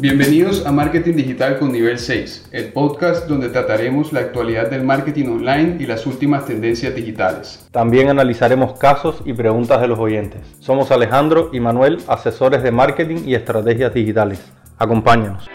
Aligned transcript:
Bienvenidos 0.00 0.64
a 0.64 0.72
Marketing 0.72 1.12
Digital 1.12 1.58
con 1.58 1.72
Nivel 1.72 1.98
6, 1.98 2.48
el 2.52 2.72
podcast 2.72 3.28
donde 3.28 3.50
trataremos 3.50 4.14
la 4.14 4.20
actualidad 4.20 4.70
del 4.70 4.82
marketing 4.82 5.26
online 5.26 5.76
y 5.78 5.84
las 5.84 6.06
últimas 6.06 6.46
tendencias 6.46 6.94
digitales. 6.94 7.68
También 7.70 8.08
analizaremos 8.08 8.78
casos 8.78 9.20
y 9.26 9.34
preguntas 9.34 9.78
de 9.82 9.88
los 9.88 9.98
oyentes. 9.98 10.40
Somos 10.58 10.90
Alejandro 10.90 11.50
y 11.52 11.60
Manuel, 11.60 11.98
asesores 12.08 12.62
de 12.62 12.72
marketing 12.72 13.24
y 13.26 13.34
estrategias 13.34 13.92
digitales. 13.92 14.42
Acompáñanos. 14.78 15.50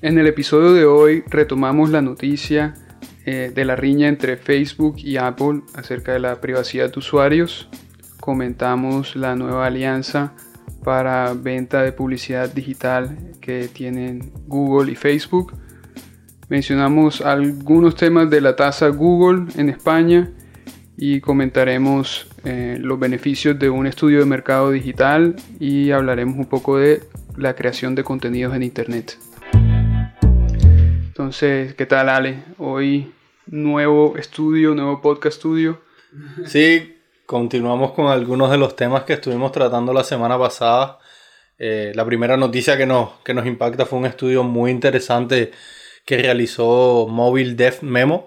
En 0.00 0.18
el 0.18 0.26
episodio 0.26 0.72
de 0.72 0.84
hoy 0.84 1.22
retomamos 1.30 1.90
la 1.90 2.02
noticia 2.02 2.74
eh, 3.24 3.52
de 3.54 3.64
la 3.64 3.76
riña 3.76 4.08
entre 4.08 4.36
Facebook 4.36 4.96
y 4.98 5.16
Apple 5.16 5.62
acerca 5.76 6.12
de 6.12 6.18
la 6.18 6.40
privacidad 6.40 6.90
de 6.90 6.98
usuarios. 6.98 7.68
Comentamos 8.18 9.14
la 9.14 9.36
nueva 9.36 9.66
alianza 9.66 10.32
para 10.84 11.32
venta 11.34 11.82
de 11.82 11.92
publicidad 11.92 12.52
digital 12.52 13.16
que 13.40 13.68
tienen 13.68 14.32
Google 14.46 14.92
y 14.92 14.96
Facebook. 14.96 15.52
Mencionamos 16.48 17.20
algunos 17.20 17.94
temas 17.94 18.28
de 18.28 18.40
la 18.40 18.56
tasa 18.56 18.88
Google 18.88 19.46
en 19.56 19.68
España 19.68 20.30
y 20.96 21.20
comentaremos 21.20 22.28
eh, 22.44 22.76
los 22.80 22.98
beneficios 22.98 23.58
de 23.58 23.70
un 23.70 23.86
estudio 23.86 24.18
de 24.18 24.26
mercado 24.26 24.70
digital 24.70 25.36
y 25.58 25.90
hablaremos 25.90 26.36
un 26.36 26.46
poco 26.46 26.78
de 26.78 27.02
la 27.36 27.54
creación 27.54 27.94
de 27.94 28.04
contenidos 28.04 28.54
en 28.54 28.62
Internet. 28.62 29.18
Entonces, 31.06 31.74
¿qué 31.74 31.86
tal 31.86 32.08
Ale? 32.08 32.42
Hoy 32.58 33.12
nuevo 33.46 34.16
estudio, 34.16 34.74
nuevo 34.74 35.00
podcast 35.00 35.36
estudio. 35.36 35.80
Sí, 36.44 36.96
Continuamos 37.26 37.92
con 37.92 38.08
algunos 38.08 38.50
de 38.50 38.58
los 38.58 38.74
temas 38.74 39.04
que 39.04 39.14
estuvimos 39.14 39.52
tratando 39.52 39.92
la 39.92 40.04
semana 40.04 40.38
pasada. 40.38 40.98
Eh, 41.56 41.92
la 41.94 42.04
primera 42.04 42.36
noticia 42.36 42.76
que 42.76 42.84
nos, 42.84 43.20
que 43.24 43.32
nos 43.32 43.46
impacta 43.46 43.86
fue 43.86 44.00
un 44.00 44.06
estudio 44.06 44.42
muy 44.42 44.70
interesante 44.70 45.52
que 46.04 46.18
realizó 46.18 47.06
Mobile 47.08 47.54
Dev 47.54 47.82
Memo 47.82 48.26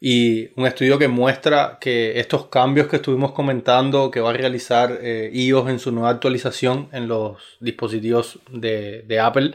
y 0.00 0.48
un 0.54 0.66
estudio 0.66 0.96
que 0.98 1.08
muestra 1.08 1.78
que 1.80 2.20
estos 2.20 2.46
cambios 2.46 2.86
que 2.86 2.96
estuvimos 2.96 3.32
comentando 3.32 4.10
que 4.12 4.20
va 4.20 4.30
a 4.30 4.34
realizar 4.34 4.96
eh, 5.02 5.28
iOS 5.32 5.68
en 5.68 5.78
su 5.80 5.90
nueva 5.90 6.10
actualización 6.10 6.88
en 6.92 7.08
los 7.08 7.58
dispositivos 7.60 8.38
de, 8.50 9.18
Apple 9.20 9.54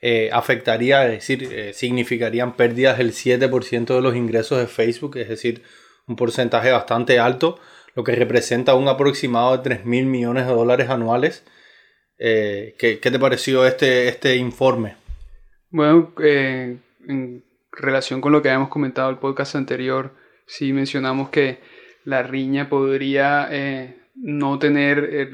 eh, 0.00 0.30
afectaría, 0.32 1.04
es 1.06 1.26
decir, 1.26 1.72
significarían 1.74 2.56
pérdidas 2.56 2.98
del 2.98 3.12
7% 3.12 3.94
de 3.94 4.00
los 4.00 4.16
ingresos 4.16 4.58
de 4.58 4.66
Facebook, 4.66 5.16
es 5.16 5.28
decir, 5.28 5.62
un 6.08 6.16
porcentaje 6.16 6.72
bastante 6.72 7.20
alto 7.20 7.60
lo 7.96 8.04
que 8.04 8.14
representa 8.14 8.74
un 8.74 8.88
aproximado 8.88 9.56
de 9.56 9.62
3 9.64 9.86
mil 9.86 10.04
millones 10.04 10.46
de 10.46 10.52
dólares 10.52 10.90
anuales. 10.90 11.44
Eh, 12.18 12.74
¿qué, 12.78 12.98
te 12.98 13.18
pareció 13.18 13.66
este, 13.66 14.08
este 14.08 14.36
informe? 14.36 14.96
Bueno, 15.70 16.12
eh, 16.22 16.76
en 17.08 17.44
relación 17.72 18.20
con 18.20 18.32
lo 18.32 18.42
que 18.42 18.50
habíamos 18.50 18.68
comentado 18.68 19.08
en 19.08 19.14
el 19.14 19.20
podcast 19.20 19.56
anterior, 19.56 20.12
sí 20.46 20.74
mencionamos 20.74 21.30
que 21.30 21.58
la 22.04 22.22
riña 22.22 22.68
podría 22.68 23.48
eh, 23.50 23.96
no 24.14 24.58
tener 24.58 25.30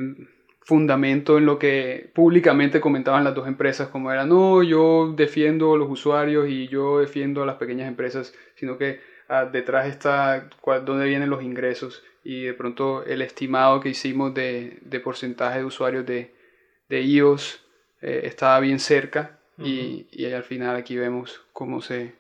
fundamento 0.61 1.39
en 1.39 1.47
lo 1.47 1.59
que 1.59 2.11
públicamente 2.15 2.81
comentaban 2.81 3.25
las 3.25 3.35
dos 3.35 3.49
empresas, 3.49 3.89
como 3.89 4.13
era, 4.13 4.25
no, 4.25 4.63
yo 4.63 5.13
defiendo 5.17 5.75
a 5.75 5.79
los 5.79 5.91
usuarios 5.91 6.49
y 6.49 6.69
yo 6.69 7.01
defiendo 7.01 7.43
a 7.43 7.47
las 7.47 7.57
pequeñas 7.57 7.89
empresas, 7.89 8.33
sino 8.55 8.79
que 8.79 9.01
ah, 9.29 9.47
detrás 9.47 9.89
está 9.89 10.49
dónde 10.85 11.07
vienen 11.07 11.29
los 11.29 11.43
ingresos 11.43 12.05
y 12.25 12.45
de 12.45 12.55
pronto 12.55 13.05
el 13.05 13.23
estimado 13.23 13.81
que 13.81 13.91
hicimos 13.91 14.33
de, 14.35 14.81
porcentaje 15.03 15.59
de 15.59 15.65
usuarios 15.65 16.07
de, 16.07 16.35
de 16.89 17.03
iOS 17.03 17.61
eh, 18.01 18.23
estaba 18.25 18.61
bien 18.61 18.79
cerca 18.79 19.39
y, 19.59 20.07
al 20.33 20.43
final 20.43 20.77
aquí 20.77 20.97
vemos 20.97 21.41
cómo 21.53 21.81
se, 21.81 22.15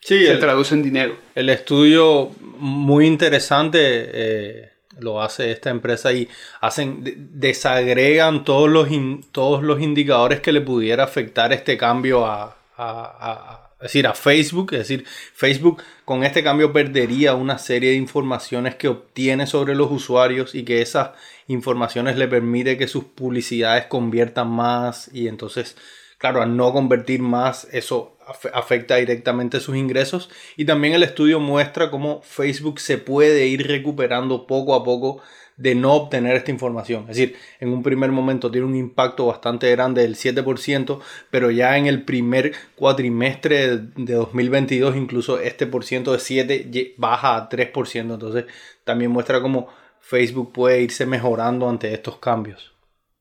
se 0.00 0.36
traduce 0.36 0.74
en 0.74 0.82
dinero. 0.82 1.16
El 1.34 1.50
estudio 1.50 2.30
muy 2.58 3.06
interesante 3.06 3.78
eh, 3.82 4.70
lo 4.98 5.20
hace 5.20 5.50
esta 5.50 5.68
empresa 5.70 6.12
y 6.12 6.28
hacen 6.60 7.02
desagregan 7.32 8.44
todos 8.44 8.70
los, 8.70 8.88
todos 9.32 9.62
los 9.62 9.80
indicadores 9.82 10.40
que 10.40 10.52
le 10.52 10.62
pudiera 10.62 11.04
afectar 11.04 11.52
este 11.52 11.76
cambio 11.76 12.24
a 12.24 13.65
es 13.78 13.92
decir, 13.92 14.06
a 14.06 14.14
Facebook, 14.14 14.72
es 14.72 14.78
decir, 14.78 15.04
Facebook 15.34 15.82
con 16.06 16.24
este 16.24 16.42
cambio 16.42 16.72
perdería 16.72 17.34
una 17.34 17.58
serie 17.58 17.90
de 17.90 17.96
informaciones 17.96 18.74
que 18.74 18.88
obtiene 18.88 19.46
sobre 19.46 19.74
los 19.74 19.92
usuarios 19.92 20.54
y 20.54 20.64
que 20.64 20.80
esas 20.80 21.10
informaciones 21.46 22.16
le 22.16 22.26
permite 22.26 22.78
que 22.78 22.88
sus 22.88 23.04
publicidades 23.04 23.84
conviertan 23.84 24.48
más 24.48 25.10
y 25.12 25.28
entonces, 25.28 25.76
claro, 26.16 26.40
al 26.40 26.56
no 26.56 26.72
convertir 26.72 27.20
más, 27.20 27.68
eso 27.70 28.16
afecta 28.54 28.96
directamente 28.96 29.60
sus 29.60 29.76
ingresos. 29.76 30.30
Y 30.56 30.64
también 30.64 30.94
el 30.94 31.02
estudio 31.02 31.38
muestra 31.38 31.90
cómo 31.90 32.22
Facebook 32.22 32.80
se 32.80 32.96
puede 32.96 33.46
ir 33.46 33.66
recuperando 33.66 34.46
poco 34.46 34.74
a 34.74 34.84
poco 34.84 35.22
de 35.56 35.74
no 35.74 35.94
obtener 35.94 36.36
esta 36.36 36.50
información. 36.50 37.02
Es 37.02 37.16
decir, 37.16 37.36
en 37.60 37.70
un 37.70 37.82
primer 37.82 38.12
momento 38.12 38.50
tiene 38.50 38.66
un 38.66 38.76
impacto 38.76 39.26
bastante 39.26 39.70
grande 39.70 40.02
del 40.02 40.16
7%, 40.16 41.00
pero 41.30 41.50
ya 41.50 41.78
en 41.78 41.86
el 41.86 42.02
primer 42.02 42.52
cuatrimestre 42.74 43.78
de 43.78 44.14
2022 44.14 44.96
incluso 44.96 45.40
este 45.40 45.66
por 45.66 45.84
ciento 45.84 46.12
de 46.12 46.18
7 46.18 46.94
baja 46.98 47.36
a 47.36 47.48
3%. 47.48 48.00
Entonces 48.00 48.44
también 48.84 49.10
muestra 49.10 49.40
cómo 49.40 49.68
Facebook 50.00 50.52
puede 50.52 50.82
irse 50.82 51.06
mejorando 51.06 51.68
ante 51.68 51.92
estos 51.92 52.18
cambios. 52.18 52.74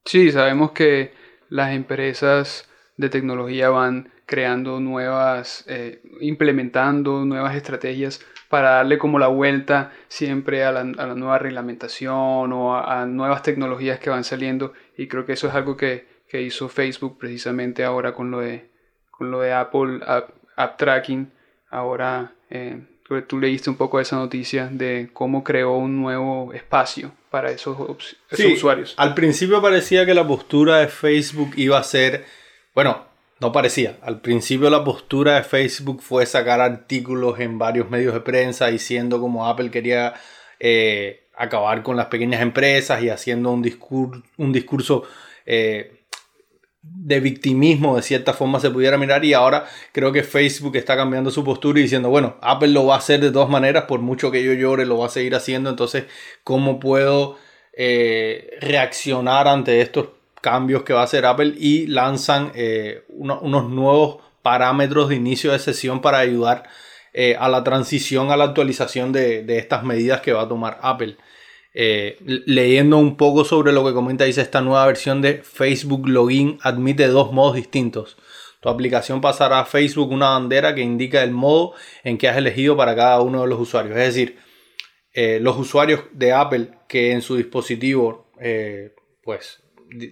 Sí, 0.04 0.32
sabemos 0.32 0.72
que 0.72 1.14
las 1.50 1.74
empresas 1.74 2.70
de 2.98 3.10
tecnología 3.10 3.70
van 3.70 4.12
creando 4.26 4.80
nuevas, 4.80 5.64
eh, 5.68 6.02
implementando 6.20 7.26
nuevas 7.26 7.56
estrategias 7.56 8.22
para 8.50 8.72
darle 8.72 8.98
como 8.98 9.20
la 9.20 9.28
vuelta 9.28 9.92
siempre 10.08 10.64
a 10.64 10.72
la, 10.72 10.84
nueva 10.84 11.40
reglamentación 11.40 12.54
o 12.54 12.78
a, 12.78 13.06
nuevas 13.06 13.44
tecnologías 13.44 14.00
que 14.00 14.10
van 14.10 14.24
saliendo 14.24 14.74
y 14.98 15.08
creo 15.08 15.26
que 15.26 15.34
eso 15.34 15.48
es 15.48 15.56
algo 15.56 15.76
que, 15.78 16.14
hizo 16.36 16.68
Facebook 16.68 17.18
precisamente 17.18 17.86
ahora 17.86 18.14
con 18.14 18.30
lo 18.30 18.42
de, 18.42 18.70
con 19.10 19.32
lo 19.32 19.40
de 19.40 19.54
Apple 19.54 20.02
App, 20.06 20.78
Tracking. 20.78 21.32
Ahora 21.70 22.34
eh, 22.50 22.82
tú 23.26 23.40
leíste 23.40 23.70
un 23.70 23.78
poco 23.78 24.00
de 24.00 24.04
esa 24.04 24.18
noticia 24.18 24.68
de 24.70 25.10
cómo 25.14 25.46
creó 25.46 25.78
un 25.78 26.02
nuevo 26.02 26.52
espacio 26.52 27.14
para 27.30 27.52
esos, 27.52 27.78
usuarios. 28.54 28.96
Al 28.98 29.14
principio 29.14 29.62
parecía 29.62 30.06
que 30.06 30.14
la 30.14 30.28
postura 30.28 30.80
de 30.80 30.90
Facebook 30.90 31.52
iba 31.56 31.78
a 31.78 31.84
ser, 31.84 32.26
bueno, 32.74 33.06
no 33.40 33.52
parecía. 33.52 33.98
Al 34.02 34.22
principio 34.22 34.70
la 34.70 34.84
postura 34.84 35.36
de 35.36 35.44
Facebook 35.44 36.02
fue 36.02 36.26
sacar 36.26 36.62
artículos 36.62 37.40
en 37.40 37.58
varios 37.58 37.90
medios 37.90 38.14
de 38.14 38.22
prensa 38.22 38.68
diciendo 38.68 39.20
como 39.20 39.48
Apple 39.48 39.72
quería 39.72 40.14
eh, 40.60 41.28
acabar 41.36 41.84
con 41.84 41.98
las 41.98 42.08
pequeñas 42.08 42.42
empresas 42.42 43.04
y 43.04 43.10
haciendo 43.10 43.52
un, 43.52 43.62
discurso, 43.62 44.24
un 44.38 44.54
discurso 44.54 45.04
eh, 45.46 46.06
de 46.82 47.20
victimismo 47.20 47.96
de 47.96 48.04
cierta 48.04 48.34
forma 48.34 48.60
se 48.60 48.70
pudiera 48.70 48.98
mirar 48.98 49.26
y 49.26 49.34
ahora 49.34 49.66
creo 49.92 50.12
que 50.12 50.24
Facebook 50.24 50.76
está 50.76 50.96
cambiando 50.96 51.32
su 51.32 51.44
postura 51.44 51.80
y 51.80 51.84
diciendo, 51.84 52.10
bueno, 52.10 52.38
Apple 52.42 52.70
lo 52.70 52.86
va 52.86 52.96
a 52.96 53.00
hacer 53.00 53.20
de 53.20 53.32
todas 53.32 53.50
maneras, 53.50 53.86
por 53.86 54.00
mucho 54.02 54.32
que 54.32 54.44
yo 54.44 54.54
llore, 54.54 54.86
lo 54.86 55.00
va 55.00 55.08
a 55.08 55.10
seguir 55.10 55.36
haciendo, 55.36 55.70
entonces, 55.70 56.06
¿cómo 56.44 56.80
puedo 56.80 57.38
eh, 57.74 58.52
reaccionar 58.62 59.48
ante 59.48 59.82
estos 59.82 60.10
cambios 60.46 60.84
que 60.84 60.94
va 60.94 61.02
a 61.02 61.06
hacer 61.06 61.26
Apple 61.26 61.56
y 61.58 61.88
lanzan 61.88 62.52
eh, 62.54 63.04
unos 63.10 63.68
nuevos 63.68 64.18
parámetros 64.44 65.10
de 65.10 65.16
inicio 65.16 65.52
de 65.52 65.58
sesión 65.58 66.02
para 66.02 66.20
ayudar 66.20 66.70
eh, 67.14 67.36
a 67.40 67.50
la 67.50 67.64
transición, 67.64 68.30
a 68.30 68.38
la 68.38 68.44
actualización 68.44 69.12
de, 69.12 69.44
estas 69.58 69.84
medidas 69.84 70.22
que 70.22 70.34
va 70.34 70.44
a 70.44 70.48
tomar 70.48 70.78
Apple. 70.84 71.18
Eh, 71.74 72.18
leyendo 72.46 73.00
un 73.00 73.18
poco 73.18 73.44
sobre 73.44 73.74
lo 73.74 73.84
que 73.84 73.94
comenta, 73.94 74.26
dice 74.26 74.42
esta 74.42 74.62
nueva 74.62 74.86
versión 74.86 75.20
de 75.20 75.42
Facebook 75.42 76.08
Login 76.08 76.60
admite 76.62 77.08
dos 77.08 77.32
modos 77.32 77.56
distintos. 77.56 78.16
Tu 78.60 78.70
aplicación 78.70 79.22
pasará 79.22 79.62
a 79.62 79.66
Facebook 79.66 80.12
una 80.12 80.30
bandera 80.30 80.76
que 80.76 80.82
indica 80.82 81.24
el 81.24 81.32
modo 81.32 81.74
en 82.04 82.20
que 82.20 82.30
has 82.30 82.38
elegido 82.38 82.78
para 82.78 82.96
cada 82.96 83.20
uno 83.22 83.42
de 83.42 83.48
los 83.48 83.60
usuarios. 83.60 83.98
Es 83.98 84.14
decir, 84.14 84.38
los 85.42 85.58
usuarios 85.58 86.02
de 86.12 86.34
Apple 86.34 86.70
que 86.88 87.14
en 87.14 87.24
su 87.24 87.36
dispositivo 87.36 88.30
pues 89.24 89.65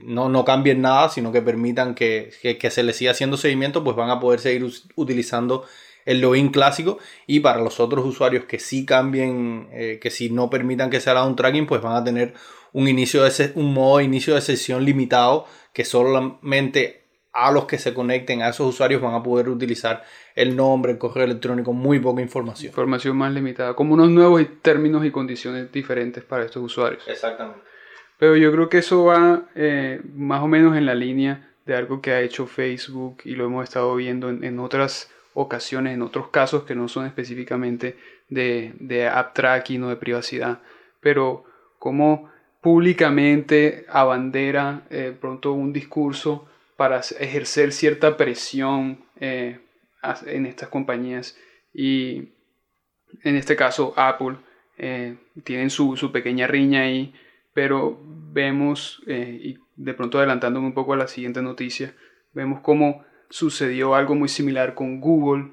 no, 0.03 0.29
no 0.29 0.45
cambien 0.45 0.81
nada, 0.81 1.09
sino 1.09 1.31
que 1.31 1.41
permitan 1.41 1.95
que, 1.95 2.31
se 2.69 2.83
les 2.83 2.95
siga 2.95 3.11
haciendo 3.11 3.37
seguimiento, 3.37 3.83
pues 3.83 3.95
van 3.95 4.09
a 4.09 4.19
poder 4.19 4.39
seguir 4.39 4.65
utilizando 4.95 5.65
el 6.05 6.19
login 6.19 6.49
clásico 6.49 6.99
y 7.27 7.39
para 7.39 7.61
los 7.61 7.79
otros 7.79 8.05
usuarios 8.05 8.45
que 8.45 8.59
sí 8.59 8.85
cambien, 8.85 9.69
eh, 9.71 9.99
que 10.01 10.09
si 10.09 10.29
no 10.29 10.49
permitan 10.49 10.89
que 10.89 10.99
se 10.99 11.09
haga 11.09 11.25
un 11.25 11.35
tracking, 11.35 11.65
pues 11.65 11.81
van 11.81 11.95
a 11.95 12.03
tener 12.03 12.33
un, 12.73 12.87
inicio 12.87 13.23
de 13.23 13.51
un 13.55 13.73
modo 13.73 13.99
de 13.99 14.03
inicio 14.03 14.35
de 14.35 14.41
sesión 14.41 14.83
limitado 14.83 15.45
que 15.71 15.85
solamente 15.85 17.03
a 17.31 17.51
los 17.51 17.65
que 17.65 17.79
se 17.79 17.93
conecten 17.93 18.43
a 18.43 18.49
esos 18.49 18.67
usuarios 18.67 19.01
van 19.01 19.15
a 19.15 19.23
poder 19.23 19.49
utilizar 19.49 20.03
el 20.35 20.55
nombre, 20.55 20.91
el 20.91 20.97
correo 20.99 21.23
electrónico, 21.23 21.73
muy 21.73 21.99
poca 21.99 22.21
información. 22.21 22.69
Información 22.69 23.17
más 23.17 23.33
limitada, 23.33 23.75
como 23.75 23.95
unos 23.95 24.09
nuevos 24.09 24.43
términos 24.61 25.03
y 25.03 25.09
condiciones 25.09 25.71
diferentes 25.71 26.23
para 26.23 26.45
estos 26.45 26.63
usuarios. 26.63 27.03
Exactamente. 27.07 27.72
Pero 28.23 28.37
yo 28.37 28.53
creo 28.53 28.69
que 28.69 28.77
eso 28.77 29.03
va 29.03 29.49
eh, 29.53 29.99
más 30.15 30.41
o 30.41 30.47
menos 30.47 30.77
en 30.77 30.85
la 30.85 30.95
línea 30.95 31.49
de 31.65 31.75
algo 31.75 32.01
que 32.01 32.11
ha 32.11 32.21
hecho 32.21 32.47
Facebook 32.47 33.17
y 33.25 33.35
lo 33.35 33.43
hemos 33.43 33.65
estado 33.65 33.93
viendo 33.97 34.29
en, 34.29 34.59
otras 34.59 35.11
ocasiones, 35.33 35.93
en 35.93 36.01
otros 36.01 36.29
casos 36.29 36.63
que 36.63 36.73
no 36.73 36.87
son 36.87 37.05
específicamente 37.05 37.97
de, 38.29 38.75
de 38.79 39.09
app 39.09 39.33
tracking 39.33 39.83
o 39.83 39.89
de 39.89 39.97
privacidad, 39.97 40.61
pero 41.01 41.43
como 41.79 42.31
públicamente 42.61 43.85
abandera 43.89 44.83
eh, 44.89 45.13
pronto 45.19 45.51
un 45.51 45.73
discurso 45.73 46.47
para 46.77 47.01
ejercer 47.19 47.73
cierta 47.73 48.15
presión 48.15 48.99
eh, 49.19 49.59
en 50.27 50.45
estas 50.45 50.69
compañías. 50.69 51.37
Y 51.73 52.29
en 53.21 53.35
este 53.35 53.57
caso 53.57 53.93
Apple 53.97 54.37
eh, 54.77 55.17
tienen 55.43 55.69
su, 55.69 55.97
su, 55.97 56.13
pequeña 56.13 56.47
riña 56.47 56.83
ahí 56.83 57.13
pero 57.53 58.00
vemos 58.31 59.01
y 59.07 59.57
de 59.75 59.94
pronto 59.94 60.17
adelantándome 60.17 60.67
un 60.67 60.73
poco 60.73 60.94
a 60.94 60.97
la 60.97 61.07
siguiente 61.07 61.41
noticia, 61.41 61.94
vemos 62.33 62.61
cómo 62.61 63.03
sucedió 63.29 63.95
algo 63.95 64.15
muy 64.15 64.29
similar 64.29 64.75
con 64.75 65.00
Google, 65.00 65.50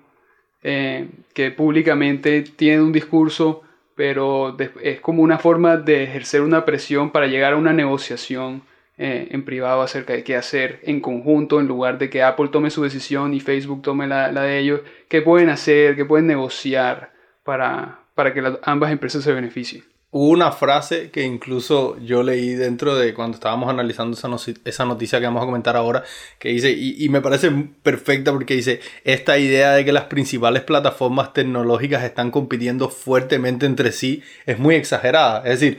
eh, 0.63 1.09
que 1.33 1.51
públicamente 1.51 2.43
tiene 2.43 2.83
un 2.83 2.93
discurso, 2.93 3.63
pero 3.95 4.57
es 4.83 5.01
como 5.01 5.23
una 5.23 5.39
forma 5.39 5.77
de 5.77 6.05
ejercer 6.05 6.43
una 6.43 6.65
presión 6.65 7.11
para 7.11 7.27
llegar 7.27 7.55
a 7.55 7.57
una 7.57 7.73
negociación 7.73 8.63
eh, 8.99 9.29
en 9.31 9.45
privado 9.45 9.81
acerca 9.81 10.13
de 10.13 10.25
qué 10.25 10.37
hacer 10.37 10.81
en 10.83 11.01
conjunto, 11.01 11.61
en 11.61 11.67
lugar 11.67 11.99
de 11.99 12.11
que 12.11 12.23
Apple 12.23 12.49
tome 12.49 12.71
su 12.71 12.83
decisión 12.83 13.33
y 13.33 13.41
Facebook 13.41 13.81
tome 13.81 14.07
la, 14.07 14.31
de 14.31 14.59
ellos, 14.59 14.83
qué 15.09 15.23
pueden 15.23 15.49
hacer, 15.49 15.97
qué 15.97 16.05
pueden 16.05 16.27
negociar 16.27 17.13
para, 17.45 18.01
para 18.15 18.35
que 18.35 18.43
ambas 18.63 18.93
empresas 18.93 19.25
se 19.25 19.33
beneficien. 19.33 19.85
Hubo 20.13 20.31
una 20.31 20.51
frase 20.51 21.11
que 21.13 21.23
incluso 21.23 21.97
yo 22.01 22.25
leí 22.25 22.55
dentro 22.55 22.97
de 22.97 23.15
cuando 23.15 23.37
estábamos 23.37 23.71
analizando 23.71 24.17
esa, 24.17 24.29
esa 24.65 24.85
noticia 24.85 25.21
que 25.21 25.27
vamos 25.27 25.45
a 25.45 25.47
comentar 25.47 25.77
ahora, 25.77 26.03
que 26.41 26.49
dice, 26.49 26.73
y, 26.73 27.09
me 27.11 27.21
parece 27.21 27.49
perfecta 27.85 28.33
porque 28.33 28.55
dice, 28.55 28.81
esta 29.05 29.39
idea 29.39 29.73
de 29.73 29.85
que 29.85 29.93
las 29.93 30.05
principales 30.05 30.63
plataformas 30.63 31.33
tecnológicas 31.33 32.03
están 32.03 32.33
compitiendo 32.33 32.89
fuertemente 32.89 33.67
entre 33.67 33.93
sí 33.93 34.21
es 34.47 34.59
muy 34.59 34.75
exagerada. 34.75 35.45
Es 35.45 35.61
decir, 35.61 35.79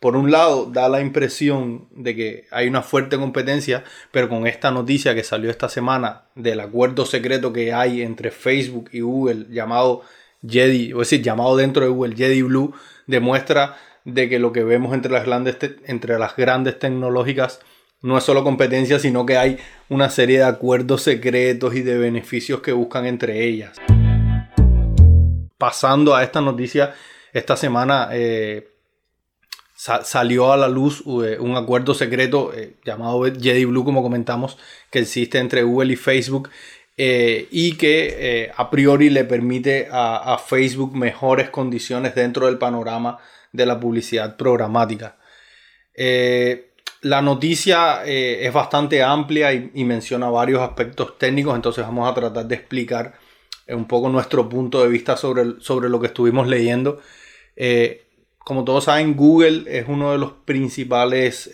por 0.00 0.16
un 0.16 0.30
lado 0.30 0.70
da 0.72 0.88
la 0.88 1.02
impresión 1.02 1.86
de 1.90 2.16
que 2.16 2.44
hay 2.50 2.68
una 2.68 2.82
fuerte 2.82 3.18
competencia, 3.18 3.84
pero 4.10 4.30
con 4.30 4.46
esta 4.46 4.70
noticia 4.70 5.14
que 5.14 5.22
salió 5.22 5.50
esta 5.50 5.68
semana 5.68 6.22
del 6.34 6.60
acuerdo 6.60 7.04
secreto 7.04 7.52
que 7.52 7.74
hay 7.74 8.00
entre 8.00 8.30
Facebook 8.30 8.88
y 8.92 9.00
Google 9.00 9.48
llamado 9.50 10.00
Jedi, 10.46 10.94
o 10.94 11.00
decir, 11.00 11.20
llamado 11.20 11.56
dentro 11.56 11.84
de 11.84 11.90
Google 11.90 12.16
Jedi 12.16 12.40
Blue, 12.40 12.74
demuestra 13.06 13.76
de 14.04 14.28
que 14.28 14.38
lo 14.38 14.52
que 14.52 14.64
vemos 14.64 14.94
entre 14.94 15.12
las 15.12 15.24
grandes, 15.24 15.56
entre 15.86 16.18
las 16.18 16.36
grandes 16.36 16.78
tecnológicas 16.78 17.60
no 18.02 18.16
es 18.16 18.24
solo 18.24 18.44
competencia, 18.44 18.98
sino 18.98 19.26
que 19.26 19.36
hay 19.36 19.58
una 19.88 20.10
serie 20.10 20.38
de 20.38 20.44
acuerdos 20.44 21.02
secretos 21.02 21.74
y 21.74 21.82
de 21.82 21.98
beneficios 21.98 22.60
que 22.60 22.72
buscan 22.72 23.06
entre 23.06 23.44
ellas. 23.44 23.76
Pasando 25.58 26.14
a 26.14 26.22
esta 26.22 26.40
noticia, 26.40 26.94
esta 27.32 27.56
semana 27.56 28.10
eh, 28.12 28.68
salió 29.74 30.52
a 30.52 30.56
la 30.56 30.68
luz 30.68 31.02
eh, 31.24 31.38
un 31.40 31.56
acuerdo 31.56 31.94
secreto 31.94 32.52
eh, 32.54 32.76
llamado 32.84 33.24
Jedi 33.24 33.64
Blue, 33.64 33.84
como 33.84 34.02
comentamos, 34.02 34.58
que 34.90 35.00
existe 35.00 35.38
entre 35.38 35.62
Google 35.62 35.92
y 35.92 35.96
Facebook 35.96 36.50
eh, 36.98 37.48
y 37.50 37.76
que 37.76 38.44
eh, 38.44 38.52
a 38.56 38.70
priori 38.70 39.10
le 39.10 39.24
permite 39.24 39.86
a, 39.90 40.38
Facebook 40.38 40.96
mejores 40.96 41.50
condiciones 41.50 42.14
dentro 42.14 42.46
del 42.46 42.56
panorama 42.56 43.18
de 43.52 43.66
la 43.66 43.78
publicidad 43.78 44.36
programática. 44.36 45.16
Eh, 45.94 46.72
la 47.02 47.20
noticia 47.20 48.04
es 48.04 48.52
bastante 48.52 49.02
amplia 49.02 49.52
y, 49.52 49.84
menciona 49.84 50.30
varios 50.30 50.60
aspectos 50.60 51.18
técnicos, 51.18 51.54
entonces 51.54 51.84
vamos 51.84 52.10
a 52.10 52.14
tratar 52.14 52.46
de 52.46 52.54
explicar 52.54 53.14
un 53.68 53.86
poco 53.86 54.08
nuestro 54.08 54.48
punto 54.48 54.82
de 54.82 54.88
vista 54.88 55.16
sobre, 55.16 55.60
sobre 55.60 55.88
lo 55.88 56.00
que 56.00 56.08
estuvimos 56.08 56.48
leyendo. 56.48 57.00
como 58.38 58.64
todos 58.64 58.84
saben, 58.84 59.14
Google 59.14 59.64
es 59.66 59.86
uno 59.88 60.12
de 60.12 60.18
los 60.18 60.32
principales 60.44 61.50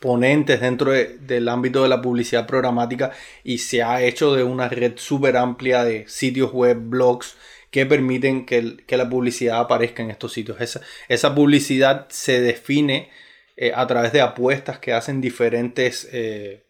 ponentes 0.00 0.60
dentro 0.60 0.92
del 0.92 1.48
ámbito 1.48 1.82
de 1.82 1.90
la 1.90 2.00
publicidad 2.00 2.46
programática 2.46 3.12
y 3.44 3.58
se 3.58 3.82
ha 3.82 4.02
hecho 4.02 4.34
de 4.34 4.42
una 4.42 4.68
red 4.68 4.94
súper 4.96 5.36
amplia 5.36 5.84
de 5.84 6.08
sitios 6.08 6.52
web, 6.52 6.78
blogs 6.80 7.36
que 7.70 7.86
permiten 7.86 8.46
que, 8.46 8.82
la 8.88 9.08
publicidad 9.08 9.60
aparezca 9.60 10.02
en 10.02 10.10
estos 10.10 10.32
sitios. 10.32 10.60
Esa, 10.60 10.80
esa 11.08 11.34
publicidad 11.34 12.08
se 12.08 12.40
define 12.40 13.10
eh, 13.56 13.72
a 13.74 13.86
través 13.86 14.12
de 14.12 14.22
apuestas 14.22 14.78
que 14.78 14.92
hacen 14.92 15.20
diferentes, 15.20 16.08
eh, 16.12 16.64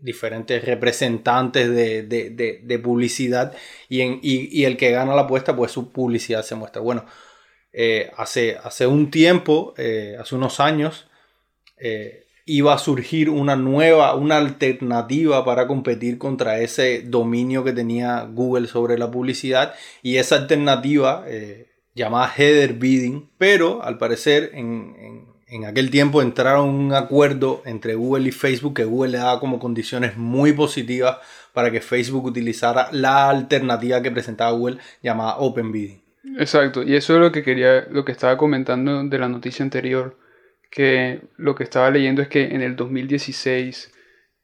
diferentes 0.00 0.64
representantes 0.64 1.70
de, 1.70 2.80
publicidad 2.82 3.54
y, 3.88 4.00
en, 4.00 4.20
el 4.22 4.76
que 4.76 4.90
gana 4.90 5.14
la 5.14 5.22
apuesta 5.22 5.56
pues 5.56 5.72
su 5.72 5.92
publicidad 5.92 6.42
se 6.42 6.56
muestra. 6.56 6.82
Bueno, 6.82 7.06
eh, 7.72 8.10
hace, 8.16 8.58
hace 8.62 8.86
un 8.86 9.10
tiempo, 9.10 9.72
hace 10.18 10.34
unos 10.34 10.60
años, 10.60 11.08
iba 12.46 12.74
a 12.74 12.78
surgir 12.78 13.30
una 13.30 13.56
nueva, 13.56 14.14
una 14.14 14.36
alternativa 14.36 15.44
para 15.44 15.66
competir 15.66 16.18
contra 16.18 16.60
ese 16.60 17.02
dominio 17.02 17.64
que 17.64 17.72
tenía 17.72 18.28
Google 18.30 18.68
sobre 18.68 18.98
la 18.98 19.10
publicidad 19.10 19.74
y 20.02 20.16
esa 20.16 20.36
alternativa 20.36 21.24
eh, 21.26 21.68
llamada 21.94 22.32
header 22.36 22.74
bidding, 22.74 23.30
pero 23.38 23.82
al 23.82 23.96
parecer 23.98 24.50
en, 24.54 25.32
aquel 25.66 25.90
tiempo 25.90 26.20
entraron 26.20 26.68
un 26.68 26.92
acuerdo 26.92 27.62
entre 27.64 27.94
Google 27.94 28.28
y 28.28 28.32
Facebook 28.32 28.74
que 28.74 28.84
Google 28.84 29.12
le 29.12 29.18
daba 29.18 29.40
como 29.40 29.58
condiciones 29.58 30.16
muy 30.16 30.52
positivas 30.52 31.18
para 31.52 31.70
que 31.70 31.80
Facebook 31.80 32.24
utilizara 32.24 32.88
la 32.90 33.30
alternativa 33.30 34.02
que 34.02 34.10
presentaba 34.10 34.50
Google 34.50 34.78
llamada 35.02 35.36
Open 35.36 35.72
Bidding. 35.72 36.02
Exacto, 36.38 36.82
y 36.82 36.96
eso 36.96 37.14
es 37.14 37.20
lo 37.20 37.30
que 37.30 37.42
quería, 37.42 37.86
lo 37.90 38.04
que 38.04 38.12
estaba 38.12 38.36
comentando 38.36 39.04
de 39.04 39.18
la 39.18 39.28
noticia 39.28 39.62
anterior 39.62 40.16
que 40.74 41.20
lo 41.36 41.54
que 41.54 41.62
estaba 41.62 41.88
leyendo 41.88 42.20
es 42.20 42.26
que 42.26 42.46
en 42.46 42.60
el 42.60 42.74
2016 42.74 43.92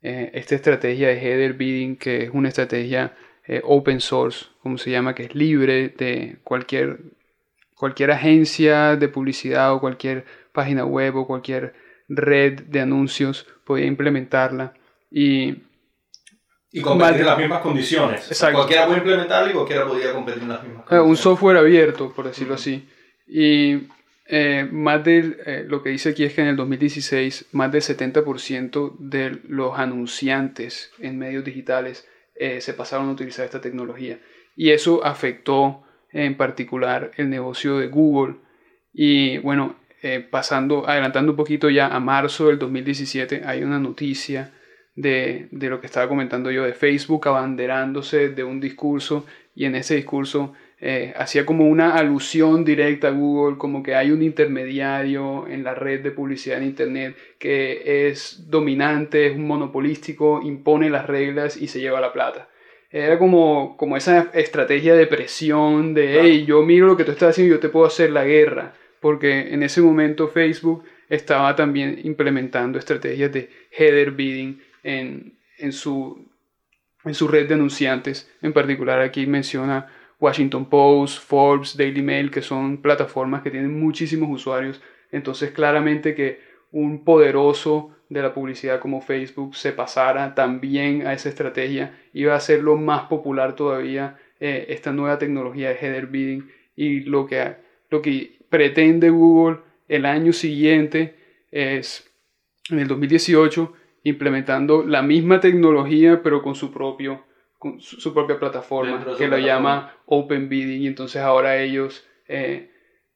eh, 0.01 0.31
esta 0.33 0.55
estrategia 0.55 1.09
de 1.09 1.15
header 1.15 1.55
bidding, 1.55 1.97
que 1.97 2.23
es 2.23 2.31
una 2.33 2.47
estrategia 2.47 3.17
eh, 3.49 3.61
open 3.65 4.01
source, 4.01 4.47
como 4.63 4.79
se 4.79 4.93
llama, 4.93 5.17
que 5.17 5.25
es 5.25 5.35
libre 5.35 5.89
de 5.89 6.39
cualquier, 6.45 7.01
cualquier 7.75 8.13
agencia 8.13 8.95
de 8.95 9.09
publicidad 9.09 9.75
o 9.75 9.81
cualquier 9.81 10.25
página 10.53 10.85
web 10.85 11.17
o 11.17 11.27
cualquier 11.27 11.75
red 12.09 12.63
de 12.63 12.81
anuncios 12.81 13.49
podía 13.65 13.87
implementarla 13.87 14.75
y 15.11 15.65
y 16.73 16.81
competir 16.83 17.23
en 17.23 17.27
las 17.27 17.39
mismas 17.39 17.61
condiciones. 17.63 18.41
cualquiera 18.53 18.87
puede 18.87 18.99
implementarla 18.99 19.51
y 19.51 19.53
cualquiera 19.53 19.85
podía 19.85 20.13
competir 20.13 20.45
en 20.45 20.51
las 20.51 20.63
mismas 20.63 20.85
condiciones. 20.85 21.11
Un 21.11 21.17
software 21.17 21.57
abierto, 21.57 22.13
por 22.15 22.29
decirlo 22.29 22.55
así. 22.55 22.89
Y 23.27 23.89
eh, 24.33 24.69
más 24.71 25.03
de 25.03 25.39
eh, 25.45 25.65
lo 25.67 25.83
que 25.83 25.91
dice 25.91 26.11
aquí 26.11 26.23
es 26.23 26.35
que 26.35 26.41
en 26.41 26.47
el 26.47 26.57
2016 26.57 27.49
más 27.51 27.73
del 27.73 27.83
70% 27.83 28.97
de 29.01 29.41
los 29.49 29.77
anunciantes 29.77 30.93
en 31.01 31.19
medios 31.19 31.45
digitales 31.45 32.07
eh, 32.37 32.61
se 32.61 32.73
pasaron 32.75 33.09
a 33.09 33.13
utilizar 33.13 33.45
esta 33.45 33.61
tecnología. 33.61 34.21
Y 34.55 34.71
eso 34.71 35.05
afectó 35.05 35.83
en 36.13 36.37
particular 36.37 37.11
el 37.17 37.29
negocio 37.29 37.79
de 37.79 37.89
Google. 37.89 38.37
Y 38.93 39.39
bueno 39.39 39.77
pasando 40.31 40.89
adelantando 40.89 41.33
un 41.33 41.37
poquito 41.37 41.69
ya 41.69 41.89
a 41.89 42.01
marzo 42.01 42.47
del 42.47 42.59
2017 42.59 43.43
hay 43.45 43.63
una 43.63 43.79
noticia 43.79 44.51
de, 44.95 45.49
de 45.51 45.69
lo 45.69 45.79
que 45.79 45.89
estaba 45.89 46.09
comentando 46.09 46.51
yo 46.51 46.65
de 46.65 46.73
Facebook 46.73 47.29
abanderándose 47.29 48.31
de 48.31 48.43
un 48.43 48.61
discurso 48.61 49.27
y 49.55 49.67
en 49.67 49.75
ese 49.75 49.97
discurso 49.97 50.55
eh, 50.83 51.13
hacía 51.17 51.45
como 51.45 51.69
una 51.69 51.95
alusión 51.97 52.65
directa 52.65 53.09
a 53.09 53.13
Google, 53.13 53.59
como 53.59 53.83
que 53.83 53.95
hay 53.95 54.11
un 54.11 54.23
intermediario 54.23 55.47
en 55.47 55.63
la 55.63 55.75
red 55.75 56.01
de 56.01 56.11
publicidad 56.11 56.59
en 56.59 56.65
Internet 56.65 57.17
que 57.39 58.09
es 58.09 58.49
dominante, 58.49 59.27
es 59.27 59.37
un 59.37 59.47
monopolístico, 59.47 60.41
impone 60.43 60.89
las 60.89 61.07
reglas 61.07 61.59
y 61.59 61.69
se 61.69 61.81
lleva 61.81 62.01
la 62.01 62.13
plata. 62.13 62.49
Era 62.91 63.19
como, 63.19 63.77
como 63.77 63.97
esa 63.97 64.31
estrategia 64.33 64.95
de 64.95 65.07
presión 65.07 65.95
de, 65.95 66.21
hey, 66.21 66.45
yo 66.47 66.63
miro 66.63 66.87
lo 66.87 66.97
que 66.97 67.05
tú 67.05 67.13
estás 67.13 67.31
haciendo 67.31 67.55
y 67.55 67.57
yo 67.57 67.61
te 67.61 67.69
puedo 67.69 67.87
hacer 67.87 68.11
la 68.11 68.25
guerra, 68.25 68.75
porque 69.01 69.53
en 69.53 69.63
ese 69.63 69.83
momento 69.83 70.29
Facebook 70.29 70.85
estaba 71.09 71.55
también 71.55 72.01
implementando 72.05 72.79
estrategias 72.79 73.33
de 73.33 73.51
header 73.71 74.13
bidding 74.13 74.61
en, 74.83 75.35
en, 75.59 75.73
su, 75.73 76.27
en 77.05 77.15
su 77.15 77.29
red 77.29 77.47
de 77.47 77.55
anunciantes. 77.55 78.31
En 78.43 78.53
particular 78.53 79.01
aquí 79.01 79.27
menciona 79.27 79.87
Washington 80.21 80.67
Post, 80.67 81.23
Forbes, 81.23 81.77
Daily 81.77 82.03
Mail, 82.03 82.31
que 82.31 82.43
son 82.43 82.83
plataformas 82.83 83.43
que 83.43 83.51
tienen 83.51 83.81
muchísimos 83.81 84.31
usuarios. 84.31 84.81
Entonces 85.11 85.51
claramente 85.51 86.15
que 86.15 86.41
un 86.71 87.05
poderoso 87.05 87.91
de 88.11 88.23
la 88.23 88.35
publicidad 88.35 88.81
como 88.81 89.01
Facebook 89.01 89.57
se 89.57 89.73
pasara 89.73 90.35
también 90.35 91.07
a 91.07 91.13
esa 91.15 91.29
estrategia, 91.29 91.99
iba 92.13 92.35
a 92.35 92.37
hacerlo 92.37 92.77
más 92.77 93.03
popular 93.03 93.55
todavía 93.57 94.19
eh, 94.41 94.67
esta 94.69 94.93
nueva 94.93 95.19
tecnología 95.19 95.69
de 95.69 95.77
header 95.77 96.07
bidding 96.09 96.51
y 96.77 97.01
lo 97.01 97.27
que, 97.27 97.55
lo 97.89 98.03
que 98.03 98.39
pretende 98.49 99.11
Google 99.11 99.59
el 99.89 100.07
año 100.07 100.33
siguiente 100.33 101.15
es, 101.53 102.11
en 102.69 102.81
el 102.81 102.89
2018, 102.89 103.73
implementando 104.03 104.85
la 104.85 105.03
misma 105.03 105.41
tecnología 105.41 106.21
pero 106.23 106.43
con 106.43 106.55
su 106.55 106.73
propio 106.73 107.25
su, 107.79 108.15
propia 108.15 108.39
plataforma 108.39 109.05
que 109.17 109.29
lo 109.29 109.39
llama 109.39 109.95
Open 110.07 110.49
Bidding 110.49 110.83
y 110.83 110.87
entonces 110.87 111.23
ahora 111.23 111.59
ellos 111.59 112.07
eh, 112.29 112.71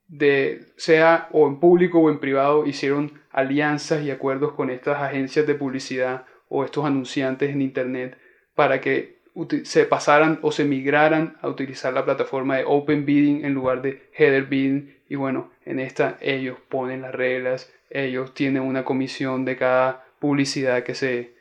de 0.07 0.67
sea 0.77 1.29
o 1.33 1.47
en 1.47 1.59
público 1.61 2.01
o 2.01 2.11
en 2.11 2.19
privado 2.19 2.67
hicieron 2.67 3.21
alianzas 3.31 4.03
y 4.05 4.11
acuerdos 4.11 4.53
con 4.53 4.71
estas 4.71 5.03
agencias 5.03 5.47
de 5.47 5.55
publicidad 5.55 6.27
o 6.49 6.65
estos 6.65 6.85
anunciantes 6.85 7.51
en 7.51 7.63
internet 7.63 8.19
para 8.55 8.81
que 8.81 9.23
se 9.65 9.85
pasaran 9.85 10.39
o 10.43 10.53
se 10.53 10.65
migraran 10.65 11.37
a 11.41 11.49
utilizar 11.49 11.93
la 11.93 12.05
plataforma 12.05 12.57
de 12.57 12.65
Open 12.67 13.05
Bidding 13.05 13.45
en 13.45 13.55
lugar 13.55 13.83
de 13.83 14.09
Header 14.17 14.45
Bidding. 14.45 14.95
Y 15.09 15.17
bueno 15.17 15.51
en 15.65 15.81
esta 15.81 16.19
ellos 16.21 16.59
ponen 16.69 17.03
las 17.03 17.15
reglas 17.15 17.73
ellos 17.95 18.35
tienen 18.35 18.63
una 18.63 18.85
comisión 18.85 19.45
de 19.45 19.57
cada 19.57 20.05
publicidad 20.19 20.83
que 20.83 20.95
se 20.95 21.34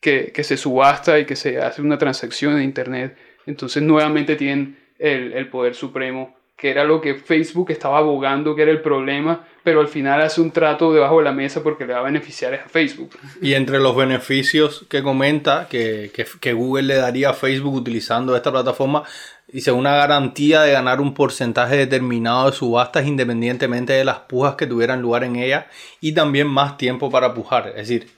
que, 0.00 0.44
se 0.44 0.56
subasta 0.56 1.18
y 1.18 1.24
que 1.24 1.36
se 1.36 1.60
hace 1.60 1.82
una 1.82 1.98
transacción 1.98 2.56
en 2.56 2.62
Internet. 2.62 3.16
Entonces 3.46 3.82
nuevamente 3.82 4.36
tienen 4.36 4.78
el, 4.98 5.48
poder 5.48 5.74
supremo, 5.74 6.36
que 6.56 6.70
era 6.70 6.84
lo 6.84 7.00
que 7.00 7.14
Facebook 7.14 7.70
estaba 7.70 7.98
abogando 7.98 8.54
que 8.54 8.62
era 8.62 8.70
el 8.70 8.80
problema, 8.80 9.46
pero 9.62 9.80
al 9.80 9.88
final 9.88 10.22
hace 10.22 10.40
un 10.40 10.52
trato 10.52 10.92
debajo 10.92 11.18
de 11.18 11.24
la 11.24 11.32
mesa 11.32 11.62
porque 11.62 11.84
le 11.84 11.92
va 11.92 12.00
a 12.00 12.04
beneficiar 12.04 12.54
a 12.54 12.68
Facebook. 12.68 13.10
Y 13.42 13.54
entre 13.54 13.78
los 13.78 13.94
beneficios 13.96 14.86
que 14.88 15.02
comenta 15.02 15.68
que, 15.68 16.10
que, 16.40 16.52
Google 16.52 16.84
le 16.84 16.96
daría 16.96 17.30
a 17.30 17.34
Facebook 17.34 17.74
utilizando 17.74 18.34
esta 18.36 18.52
plataforma, 18.52 19.02
dice 19.48 19.70
una 19.72 19.94
garantía 19.96 20.62
de 20.62 20.72
ganar 20.72 21.00
un 21.00 21.14
porcentaje 21.14 21.76
determinado 21.76 22.50
de 22.50 22.56
subastas 22.56 23.06
independientemente 23.06 23.92
de 23.92 24.04
las 24.04 24.20
pujas 24.20 24.54
que 24.54 24.66
tuvieran 24.66 25.02
lugar 25.02 25.24
en 25.24 25.36
ella 25.36 25.68
y 26.00 26.12
también 26.12 26.46
más 26.46 26.78
tiempo 26.78 27.10
para 27.10 27.34
pujar. 27.34 27.68
Es 27.68 27.88
decir, 27.88 28.08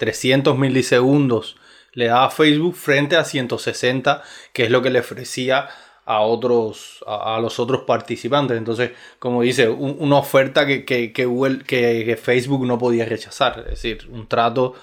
300 0.00 0.56
milisegundos 0.56 1.56
le 1.92 2.06
da 2.06 2.24
a 2.24 2.30
Facebook 2.30 2.74
frente 2.74 3.16
a 3.16 3.24
160, 3.24 4.22
que 4.54 4.64
es 4.64 4.70
lo 4.70 4.80
que 4.80 4.88
le 4.88 5.00
ofrecía 5.00 5.68
a 6.06 6.20
otros 6.20 7.04
a, 7.06 7.38
los 7.40 7.60
otros 7.60 7.82
participantes. 7.82 8.56
Entonces, 8.56 8.92
como 9.18 9.42
dice, 9.42 9.68
una 9.68 10.16
oferta 10.16 10.66
que, 10.66 10.84
que, 10.84 11.24
Google, 11.26 11.58
que, 11.64 12.18
Facebook 12.20 12.66
no 12.66 12.78
podía 12.78 13.04
rechazar. 13.04 13.60
Es 13.60 13.82
decir, 13.82 14.08
un 14.10 14.26
trato. 14.26 14.74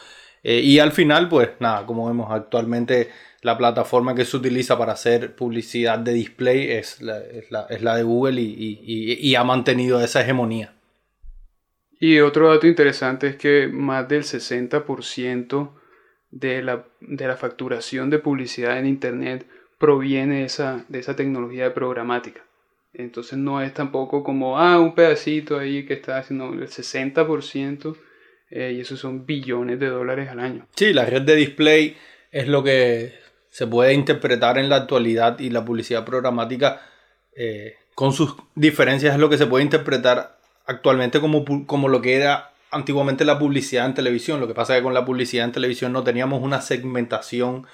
Eh, 0.44 0.60
y 0.60 0.80
al 0.80 0.92
final, 0.92 1.28
pues 1.30 1.50
nada, 1.60 1.86
como 1.88 2.06
vemos 2.08 2.32
actualmente, 2.32 3.10
la 3.42 3.58
plataforma 3.58 4.14
que 4.14 4.24
se 4.24 4.38
utiliza 4.38 4.78
para 4.78 4.94
hacer 4.94 5.36
publicidad 5.36 5.98
de 5.98 6.14
display 6.14 6.72
es 6.72 7.02
la, 7.02 7.20
es 7.70 7.82
la, 7.82 7.96
de 7.96 8.04
Google 8.04 8.40
y, 8.40 9.18
y 9.20 9.36
ha 9.36 9.44
mantenido 9.44 10.00
esa 10.00 10.22
hegemonía. 10.22 10.77
Y 12.00 12.20
otro 12.20 12.50
dato 12.50 12.68
interesante 12.68 13.28
es 13.28 13.36
que 13.36 13.68
más 13.68 14.08
del 14.08 14.24
60% 14.24 15.72
de 16.32 16.62
la, 16.62 16.86
de 17.00 17.28
la 17.28 17.38
facturación 17.38 18.10
de 18.10 18.20
publicidad 18.20 18.78
en 18.78 18.86
Internet 18.86 19.48
proviene 19.80 20.40
de 20.40 20.44
esa, 20.46 20.86
de 20.90 21.00
esa 21.00 21.16
tecnología 21.16 21.66
de 21.66 21.72
programática. 21.72 22.44
Entonces 22.94 23.38
no 23.38 23.62
es 23.62 23.74
tampoco 23.74 24.24
como, 24.24 24.60
ah, 24.60 24.80
un 24.80 24.96
pedacito 24.96 25.60
ahí 25.60 25.86
que 25.86 25.94
está 25.94 26.18
haciendo 26.18 26.54
el 26.54 26.68
60% 26.68 27.96
eh, 28.50 28.74
y 28.76 28.82
esos 28.82 29.00
son 29.00 29.26
billones 29.26 29.80
de 29.80 29.88
dólares 29.88 30.30
al 30.30 30.40
año. 30.40 30.68
Sí, 30.76 30.94
la 30.94 31.06
red 31.06 31.22
de 31.22 31.36
display 31.36 31.98
es 32.32 32.48
lo 32.48 32.64
que 32.64 33.14
se 33.50 33.68
puede 33.68 33.94
interpretar 33.94 34.58
en 34.58 34.70
la 34.70 34.78
actualidad 34.78 35.40
y 35.40 35.50
la 35.50 35.64
publicidad 35.64 36.06
programática 36.06 36.82
eh, 37.36 37.76
con 37.94 38.14
sus 38.14 38.36
diferencias 38.56 39.14
es 39.14 39.20
lo 39.20 39.30
que 39.30 39.38
se 39.38 39.48
puede 39.48 39.64
interpretar 39.64 40.37
actualmente 40.68 41.20
como, 41.20 41.66
como 41.66 41.88
lo 41.88 42.02
que 42.02 42.16
era 42.16 42.54
antiguamente 42.72 43.26
la 43.26 43.40
publicidad 43.40 43.86
en 43.86 43.94
televisión. 43.94 44.40
Lo 44.40 44.48
que 44.48 44.54
pasa 44.54 44.74
es 44.74 44.80
que 44.80 44.84
con 44.84 44.94
la 44.94 45.06
publicidad 45.06 45.46
en 45.46 45.52
televisión 45.52 45.94
no 45.94 46.04
teníamos 46.04 46.44
una 46.44 46.62
segmentación 46.62 47.66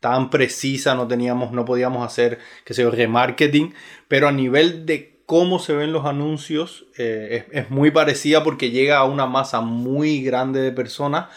tan 0.00 0.30
precisa, 0.30 0.94
no 0.94 1.06
teníamos, 1.08 1.52
no 1.52 1.64
podíamos 1.64 2.04
hacer, 2.04 2.38
que 2.64 2.74
se 2.74 2.88
remarketing, 2.88 3.74
pero 4.08 4.28
a 4.28 4.32
nivel 4.32 4.84
de 4.84 5.22
cómo 5.26 5.58
se 5.58 5.74
ven 5.74 5.92
los 5.92 6.04
anuncios 6.04 6.86
eh, 6.98 7.46
es, 7.52 7.70
muy 7.70 7.90
parecida 7.90 8.42
porque 8.42 8.70
llega 8.70 8.98
a 8.98 9.04
una 9.04 9.26
masa 9.26 9.60
muy 9.60 10.22
grande 10.22 10.60
de 10.60 10.72
personas 10.72 11.28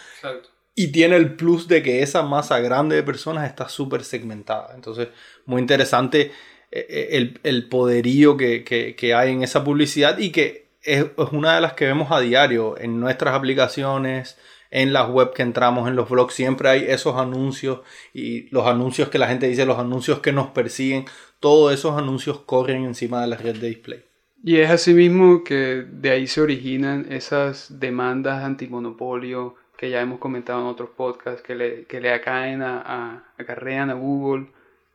y 0.73 0.91
tiene 0.91 1.15
el 1.15 1.35
plus 1.35 1.67
de 1.67 1.83
que 1.83 2.01
esa 2.01 2.23
masa 2.23 2.59
grande 2.59 2.95
de 2.95 3.03
personas 3.03 3.47
está 3.47 3.69
súper 3.69 4.03
segmentada. 4.03 4.73
Entonces, 4.75 5.09
muy 5.45 5.61
interesante 5.61 6.31
eh, 6.71 6.85
eh, 6.89 7.07
el, 7.11 7.39
el 7.43 7.69
poderío 7.69 8.35
que, 8.35 8.63
que 8.65 9.13
hay 9.13 9.31
en 9.31 9.43
esa 9.43 9.63
publicidad 9.63 10.17
y 10.17 10.31
que 10.31 10.64
es, 10.85 11.05
una 11.31 11.55
de 11.55 11.61
las 11.61 11.73
que 11.73 11.85
vemos 11.85 12.11
a 12.11 12.19
diario 12.19 12.77
en 12.77 12.99
nuestras 12.99 13.35
aplicaciones, 13.35 14.37
en 14.71 14.93
las 14.93 15.09
web 15.09 15.33
que 15.33 15.41
entramos, 15.41 15.87
en 15.87 15.95
los 15.95 16.09
blogs, 16.09 16.33
siempre 16.33 16.69
hay 16.69 16.85
esos 16.87 17.15
anuncios 17.15 17.81
y 18.13 18.49
los 18.49 18.65
anuncios 18.67 19.09
que 19.09 19.19
la 19.19 19.27
gente 19.27 19.47
dice, 19.47 19.65
los 19.65 19.79
anuncios 19.79 20.19
que 20.19 20.31
nos 20.31 20.47
persiguen, 20.47 21.05
todos 21.39 21.73
esos 21.73 21.97
anuncios 21.97 22.39
corren 22.39 22.83
encima 22.83 23.21
de 23.21 23.27
la 23.27 23.37
red 23.37 23.55
de 23.57 23.67
display. 23.67 24.03
Y 24.43 24.57
es 24.57 24.69
así 24.69 24.93
mismo 24.93 25.43
que 25.43 25.85
de 25.89 26.11
ahí 26.11 26.27
se 26.27 26.41
originan 26.41 27.07
esas 27.11 27.79
demandas 27.79 28.43
antimonopolio 28.43 29.55
que 29.77 29.89
ya 29.89 30.01
hemos 30.01 30.19
comentado 30.19 30.61
en 30.61 30.67
otros 30.67 30.89
podcasts, 30.89 31.41
que 31.41 31.55
le, 31.55 31.85
que 31.85 31.99
le 31.99 32.13
acaen 32.13 32.61
a, 32.61 32.81
a, 32.81 33.33
acarrean 33.37 33.89
a 33.89 33.93
Google, 33.93 34.47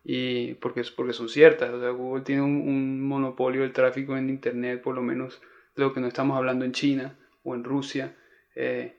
y 0.04 0.54
porque, 0.54 0.82
porque 0.97 1.12
son 1.12 1.28
ciertas. 1.28 1.70
O 1.70 1.80
sea, 1.80 1.90
Google 1.90 2.23
tiene 2.23 2.42
un, 2.42 2.62
un 2.66 3.06
monopolio 3.06 3.62
del 3.62 3.73
tráfico 3.73 4.16
en 4.16 4.30
Internet, 4.30 4.82
por 4.82 4.94
lo 4.94 5.02
menos 5.02 5.40
lo 5.80 5.92
que 5.92 6.00
no 6.00 6.06
estamos 6.06 6.37
hablando 6.37 6.64
en 6.64 6.72
China 6.72 7.18
o 7.42 7.54
en 7.54 7.64
Rusia, 7.64 8.14
eh, 8.54 8.96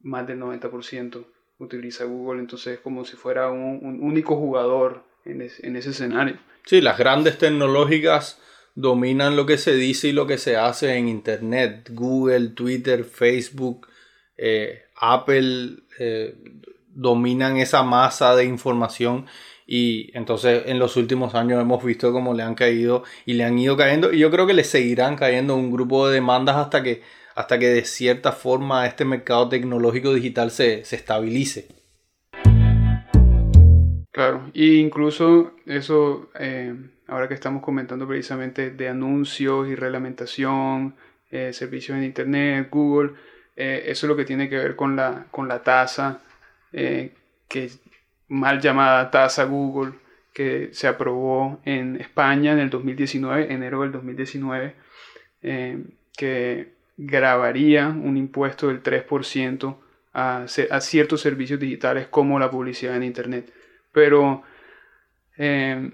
más 0.00 0.26
del 0.26 0.40
90% 0.40 1.24
utiliza 1.58 2.04
Google, 2.04 2.40
entonces 2.40 2.74
es 2.74 2.80
como 2.80 3.04
si 3.04 3.16
fuera 3.16 3.50
un, 3.50 3.98
único 4.02 4.36
jugador 4.36 5.04
en, 5.24 5.40
ese 5.42 5.90
escenario. 5.90 6.38
Sí, 6.66 6.80
las 6.80 6.98
grandes 6.98 7.38
tecnológicas 7.38 8.40
dominan 8.74 9.36
lo 9.36 9.46
que 9.46 9.56
se 9.56 9.74
dice 9.74 10.08
y 10.08 10.12
lo 10.12 10.26
que 10.26 10.38
se 10.38 10.56
hace 10.56 10.96
en 10.96 11.08
Internet. 11.08 11.90
Google, 11.92 12.48
Twitter, 12.48 13.04
Facebook, 13.04 13.88
eh, 14.36 14.82
Apple 14.96 15.84
eh, 15.98 16.36
dominan 16.88 17.56
esa 17.56 17.82
masa 17.82 18.34
de 18.36 18.44
información 18.44 19.26
y 19.66 20.10
entonces 20.16 20.64
en 20.66 20.78
los 20.78 20.96
últimos 20.96 21.34
años 21.34 21.60
hemos 21.60 21.82
visto 21.82 22.12
cómo 22.12 22.34
le 22.34 22.42
han 22.42 22.54
caído 22.54 23.04
y 23.24 23.34
le 23.34 23.44
han 23.44 23.58
ido 23.58 23.76
cayendo. 23.76 24.12
Y 24.12 24.18
yo 24.18 24.30
creo 24.30 24.46
que 24.46 24.54
le 24.54 24.64
seguirán 24.64 25.16
cayendo 25.16 25.56
un 25.56 25.70
grupo 25.70 26.08
de 26.08 26.14
demandas 26.14 26.56
hasta 26.56 26.82
que, 26.82 27.02
hasta 27.34 27.58
que 27.58 27.68
de 27.68 27.84
cierta 27.84 28.32
forma 28.32 28.86
este 28.86 29.04
mercado 29.04 29.48
tecnológico 29.48 30.12
digital 30.12 30.50
se, 30.50 30.80
estabilice. 30.80 31.68
Claro, 34.12 34.50
e 34.54 34.74
incluso 34.74 35.52
eso, 35.66 36.30
eh, 36.38 36.72
ahora 37.08 37.26
que 37.26 37.34
estamos 37.34 37.62
comentando 37.62 38.06
precisamente 38.06 38.70
de 38.70 38.88
anuncios 38.88 39.66
y 39.68 39.74
reglamentación, 39.74 40.94
eh, 41.30 41.52
servicios 41.52 41.98
en 41.98 42.04
Internet, 42.04 42.68
Google, 42.70 43.12
eh, 43.56 43.82
eso 43.86 44.06
es 44.06 44.08
lo 44.08 44.16
que 44.16 44.24
tiene 44.24 44.48
que 44.48 44.56
ver 44.56 44.76
con 44.76 44.94
la, 44.94 45.26
con 45.30 45.48
la 45.48 45.62
tasa 45.62 46.20
que 46.70 47.70
mal 48.34 48.60
llamada 48.60 49.10
tasa 49.10 49.44
Google 49.44 49.92
que 50.32 50.70
se 50.72 50.88
aprobó 50.88 51.60
en 51.64 51.96
España 52.00 52.52
en 52.52 52.58
el 52.58 52.68
2019, 52.68 53.52
enero 53.52 53.82
del 53.82 53.92
2019, 53.92 54.74
eh, 55.42 55.84
que 56.16 56.72
grabaría 56.96 57.88
un 57.88 58.16
impuesto 58.16 58.68
del 58.68 58.82
3% 58.82 59.76
a, 60.12 60.46
ciertos 60.80 61.20
servicios 61.20 61.60
digitales 61.60 62.08
como 62.08 62.38
la 62.38 62.50
publicidad 62.50 62.96
en 62.96 63.04
Internet. 63.04 63.52
Pero 63.92 64.42
eh, 65.36 65.92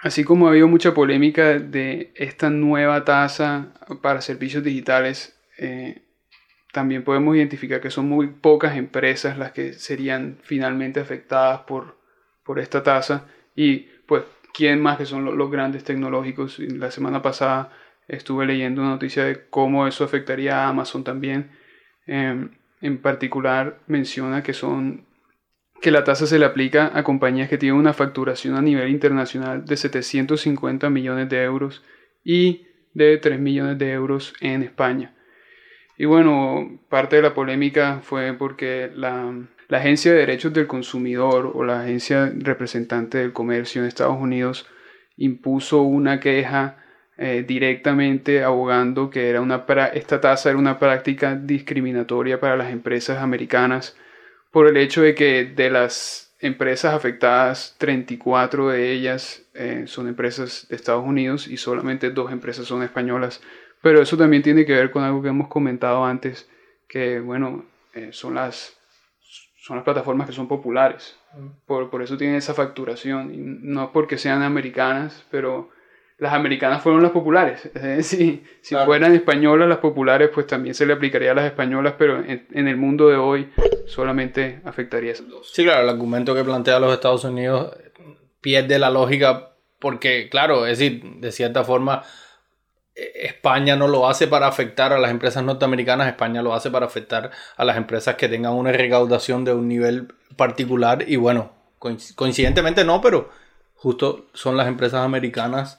así 0.00 0.22
como 0.22 0.46
ha 0.46 0.50
habido 0.50 0.68
mucha 0.68 0.92
polémica 0.92 1.58
de 1.58 2.12
esta 2.14 2.50
nueva 2.50 3.04
tasa 3.04 3.72
para 4.02 4.20
servicios 4.20 4.62
digitales, 4.62 5.38
eh, 5.58 6.02
también 6.76 7.04
podemos 7.04 7.34
identificar 7.34 7.80
que 7.80 7.88
son 7.88 8.06
muy 8.06 8.26
pocas 8.26 8.76
empresas 8.76 9.38
las 9.38 9.52
que 9.52 9.72
serían 9.72 10.36
finalmente 10.42 11.00
afectadas 11.00 11.60
por, 11.60 11.96
por 12.44 12.58
esta 12.58 12.82
tasa 12.82 13.28
y 13.54 13.88
pues 14.06 14.24
quién 14.52 14.82
más 14.82 14.98
que 14.98 15.06
son 15.06 15.24
los, 15.24 15.50
grandes 15.50 15.84
tecnológicos. 15.84 16.58
La 16.58 16.90
semana 16.90 17.22
pasada 17.22 17.72
estuve 18.08 18.44
leyendo 18.44 18.82
una 18.82 18.90
noticia 18.90 19.24
de 19.24 19.48
cómo 19.48 19.86
eso 19.86 20.04
afectaría 20.04 20.58
a 20.58 20.68
Amazon 20.68 21.02
también. 21.02 21.50
Em, 22.06 22.50
en 22.82 22.98
particular 22.98 23.78
menciona 23.86 24.42
que 24.42 24.52
son 24.52 25.06
que 25.80 25.90
la 25.90 26.04
tasa 26.04 26.26
se 26.26 26.38
le 26.38 26.44
aplica 26.44 26.90
a 26.92 27.04
compañías 27.04 27.48
que 27.48 27.56
tienen 27.56 27.80
una 27.80 27.94
facturación 27.94 28.54
a 28.54 28.60
nivel 28.60 28.90
internacional 28.90 29.64
de 29.64 29.78
750 29.78 30.90
millones 30.90 31.30
de 31.30 31.42
euros 31.42 31.82
y 32.22 32.66
de 32.92 33.16
3 33.16 33.40
millones 33.40 33.78
de 33.78 33.92
euros 33.92 34.34
en 34.42 34.62
España. 34.62 35.15
Y 35.98 36.04
bueno, 36.04 36.80
parte 36.88 37.16
de 37.16 37.22
la 37.22 37.34
polémica 37.34 38.00
fue 38.02 38.34
porque 38.34 38.90
la, 38.94 39.32
Agencia 39.70 40.12
de 40.12 40.18
Derechos 40.18 40.52
del 40.52 40.66
Consumidor 40.66 41.52
o 41.54 41.64
la 41.64 41.82
Agencia 41.82 42.32
Representante 42.36 43.18
del 43.18 43.32
Comercio 43.32 43.82
en 43.82 43.88
Estados 43.88 44.16
Unidos 44.20 44.66
impuso 45.16 45.82
una 45.82 46.20
queja 46.20 46.76
eh, 47.18 47.44
directamente 47.46 48.44
abogando 48.44 49.08
que 49.08 49.30
era 49.30 49.40
una 49.40 49.64
esta 49.94 50.20
tasa 50.20 50.50
era 50.50 50.58
una 50.58 50.78
práctica 50.78 51.34
discriminatoria 51.34 52.38
para 52.38 52.56
las 52.56 52.70
empresas 52.70 53.22
americanas 53.22 53.96
por 54.50 54.68
el 54.68 54.76
hecho 54.76 55.00
de 55.00 55.14
que 55.14 55.46
de 55.46 55.70
las 55.70 56.26
empresas 56.40 56.94
afectadas, 56.94 57.74
34 57.78 58.68
de 58.68 58.92
ellas 58.92 59.42
eh, 59.54 59.84
son 59.86 60.08
empresas 60.08 60.66
de 60.68 60.76
Estados 60.76 61.04
Unidos 61.04 61.48
y 61.48 61.56
solamente 61.56 62.10
dos 62.10 62.32
empresas 62.32 62.66
son 62.66 62.82
españolas. 62.82 63.40
Pero 63.86 64.02
eso 64.02 64.16
también 64.16 64.42
tiene 64.42 64.66
que 64.66 64.72
ver 64.72 64.90
con 64.90 65.04
algo 65.04 65.22
que 65.22 65.28
hemos 65.28 65.46
comentado 65.46 66.04
antes, 66.04 66.50
que 66.88 67.20
bueno, 67.20 67.66
eh, 67.94 68.08
son, 68.10 68.34
las, 68.34 68.76
son 69.58 69.76
las 69.76 69.84
plataformas 69.84 70.26
que 70.26 70.32
son 70.32 70.48
populares. 70.48 71.16
Por, 71.66 71.88
por 71.88 72.02
eso 72.02 72.16
tienen 72.16 72.34
esa 72.34 72.52
facturación. 72.52 73.32
Y 73.32 73.36
no 73.38 73.92
porque 73.92 74.18
sean 74.18 74.42
americanas, 74.42 75.24
pero 75.30 75.70
las 76.18 76.32
americanas 76.32 76.82
fueron 76.82 77.00
las 77.00 77.12
populares. 77.12 77.70
si, 78.00 78.42
si 78.60 78.74
fueran 78.74 79.14
españolas 79.14 79.68
las 79.68 79.78
populares, 79.78 80.30
pues 80.34 80.48
también 80.48 80.74
se 80.74 80.84
le 80.84 80.92
aplicaría 80.92 81.30
a 81.30 81.34
las 81.36 81.46
españolas, 81.46 81.94
pero 81.96 82.18
en, 82.24 82.44
en, 82.50 82.66
el 82.66 82.76
mundo 82.76 83.08
de 83.08 83.18
hoy 83.18 83.52
solamente 83.86 84.62
afectaría 84.64 85.10
a 85.10 85.12
esas 85.12 85.28
dos. 85.28 85.52
Sí, 85.52 85.62
claro, 85.62 85.84
el 85.84 85.90
argumento 85.90 86.34
que 86.34 86.42
plantea 86.42 86.80
los 86.80 86.92
Estados 86.92 87.22
Unidos 87.22 87.72
pierde 88.40 88.80
la 88.80 88.90
lógica 88.90 89.52
porque, 89.78 90.28
claro, 90.28 90.66
es 90.66 90.80
decir, 90.80 91.04
de 91.20 91.30
cierta 91.30 91.62
forma, 91.62 92.02
España 92.96 93.76
no 93.76 93.88
lo 93.88 94.08
hace 94.08 94.26
para 94.26 94.46
afectar 94.46 94.92
a 94.92 94.98
las 94.98 95.10
empresas 95.10 95.44
norteamericanas, 95.44 96.08
España 96.08 96.42
lo 96.42 96.54
hace 96.54 96.70
para 96.70 96.86
afectar 96.86 97.30
a 97.56 97.64
las 97.64 97.76
empresas 97.76 98.14
que 98.14 98.28
tengan 98.28 98.54
una 98.54 98.72
recaudación 98.72 99.44
de 99.44 99.52
un 99.52 99.68
nivel 99.68 100.08
particular 100.36 101.04
y 101.06 101.16
bueno, 101.16 101.52
coincidentemente 101.78 102.84
no, 102.84 103.00
pero 103.00 103.30
justo 103.74 104.26
son 104.32 104.56
las 104.56 104.66
empresas 104.66 105.04
americanas 105.04 105.78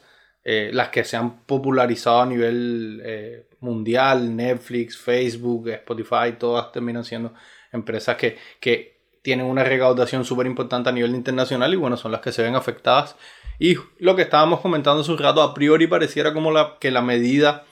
eh, 0.49 0.69
las 0.71 0.87
que 0.87 1.03
se 1.03 1.17
han 1.17 1.41
popularizado 1.41 2.21
a 2.21 2.25
nivel 2.25 3.01
eh, 3.03 3.47
mundial, 3.59 4.33
Netflix, 4.33 4.97
Facebook, 4.97 5.67
Spotify, 5.67 6.37
todas 6.39 6.71
terminan 6.71 7.03
siendo 7.03 7.33
empresas 7.73 8.15
que, 8.15 8.37
que 8.61 8.97
tienen 9.21 9.45
una 9.45 9.65
recaudación 9.65 10.23
súper 10.23 10.47
importante 10.47 10.87
a 10.87 10.93
nivel 10.93 11.13
internacional 11.15 11.73
y 11.73 11.75
bueno, 11.75 11.97
son 11.97 12.13
las 12.13 12.21
que 12.21 12.31
se 12.31 12.43
ven 12.43 12.55
afectadas. 12.55 13.17
Y 13.59 13.77
lo 13.99 14.15
que 14.15 14.23
estábamos 14.23 14.61
comentando 14.61 15.01
hace 15.01 15.11
un 15.11 15.17
rato, 15.17 15.41
a 15.41 15.53
priori 15.53 15.87
pareciera 15.87 16.33
como 16.33 16.51
la, 16.51 16.77
que 16.79 16.91
la 16.91 17.01
medida 17.01 17.65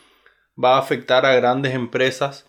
va 0.61 0.75
a 0.75 0.79
afectar 0.79 1.25
a 1.25 1.35
grandes 1.35 1.73
empresas, 1.73 2.47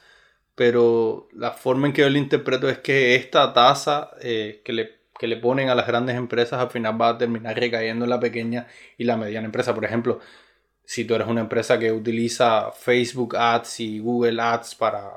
pero 0.54 1.28
la 1.32 1.52
forma 1.52 1.86
en 1.86 1.92
que 1.92 2.02
yo 2.02 2.10
lo 2.10 2.18
interpreto 2.18 2.68
es 2.68 2.78
que 2.78 3.14
esta 3.14 3.52
tasa 3.52 4.10
eh, 4.20 4.62
que 4.64 4.72
le 4.72 4.96
que 5.18 5.26
le 5.26 5.36
ponen 5.36 5.68
a 5.68 5.74
las 5.74 5.86
grandes 5.86 6.16
empresas 6.16 6.60
al 6.60 6.70
final 6.70 7.00
va 7.00 7.10
a 7.10 7.18
terminar 7.18 7.56
recayendo 7.58 8.04
en 8.04 8.10
la 8.10 8.20
pequeña 8.20 8.66
y 8.98 9.04
la 9.04 9.16
mediana 9.16 9.46
empresa. 9.46 9.74
Por 9.74 9.84
ejemplo, 9.84 10.20
si 10.84 11.04
tú 11.04 11.14
eres 11.14 11.28
una 11.28 11.40
empresa 11.42 11.78
que 11.78 11.92
utiliza 11.92 12.70
Facebook 12.72 13.36
Ads 13.36 13.80
y 13.80 13.98
Google 13.98 14.40
Ads 14.40 14.74
para 14.76 15.10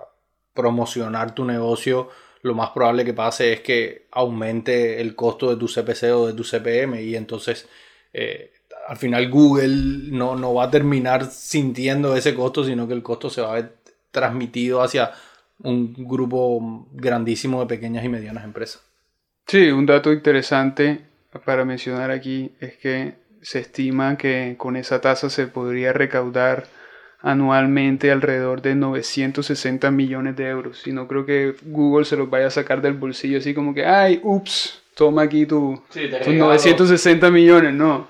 promocionar 0.53 1.35
tu 1.35 1.45
negocio, 1.45 2.09
lo 2.41 2.55
más 2.55 2.71
probable 2.71 3.05
que 3.05 3.13
pase 3.13 3.53
es 3.53 3.61
que 3.61 4.07
aumente 4.11 5.01
el 5.01 5.15
costo 5.15 5.49
de 5.49 5.57
tu 5.57 5.67
CPC 5.67 6.03
o 6.13 6.27
de 6.27 6.33
tu 6.33 6.43
CPM 6.43 7.01
y 7.01 7.15
entonces 7.15 7.67
eh, 8.13 8.51
al 8.88 8.98
final 8.98 9.30
Google 9.30 10.10
no, 10.12 10.36
no 10.36 10.54
va 10.54 10.66
a 10.66 10.72
terminar 10.72 11.25
sintiendo 11.25 12.16
ese 12.16 12.34
costo, 12.34 12.63
sino 12.63 12.88
que 12.88 12.94
el 12.94 13.04
costo 13.04 13.30
se 13.30 13.42
va 13.42 13.51
a 13.51 13.56
ver 13.56 13.75
transmitido 14.12 14.82
hacia 14.82 15.12
un 15.62 15.94
grupo 15.94 16.88
grandísimo 16.92 17.60
de 17.62 17.68
pequeñas 17.68 18.04
y 18.04 18.10
medianas 18.10 18.44
empresas. 18.44 18.82
Sí, 19.46 19.70
un 19.72 19.86
dato 19.86 20.12
interesante 20.12 21.01
para 21.46 21.66
mencionar 21.66 22.12
aquí 22.12 22.51
es 22.60 22.78
que 22.78 23.16
se 23.42 23.60
estima 23.60 24.18
que 24.18 24.56
con 24.58 24.75
esa 24.75 25.01
tasa 25.01 25.30
se 25.30 25.48
podría 25.48 25.94
recaudar 25.94 26.68
anualmente 27.22 28.12
alrededor 28.12 28.62
de 28.62 28.75
960 28.75 29.92
millones 29.92 30.36
de 30.36 30.48
euros. 30.48 30.88
Y 30.88 30.94
no 30.94 31.08
creo 31.08 31.25
que 31.25 31.56
Google 31.63 32.06
se 32.06 32.16
los 32.16 32.30
vaya 32.30 32.48
a 32.48 32.51
sacar 32.51 32.82
del 32.82 32.94
bolsillo 32.94 33.39
así 33.39 33.54
como 33.54 33.74
que, 33.74 33.86
ay, 33.86 34.22
ups, 34.24 34.82
toma 35.00 35.22
aquí 35.22 35.46
tu, 35.46 35.82
tus 35.94 36.34
960 36.34 37.32
millones. 37.32 37.74
No, 37.74 38.10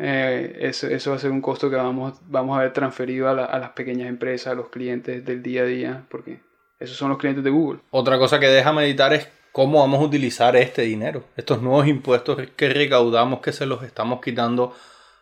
eh, 0.00 0.58
eso, 0.60 0.86
eso 0.86 1.10
va 1.10 1.16
a 1.16 1.18
ser 1.18 1.32
un 1.32 1.40
costo 1.40 1.68
que 1.68 1.74
vamos, 1.74 2.20
vamos 2.28 2.56
a 2.56 2.62
ver 2.62 2.72
transferido 2.72 3.28
a, 3.28 3.32
a 3.32 3.58
las 3.58 3.70
pequeñas 3.70 4.08
empresas, 4.08 4.52
a 4.52 4.54
los 4.54 4.68
clientes 4.68 5.24
del 5.24 5.42
día 5.42 5.62
a 5.62 5.64
día, 5.64 6.04
porque 6.08 6.38
esos 6.78 6.96
son 6.96 7.08
los 7.08 7.18
clientes 7.18 7.42
de 7.42 7.50
Google. 7.50 7.80
Otra 7.90 8.16
cosa 8.16 8.38
que 8.38 8.46
deja 8.46 8.72
meditar 8.72 9.12
es 9.12 9.26
cómo 9.50 9.80
vamos 9.80 9.98
a 9.98 10.04
utilizar 10.04 10.54
este 10.54 10.82
dinero, 10.82 11.24
estos 11.36 11.60
nuevos 11.62 11.88
impuestos 11.88 12.38
que 12.54 12.68
recaudamos, 12.68 13.40
que 13.40 13.50
se 13.50 13.66
los 13.66 13.82
estamos 13.82 14.20
quitando 14.20 14.72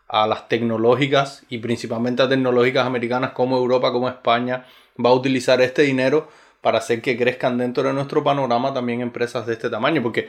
a 0.08 0.26
las 0.26 0.46
tecnológicas 0.46 1.42
y 1.48 1.56
principalmente 1.56 2.22
a 2.22 2.28
tecnológicas 2.28 2.86
americanas 2.86 3.30
como 3.30 3.56
Europa, 3.56 3.92
como 3.92 4.10
España, 4.10 4.66
va 5.02 5.08
a 5.08 5.14
utilizar 5.14 5.62
este 5.62 5.82
dinero 5.82 6.28
para 6.60 6.78
hacer 6.78 7.00
que 7.00 7.16
crezcan 7.16 7.56
dentro 7.56 7.84
de 7.84 7.94
nuestro 7.94 8.22
panorama 8.22 8.74
también 8.74 9.00
empresas 9.00 9.46
de 9.46 9.54
este 9.54 9.70
tamaño, 9.70 10.02
porque 10.02 10.28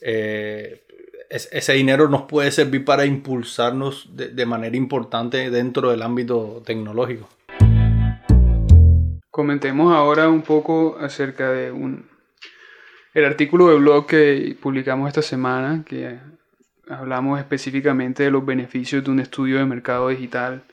eh, 0.00 0.84
ese 1.30 1.72
dinero 1.74 2.08
nos 2.08 2.22
puede 2.22 2.50
servir 2.50 2.84
para 2.84 3.04
impulsarnos 3.04 4.10
de 4.14 4.46
manera 4.46 4.76
importante 4.76 5.50
dentro 5.50 5.90
del 5.90 6.02
ámbito 6.02 6.62
tecnológico. 6.64 7.28
Comentemos 9.30 9.94
ahora 9.94 10.28
un 10.28 10.42
poco 10.42 10.96
acerca 10.98 11.52
de 11.52 11.70
un, 11.70 12.08
el 13.14 13.24
artículo 13.24 13.68
de 13.68 13.76
blog 13.76 14.06
que 14.06 14.56
publicamos 14.60 15.06
esta 15.06 15.22
semana, 15.22 15.84
que 15.86 16.18
hablamos 16.88 17.38
específicamente 17.38 18.24
de 18.24 18.30
los 18.30 18.44
beneficios 18.44 19.04
de 19.04 19.10
un 19.10 19.20
estudio 19.20 19.58
de 19.58 19.66
mercado 19.66 20.08
digital 20.08 20.64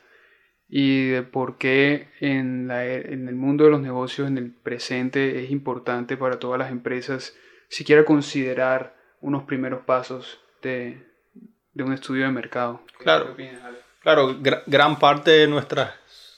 y 0.67 1.09
de 1.09 1.21
por 1.21 1.57
qué 1.57 2.07
en, 2.21 2.71
en 2.71 3.27
el 3.27 3.35
mundo 3.35 3.65
de 3.65 3.71
los 3.71 3.81
negocios, 3.81 4.27
en 4.27 4.37
el 4.37 4.51
presente, 4.51 5.43
es 5.43 5.51
importante 5.51 6.17
para 6.17 6.39
todas 6.39 6.57
las 6.57 6.71
empresas 6.71 7.35
siquiera 7.69 8.05
considerar 8.05 8.94
unos 9.25 9.43
primeros 9.43 9.83
pasos 9.85 10.39
de, 10.61 11.03
un 11.75 11.93
estudio 11.93 12.25
de 12.25 12.31
mercado. 12.31 12.81
Claro, 12.99 13.35
claro 14.01 14.37
gran 14.67 14.99
parte 14.99 15.31
de 15.31 15.47
nuestras 15.47 15.93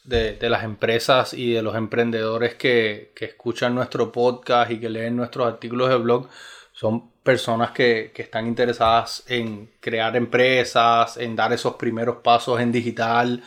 de, 0.05 0.37
las 0.49 0.63
empresas 0.63 1.33
y 1.33 1.51
de 1.51 1.61
los 1.61 1.75
emprendedores 1.75 2.55
que, 2.55 3.11
escuchan 3.19 3.75
nuestro 3.75 4.11
podcast 4.11 4.71
y 4.71 4.79
que 4.79 4.89
leen 4.89 5.17
nuestros 5.17 5.45
artículos 5.45 5.89
de 5.89 5.97
blog 5.97 6.29
son 6.71 7.11
personas 7.23 7.71
que, 7.71 8.13
están 8.15 8.47
interesadas 8.47 9.25
en 9.27 9.69
crear 9.81 10.15
empresas, 10.15 11.17
en 11.17 11.35
dar 11.35 11.51
esos 11.51 11.75
primeros 11.75 12.17
pasos 12.23 12.61
en 12.61 12.71
digital 12.71 13.43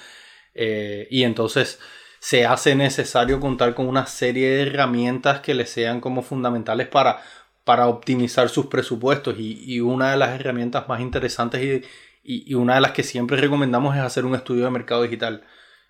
eh, 0.54 1.08
y 1.10 1.22
entonces 1.22 1.80
se 2.18 2.44
hace 2.44 2.74
necesario 2.74 3.40
contar 3.40 3.74
con 3.74 3.88
una 3.88 4.04
serie 4.04 4.50
de 4.50 4.62
herramientas 4.64 5.40
que 5.40 5.54
les 5.54 5.70
sean 5.70 6.02
como 6.02 6.20
fundamentales 6.20 6.86
para, 6.88 7.22
para 7.64 7.88
optimizar 7.88 8.48
sus 8.48 8.66
presupuestos 8.66 9.36
y, 9.38 9.80
una 9.80 10.12
de 10.12 10.16
las 10.16 10.38
herramientas 10.38 10.88
más 10.88 11.00
interesantes 11.00 11.84
y, 12.22 12.54
una 12.54 12.76
de 12.76 12.80
las 12.80 12.92
que 12.92 13.02
siempre 13.02 13.36
recomendamos 13.36 13.96
es 13.96 14.02
hacer 14.02 14.24
un 14.24 14.34
estudio 14.34 14.64
de 14.64 14.70
mercado 14.70 15.02
digital. 15.02 15.44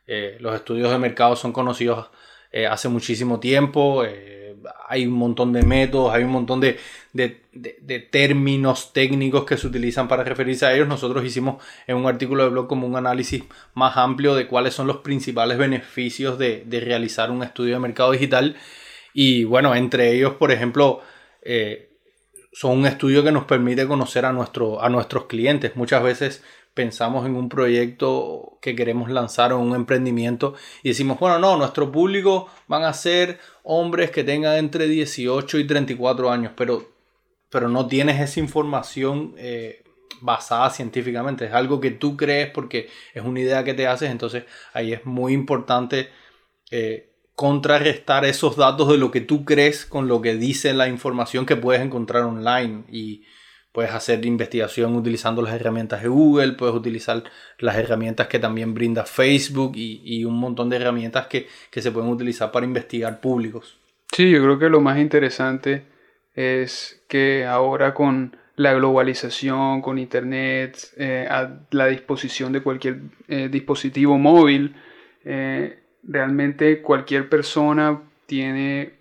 Eh, 0.06 0.36
los 0.40 0.54
estudios 0.54 0.90
de 0.90 0.98
mercado 0.98 1.36
son 1.36 1.52
conocidos 1.52 2.08
eh, 2.52 2.66
hace 2.66 2.88
muchísimo 2.88 3.38
tiempo. 3.40 4.04
Eh, 4.04 4.40
hay 4.88 5.06
un 5.06 5.14
montón 5.14 5.52
de 5.52 5.62
métodos, 5.62 6.12
hay 6.12 6.24
un 6.24 6.30
montón 6.30 6.60
de, 6.60 6.78
términos 8.10 8.92
técnicos 8.92 9.44
que 9.44 9.56
se 9.56 9.66
utilizan 9.66 10.08
para 10.08 10.24
referirse 10.24 10.66
a 10.66 10.74
ellos. 10.74 10.88
Nosotros 10.88 11.24
hicimos 11.24 11.62
en 11.86 11.96
un 11.96 12.06
artículo 12.06 12.44
de 12.44 12.50
blog 12.50 12.66
como 12.66 12.86
un 12.86 12.96
análisis 12.96 13.44
más 13.74 13.96
amplio 13.96 14.34
de 14.34 14.46
cuáles 14.46 14.74
son 14.74 14.86
los 14.86 14.98
principales 14.98 15.58
beneficios 15.58 16.38
de, 16.38 16.64
realizar 16.68 17.30
un 17.30 17.42
estudio 17.42 17.74
de 17.74 17.80
mercado 17.80 18.12
digital. 18.12 18.56
Y 19.12 19.44
bueno, 19.44 19.74
entre 19.74 20.12
ellos, 20.14 20.34
por 20.34 20.52
ejemplo, 20.52 21.00
son 22.52 22.78
un 22.78 22.86
estudio 22.86 23.22
que 23.22 23.32
nos 23.32 23.44
permite 23.44 23.86
conocer 23.86 24.24
a, 24.24 24.32
nuestro, 24.32 24.82
a 24.82 24.88
nuestros 24.88 25.26
clientes. 25.26 25.76
Muchas 25.76 26.02
veces 26.02 26.42
pensamos 26.74 27.26
en 27.26 27.34
un 27.34 27.48
proyecto 27.48 28.58
que 28.62 28.74
queremos 28.74 29.10
lanzar 29.10 29.52
o 29.52 29.58
un 29.58 29.74
emprendimiento 29.74 30.54
y 30.82 30.90
decimos, 30.90 31.18
bueno, 31.18 31.38
no, 31.38 31.56
nuestro 31.56 31.90
público 31.90 32.48
van 32.68 32.84
a 32.84 32.92
ser 32.92 33.38
hombres 33.64 34.10
que 34.10 34.24
tengan 34.24 34.56
entre 34.56 34.86
18 34.86 35.58
y 35.58 35.66
34 35.66 36.30
años, 36.30 36.52
pero, 36.56 36.88
pero 37.50 37.68
no 37.68 37.86
tienes 37.86 38.20
esa 38.20 38.40
información 38.40 39.34
eh, 39.36 39.82
basada 40.20 40.70
científicamente, 40.70 41.46
es 41.46 41.52
algo 41.52 41.80
que 41.80 41.90
tú 41.90 42.16
crees 42.16 42.50
porque 42.50 42.88
es 43.14 43.24
una 43.24 43.40
idea 43.40 43.64
que 43.64 43.74
te 43.74 43.86
haces, 43.86 44.10
entonces 44.10 44.44
ahí 44.72 44.92
es 44.92 45.04
muy 45.04 45.32
importante 45.32 46.10
eh, 46.70 47.09
contrarrestar 47.40 48.26
esos 48.26 48.58
datos 48.58 48.86
de 48.88 48.98
lo 48.98 49.10
que 49.10 49.22
tú 49.22 49.46
crees 49.46 49.86
con 49.86 50.08
lo 50.08 50.20
que 50.20 50.36
dice 50.36 50.74
la 50.74 50.88
información 50.88 51.46
que 51.46 51.56
puedes 51.56 51.80
encontrar 51.80 52.24
online 52.24 52.84
y 52.92 53.24
Puedes 53.72 53.92
hacer 53.92 54.26
investigación 54.26 54.96
utilizando 54.96 55.42
las 55.42 55.54
herramientas 55.54 56.02
de 56.02 56.08
Google, 56.08 56.54
puedes 56.54 56.74
utilizar 56.74 57.22
las 57.58 57.76
herramientas 57.76 58.26
que 58.26 58.40
también 58.40 58.74
brinda 58.74 59.04
Facebook 59.04 59.72
y, 59.76 60.24
un 60.24 60.40
montón 60.40 60.68
de 60.68 60.76
herramientas 60.76 61.28
que, 61.28 61.46
se 61.70 61.92
pueden 61.92 62.10
utilizar 62.10 62.50
para 62.50 62.66
investigar 62.66 63.20
públicos. 63.20 63.78
Sí, 64.10 64.28
yo 64.28 64.42
creo 64.42 64.58
que 64.58 64.68
lo 64.68 64.80
más 64.80 64.98
interesante 64.98 65.84
es 66.34 67.00
que 67.06 67.46
ahora 67.46 67.94
con 67.94 68.36
la 68.56 68.74
globalización, 68.74 69.82
con 69.82 69.98
Internet, 69.98 70.92
eh, 70.96 71.28
a 71.30 71.60
la 71.70 71.86
disposición 71.86 72.52
de 72.52 72.62
cualquier 72.62 72.98
eh, 73.28 73.48
dispositivo 73.48 74.18
móvil, 74.18 74.74
eh, 75.24 75.79
realmente 76.02 76.82
cualquier 76.82 77.28
persona 77.28 78.00
tiene 78.26 78.94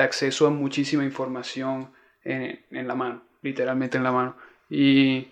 acceso 0.00 0.46
a 0.46 0.50
muchísima 0.50 1.04
información 1.04 1.90
en, 2.24 2.60
en 2.70 2.88
la 2.88 2.94
mano, 2.94 3.22
literalmente 3.42 3.96
en 3.96 4.04
la 4.04 4.12
mano. 4.12 4.36
Y 4.68 5.28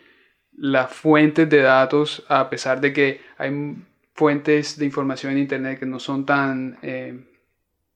las 0.58 0.92
fuentes 0.92 1.48
de 1.48 1.62
datos, 1.62 2.24
a 2.28 2.50
pesar 2.50 2.80
de 2.80 2.92
que 2.92 3.20
hay 3.36 3.76
fuentes 4.14 4.76
de 4.76 4.84
información 4.84 5.32
en 5.32 5.38
Internet 5.38 5.78
que 5.78 5.86
no 5.86 6.00
son 6.00 6.26
tan, 6.26 6.76
eh, 6.82 7.16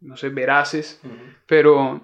no 0.00 0.16
sé, 0.16 0.28
veraces, 0.28 1.00
pero 1.46 2.00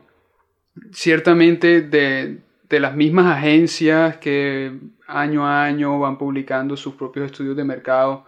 ciertamente 0.92 1.82
de, 1.82 2.38
de, 2.68 2.80
las 2.80 2.96
mismas 2.96 3.26
agencias 3.36 4.16
que 4.16 4.72
año 5.06 5.46
a 5.46 5.64
año 5.64 6.00
van 6.00 6.18
publicando 6.18 6.76
sus 6.76 6.94
propios 6.94 7.26
estudios 7.26 7.56
de 7.56 7.64
mercado, 7.64 8.26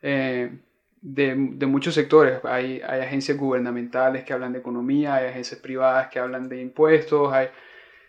eh, 0.00 0.50
de, 1.08 1.36
de, 1.36 1.66
muchos 1.66 1.94
sectores. 1.94 2.40
Hay, 2.44 2.80
hay, 2.84 3.00
agencias 3.00 3.38
gubernamentales 3.38 4.24
que 4.24 4.32
hablan 4.32 4.52
de 4.52 4.58
economía, 4.58 5.14
hay 5.14 5.28
agencias 5.28 5.60
privadas 5.60 6.08
que 6.08 6.18
hablan 6.18 6.48
de 6.48 6.60
impuestos, 6.60 7.32
hay, 7.32 7.48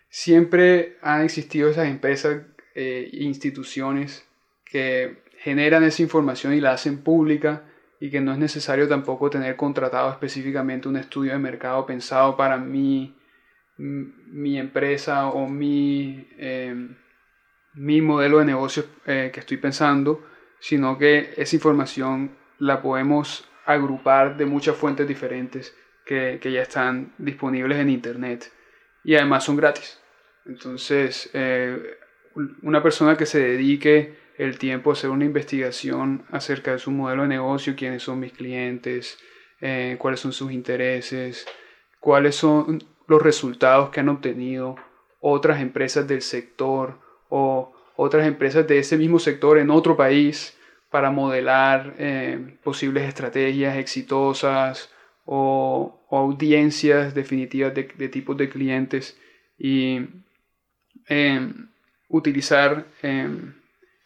siempre 0.08 0.96
han 1.00 1.22
existido 1.22 1.70
esas 1.70 1.86
empresas 1.86 2.42
e 2.74 3.08
instituciones 3.12 4.26
que 4.64 5.22
generan 5.38 5.84
esa 5.84 6.02
información 6.02 6.54
y 6.54 6.60
la 6.60 6.72
hacen 6.72 6.98
pública 6.98 7.62
y 8.00 8.10
que 8.10 8.20
no 8.20 8.32
es 8.32 8.38
necesario 8.38 8.88
tampoco 8.88 9.30
tener 9.30 9.54
contratado 9.56 10.10
específicamente 10.10 10.88
un 10.88 10.96
estudio 10.96 11.32
de 11.32 11.38
mercado 11.38 11.86
pensado 11.86 12.36
para 12.36 12.56
mi, 12.56 13.16
mi 13.76 14.58
empresa 14.58 15.28
o 15.28 15.48
mi, 15.48 16.28
em, 16.36 16.96
mi 17.74 18.00
modelo 18.00 18.40
de 18.40 18.44
negocio 18.44 18.84
eh, 19.06 19.30
que 19.32 19.40
estoy 19.40 19.56
pensando, 19.56 20.24
sino 20.58 20.98
que 20.98 21.32
esa 21.36 21.54
información 21.54 22.37
la 22.58 22.82
podemos 22.82 23.48
agrupar 23.64 24.36
de 24.36 24.46
muchas 24.46 24.76
fuentes 24.76 25.06
diferentes 25.06 25.74
que, 26.04 26.38
que 26.40 26.52
ya 26.52 26.62
están 26.62 27.12
disponibles 27.18 27.78
en 27.78 27.90
Internet 27.90 28.50
y 29.04 29.14
además 29.14 29.44
son 29.44 29.56
gratis. 29.56 30.00
Entonces, 30.46 31.30
eh, 31.34 31.78
una 32.62 32.82
persona 32.82 33.16
que 33.16 33.26
se 33.26 33.40
dedique 33.40 34.16
el 34.36 34.58
tiempo 34.58 34.90
a 34.90 34.92
hacer 34.92 35.10
una 35.10 35.24
investigación 35.24 36.24
acerca 36.30 36.72
de 36.72 36.78
su 36.78 36.90
modelo 36.90 37.22
de 37.22 37.28
negocio, 37.28 37.74
quiénes 37.76 38.02
son 38.02 38.20
mis 38.20 38.32
clientes, 38.32 39.18
eh, 39.60 39.96
cuáles 39.98 40.20
son 40.20 40.32
sus 40.32 40.52
intereses, 40.52 41.46
cuáles 42.00 42.36
son 42.36 42.82
los 43.06 43.22
resultados 43.22 43.90
que 43.90 44.00
han 44.00 44.08
obtenido 44.08 44.76
otras 45.20 45.60
empresas 45.60 46.06
del 46.06 46.22
sector 46.22 46.98
o 47.28 47.74
otras 47.96 48.26
empresas 48.26 48.66
de 48.66 48.78
ese 48.78 48.96
mismo 48.96 49.18
sector 49.18 49.58
en 49.58 49.70
otro 49.70 49.96
país 49.96 50.57
para 50.90 51.10
modelar 51.10 51.94
eh, 51.98 52.56
posibles 52.62 53.04
estrategias 53.04 53.76
exitosas 53.76 54.90
o, 55.24 56.00
audiencias 56.10 57.14
definitivas 57.14 57.74
de, 57.74 58.08
tipos 58.08 58.36
de 58.36 58.48
clientes 58.48 59.18
y 59.58 60.06
em, 61.06 61.68
utilizar 62.08 62.86
em, 63.02 63.52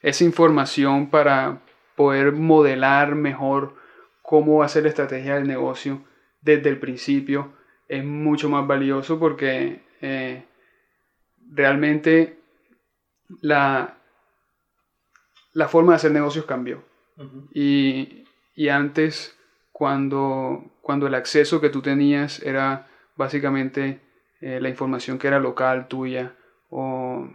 esa 0.00 0.24
información 0.24 1.08
para 1.10 1.62
poder 1.94 2.32
modelar 2.32 3.14
mejor 3.14 3.76
cómo 4.22 4.58
va 4.58 4.66
a 4.66 4.68
ser 4.68 4.82
la 4.82 4.88
estrategia 4.88 5.36
del 5.36 5.46
negocio 5.46 6.02
desde 6.40 6.70
el 6.70 6.78
principio 6.78 7.52
es 7.88 8.04
mucho 8.04 8.48
más 8.48 8.66
valioso 8.66 9.18
porque 9.18 9.82
eh, 10.00 10.44
realmente 11.50 12.38
la, 13.40 13.98
la 15.52 15.68
forma 15.68 15.92
de 15.92 15.96
hacer 15.96 16.12
negocios 16.12 16.44
cambió. 16.44 16.82
y, 17.52 18.24
y, 18.54 18.68
antes, 18.68 19.36
cuando, 19.70 20.64
cuando 20.80 21.06
el 21.06 21.14
acceso 21.14 21.60
que 21.60 21.68
tú 21.68 21.82
tenías 21.82 22.42
era 22.42 22.88
básicamente 23.16 24.00
eh, 24.40 24.60
la 24.60 24.68
información 24.68 25.18
que 25.18 25.28
era 25.28 25.38
local 25.38 25.88
tuya 25.88 26.34
o 26.70 27.28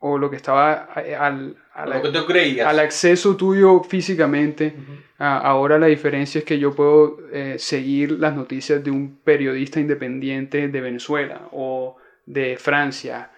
o 0.00 0.16
lo 0.16 0.30
que 0.30 0.36
estaba 0.36 0.88
eh, 0.96 1.14
al, 1.14 1.56
al, 1.74 2.78
acceso 2.78 3.36
tuyo 3.36 3.82
físicamente. 3.82 4.74
ahora 5.18 5.78
la 5.78 5.86
diferencia 5.86 6.38
es 6.38 6.44
que 6.44 6.58
yo 6.58 6.74
puedo 6.74 7.18
eh, 7.32 7.56
seguir 7.58 8.12
las 8.12 8.34
noticias 8.34 8.82
de 8.82 8.90
un 8.90 9.18
periodista 9.22 9.78
independiente 9.78 10.68
de 10.68 10.80
Venezuela 10.80 11.48
o 11.52 11.96
de 12.24 12.56
Francia 12.56 13.30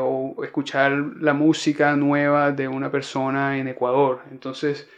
o 0.00 0.44
escuchar 0.44 0.92
la 1.20 1.34
música 1.34 1.94
nueva 1.96 2.52
de 2.52 2.68
una 2.68 2.90
persona 2.90 3.58
en 3.58 3.68
Ecuador. 3.68 4.22
Entonces, 4.30 4.88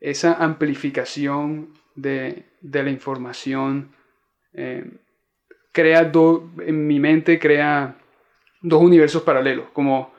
esa 0.00 0.34
amplificación 0.34 1.72
de, 1.94 2.44
de 2.60 2.82
la 2.82 2.90
información 2.90 3.90
crea, 5.72 6.12
en 6.66 6.86
mi 6.86 7.00
mente 7.00 7.38
crea 7.38 7.96
dos 8.62 8.82
universos 8.82 9.22
paralelos, 9.22 9.68
como, 9.72 10.12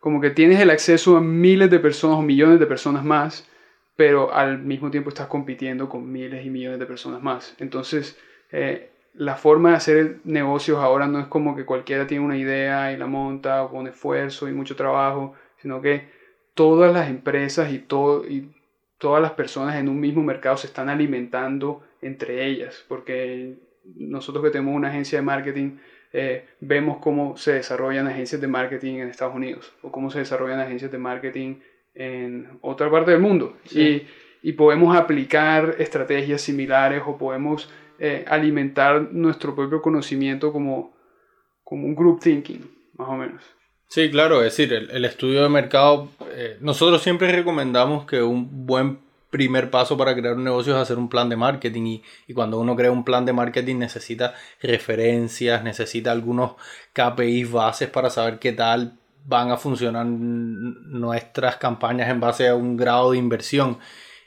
como 0.00 0.20
que 0.20 0.30
tienes 0.30 0.60
el 0.60 0.70
acceso 0.70 1.16
a 1.16 1.20
miles 1.20 1.70
de 1.70 1.78
personas 1.78 2.18
o 2.18 2.22
millones 2.22 2.60
de 2.60 2.66
personas 2.66 3.04
más, 3.04 3.48
pero 3.96 4.32
al 4.32 4.58
mismo 4.58 4.90
tiempo 4.90 5.08
estás 5.08 5.26
compitiendo 5.26 5.88
con 5.88 6.10
miles 6.10 6.46
y 6.46 6.50
millones 6.50 6.78
de 6.78 6.86
personas 6.86 7.22
más. 7.22 7.56
Entonces, 7.58 8.18
eh, 8.52 8.92
la 9.14 9.36
forma 9.36 9.70
de 9.70 9.76
hacer 9.76 10.16
negocios 10.24 10.78
ahora 10.78 11.06
no 11.06 11.18
es 11.18 11.26
como 11.26 11.56
que 11.56 11.64
cualquiera 11.64 12.06
tiene 12.06 12.24
una 12.24 12.36
idea 12.36 12.92
y 12.92 12.96
la 12.96 13.06
monta 13.06 13.64
o 13.64 13.70
con 13.70 13.86
esfuerzo 13.86 14.48
y 14.48 14.52
mucho 14.52 14.76
trabajo, 14.76 15.34
sino 15.60 15.80
que 15.80 16.08
todas 16.54 16.92
las 16.92 17.08
empresas 17.08 17.72
y, 17.72 17.78
todo, 17.78 18.26
y 18.26 18.50
todas 18.98 19.22
las 19.22 19.32
personas 19.32 19.76
en 19.76 19.88
un 19.88 19.98
mismo 19.98 20.22
mercado 20.22 20.56
se 20.56 20.66
están 20.66 20.88
alimentando 20.88 21.82
entre 22.00 22.46
ellas, 22.46 22.84
porque 22.88 23.56
nosotros 23.96 24.44
que 24.44 24.50
tenemos 24.50 24.74
una 24.74 24.88
agencia 24.88 25.18
de 25.18 25.24
marketing, 25.24 25.78
eh, 26.12 26.46
vemos 26.60 26.98
cómo 26.98 27.36
se 27.36 27.52
desarrollan 27.54 28.06
agencias 28.06 28.40
de 28.40 28.48
marketing 28.48 28.94
en 28.94 29.08
Estados 29.08 29.34
Unidos 29.34 29.72
o 29.82 29.92
cómo 29.92 30.10
se 30.10 30.20
desarrollan 30.20 30.60
agencias 30.60 30.90
de 30.90 30.98
marketing 30.98 31.56
en 31.94 32.58
otra 32.60 32.90
parte 32.90 33.10
del 33.10 33.20
mundo. 33.20 33.56
Y, 33.70 34.02
y, 34.42 34.52
podemos 34.52 34.96
aplicar 34.96 35.76
estrategias 35.78 36.40
similares 36.40 37.02
o 37.04 37.18
podemos 37.18 37.70
eh, 37.98 38.24
alimentar 38.28 39.12
nuestro 39.12 39.54
propio 39.54 39.82
conocimiento 39.82 40.52
como, 40.52 40.94
como 41.64 41.86
un 41.86 41.94
group 41.94 42.20
thinking, 42.20 42.60
más 42.96 43.08
o 43.08 43.16
menos. 43.16 43.42
Sí, 43.88 44.10
claro, 44.10 44.42
es 44.42 44.56
decir, 44.56 44.72
el, 44.72 45.04
estudio 45.04 45.42
de 45.42 45.48
mercado, 45.48 46.08
eh, 46.32 46.58
nosotros 46.60 47.02
siempre 47.02 47.32
recomendamos 47.32 48.04
que 48.04 48.22
un 48.22 48.66
buen 48.66 48.98
primer 49.30 49.70
paso 49.70 49.96
para 49.96 50.14
crear 50.14 50.34
un 50.34 50.44
negocio 50.44 50.74
es 50.74 50.82
hacer 50.82 50.98
un 50.98 51.08
plan 51.08 51.28
de 51.28 51.36
marketing 51.36 51.86
y, 51.86 52.02
y, 52.26 52.34
cuando 52.34 52.58
uno 52.60 52.76
crea 52.76 52.90
un 52.90 53.04
plan 53.04 53.24
de 53.24 53.32
marketing 53.32 53.76
necesita 53.76 54.34
referencias, 54.60 55.62
necesita 55.64 56.12
algunos 56.12 56.52
KPIs 56.92 57.50
bases 57.50 57.90
para 57.90 58.10
saber 58.10 58.38
qué 58.38 58.52
tal 58.52 58.98
van 59.26 59.50
a 59.50 59.56
funcionar 59.56 60.06
nuestras 60.06 61.56
campañas 61.56 62.08
en 62.08 62.20
base 62.20 62.48
a 62.48 62.54
un 62.54 62.76
grado 62.76 63.12
de 63.12 63.18
inversión. 63.18 63.78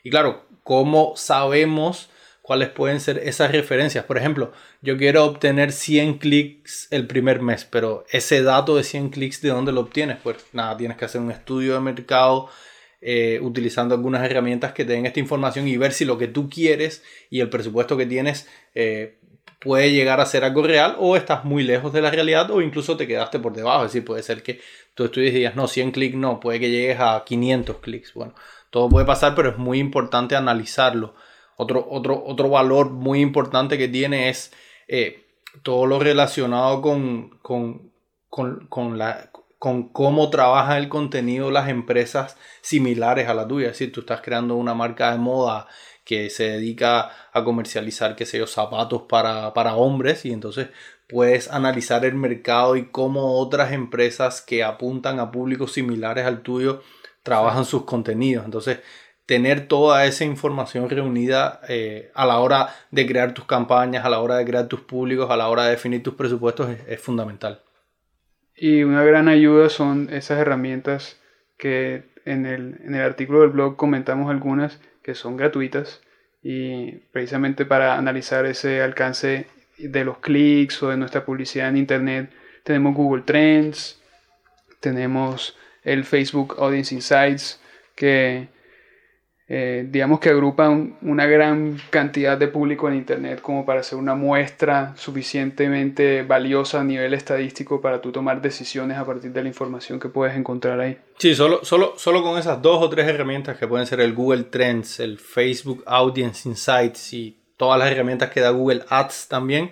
Y 0.03 0.09
claro, 0.09 0.45
¿cómo 0.63 1.13
sabemos 1.15 2.09
cuáles 2.41 2.69
pueden 2.69 2.99
ser 2.99 3.19
esas 3.19 3.51
referencias? 3.51 4.05
Por 4.05 4.17
ejemplo, 4.17 4.51
yo 4.81 4.97
quiero 4.97 5.25
obtener 5.25 5.71
100 5.71 6.17
clics 6.17 6.87
el 6.91 7.07
primer 7.07 7.41
mes, 7.41 7.65
pero 7.65 8.05
ese 8.11 8.43
dato 8.43 8.75
de 8.75 8.83
100 8.83 9.09
clics, 9.09 9.41
¿de 9.41 9.49
dónde 9.49 9.71
lo 9.71 9.81
obtienes? 9.81 10.17
Pues 10.21 10.37
nada, 10.53 10.77
tienes 10.77 10.97
que 10.97 11.05
hacer 11.05 11.21
un 11.21 11.31
estudio 11.31 11.73
de 11.73 11.79
mercado 11.79 12.49
eh, 13.03 13.39
utilizando 13.41 13.95
algunas 13.95 14.23
herramientas 14.23 14.73
que 14.73 14.85
te 14.85 14.93
den 14.93 15.07
esta 15.07 15.19
información 15.19 15.67
y 15.67 15.75
ver 15.75 15.91
si 15.91 16.05
lo 16.05 16.19
que 16.19 16.27
tú 16.27 16.49
quieres 16.49 17.03
y 17.31 17.39
el 17.39 17.49
presupuesto 17.49 17.97
que 17.97 18.05
tienes 18.05 18.47
eh, 18.75 19.17
puede 19.61 19.91
llegar 19.91 20.19
a 20.19 20.25
ser 20.25 20.43
algo 20.43 20.63
real 20.63 20.95
o 20.99 21.15
estás 21.15 21.43
muy 21.45 21.63
lejos 21.63 21.93
de 21.93 22.01
la 22.01 22.11
realidad 22.11 22.49
o 22.51 22.61
incluso 22.61 22.97
te 22.97 23.07
quedaste 23.07 23.39
por 23.39 23.53
debajo. 23.53 23.85
Es 23.85 23.93
decir, 23.93 24.05
puede 24.05 24.23
ser 24.23 24.43
que 24.43 24.59
tú 24.95 25.05
estudies 25.05 25.33
y 25.33 25.37
digas, 25.37 25.55
no, 25.55 25.67
100 25.67 25.91
clics 25.91 26.15
no, 26.15 26.39
puede 26.39 26.59
que 26.59 26.69
llegues 26.69 26.97
a 26.99 27.23
500 27.25 27.77
clics. 27.77 28.13
Bueno, 28.13 28.33
todo 28.69 28.89
puede 28.89 29.05
pasar, 29.05 29.35
pero 29.35 29.49
es 29.49 29.57
muy 29.57 29.79
importante 29.79 30.35
analizarlo. 30.35 31.15
Otro, 31.61 31.87
otro, 31.91 32.23
otro 32.25 32.49
valor 32.49 32.89
muy 32.89 33.21
importante 33.21 33.77
que 33.77 33.87
tiene 33.87 34.29
es 34.29 34.51
eh, 34.87 35.27
todo 35.61 35.85
lo 35.85 35.99
relacionado 35.99 36.81
con, 36.81 37.37
con, 37.43 37.91
con, 38.29 38.65
con 38.67 38.97
la, 38.97 39.29
con 39.59 39.89
cómo 39.89 40.31
trabaja 40.31 40.79
el 40.79 40.89
contenido 40.89 41.51
las 41.51 41.69
empresas 41.69 42.35
similares 42.61 43.27
a 43.27 43.35
la 43.35 43.47
tuya. 43.47 43.67
Es 43.67 43.73
decir, 43.73 43.91
tú 43.91 43.99
estás 43.99 44.21
creando 44.21 44.55
una 44.55 44.73
marca 44.73 45.11
de 45.11 45.19
moda 45.19 45.67
que 46.03 46.31
se 46.31 46.45
dedica 46.45 47.11
a 47.31 47.43
comercializar, 47.43 48.15
qué 48.15 48.25
sé 48.25 48.39
yo, 48.39 48.47
zapatos 48.47 49.03
para, 49.03 49.53
para 49.53 49.75
hombres 49.75 50.25
y 50.25 50.33
entonces 50.33 50.69
puedes 51.07 51.47
analizar 51.51 52.05
el 52.05 52.15
mercado 52.15 52.75
y 52.75 52.87
cómo 52.87 53.37
otras 53.39 53.71
empresas 53.71 54.41
que 54.41 54.63
apuntan 54.63 55.19
a 55.19 55.29
públicos 55.29 55.73
similares 55.73 56.25
al 56.25 56.41
tuyo 56.41 56.81
trabajan 57.21 57.65
sus 57.65 57.85
contenidos. 57.85 58.45
Entonces, 58.45 58.79
tener 59.25 59.67
toda 59.67 60.05
esa 60.05 60.25
información 60.25 60.89
reunida 60.89 61.61
eh, 61.69 62.11
a 62.15 62.25
la 62.25 62.39
hora 62.39 62.69
de 62.91 63.05
crear 63.05 63.33
tus 63.33 63.45
campañas, 63.45 64.05
a 64.05 64.09
la 64.09 64.19
hora 64.19 64.37
de 64.37 64.45
crear 64.45 64.67
tus 64.67 64.81
públicos, 64.81 65.29
a 65.29 65.37
la 65.37 65.47
hora 65.49 65.65
de 65.65 65.71
definir 65.71 66.03
tus 66.03 66.15
presupuestos 66.15 66.69
es 66.87 66.99
fundamental. 66.99 67.61
Y 68.55 68.83
una 68.83 69.03
gran 69.03 69.27
ayuda 69.27 69.69
son 69.69 70.09
esas 70.11 70.39
herramientas 70.39 71.19
que 71.57 72.11
en 72.25 72.45
el, 72.45 72.79
en 72.83 72.95
el 72.95 73.01
artículo 73.01 73.41
del 73.41 73.49
blog 73.49 73.75
comentamos 73.75 74.29
algunas 74.29 74.79
que 75.03 75.15
son 75.15 75.37
gratuitas 75.37 76.01
y 76.43 76.91
precisamente 77.11 77.65
para 77.65 77.97
analizar 77.97 78.45
ese 78.45 78.81
alcance 78.81 79.47
de 79.77 80.05
los 80.05 80.19
clics 80.19 80.81
o 80.83 80.89
de 80.89 80.97
nuestra 80.97 81.25
publicidad 81.25 81.69
en 81.69 81.77
Internet, 81.77 82.31
tenemos 82.63 82.95
Google 82.95 83.23
Trends, 83.23 83.99
tenemos 84.79 85.57
el 85.83 86.03
Facebook 86.03 86.55
Audience 86.59 86.93
Insights, 86.93 87.59
que 87.95 88.49
eh, 89.53 89.85
digamos 89.85 90.21
que 90.21 90.29
agrupan 90.29 90.95
una 91.01 91.25
gran 91.25 91.77
cantidad 91.89 92.37
de 92.37 92.47
público 92.47 92.87
en 92.87 92.95
Internet 92.95 93.41
como 93.41 93.65
para 93.65 93.81
hacer 93.81 93.97
una 93.97 94.15
muestra 94.15 94.93
suficientemente 94.95 96.23
valiosa 96.23 96.79
a 96.79 96.85
nivel 96.85 97.13
estadístico 97.13 97.81
para 97.81 97.99
tú 97.99 98.13
tomar 98.13 98.41
decisiones 98.41 98.97
a 98.97 99.05
partir 99.05 99.33
de 99.33 99.41
la 99.43 99.49
información 99.49 99.99
que 99.99 100.07
puedes 100.07 100.37
encontrar 100.37 100.79
ahí. 100.79 100.97
Sí, 101.17 101.35
solo, 101.35 101.65
solo, 101.65 101.95
solo 101.97 102.23
con 102.23 102.39
esas 102.39 102.61
dos 102.61 102.81
o 102.81 102.89
tres 102.89 103.05
herramientas 103.09 103.57
que 103.57 103.67
pueden 103.67 103.85
ser 103.85 103.99
el 103.99 104.13
Google 104.13 104.43
Trends, 104.45 105.01
el 105.01 105.19
Facebook 105.19 105.83
Audience 105.85 106.47
Insights 106.47 107.11
y 107.11 107.37
todas 107.57 107.77
las 107.77 107.91
herramientas 107.91 108.29
que 108.29 108.39
da 108.39 108.51
Google 108.51 108.85
Ads 108.87 109.27
también, 109.27 109.71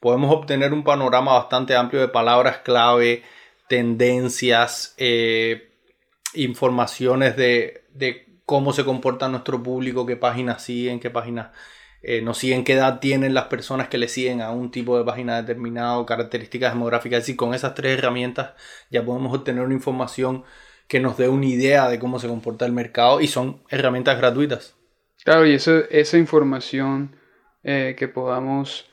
podemos 0.00 0.34
obtener 0.34 0.72
un 0.72 0.82
panorama 0.82 1.34
bastante 1.34 1.76
amplio 1.76 2.00
de 2.00 2.08
palabras 2.08 2.58
clave, 2.64 3.22
tendencias, 3.68 4.92
eh, 4.98 5.70
informaciones 6.34 7.36
de, 7.36 7.84
de 7.94 8.29
cómo 8.50 8.72
se 8.72 8.84
comporta 8.84 9.28
nuestro 9.28 9.62
público, 9.62 10.04
qué 10.06 10.16
páginas 10.16 10.64
siguen, 10.64 10.98
qué 10.98 11.08
páginas 11.08 11.50
eh, 12.02 12.20
no 12.20 12.34
siguen, 12.34 12.64
qué 12.64 12.72
edad 12.72 12.98
tienen 12.98 13.32
las 13.32 13.44
personas 13.44 13.86
que 13.86 13.96
le 13.96 14.08
siguen 14.08 14.40
a 14.40 14.50
un 14.50 14.72
tipo 14.72 14.98
de 14.98 15.04
página 15.04 15.40
determinado, 15.40 16.04
características 16.04 16.72
demográficas. 16.72 17.18
Es 17.18 17.22
decir, 17.26 17.36
con 17.36 17.54
esas 17.54 17.76
tres 17.76 17.96
herramientas 17.96 18.54
ya 18.90 19.04
podemos 19.04 19.32
obtener 19.32 19.62
una 19.62 19.74
información 19.74 20.42
que 20.88 20.98
nos 20.98 21.16
dé 21.16 21.28
una 21.28 21.46
idea 21.46 21.88
de 21.88 22.00
cómo 22.00 22.18
se 22.18 22.26
comporta 22.26 22.66
el 22.66 22.72
mercado 22.72 23.20
y 23.20 23.28
son 23.28 23.62
herramientas 23.68 24.18
gratuitas. 24.18 24.74
Claro, 25.22 25.46
y 25.46 25.54
esa 25.54 26.18
información 26.18 27.14
eh, 27.62 27.94
que 27.96 28.08
podamos 28.08 28.90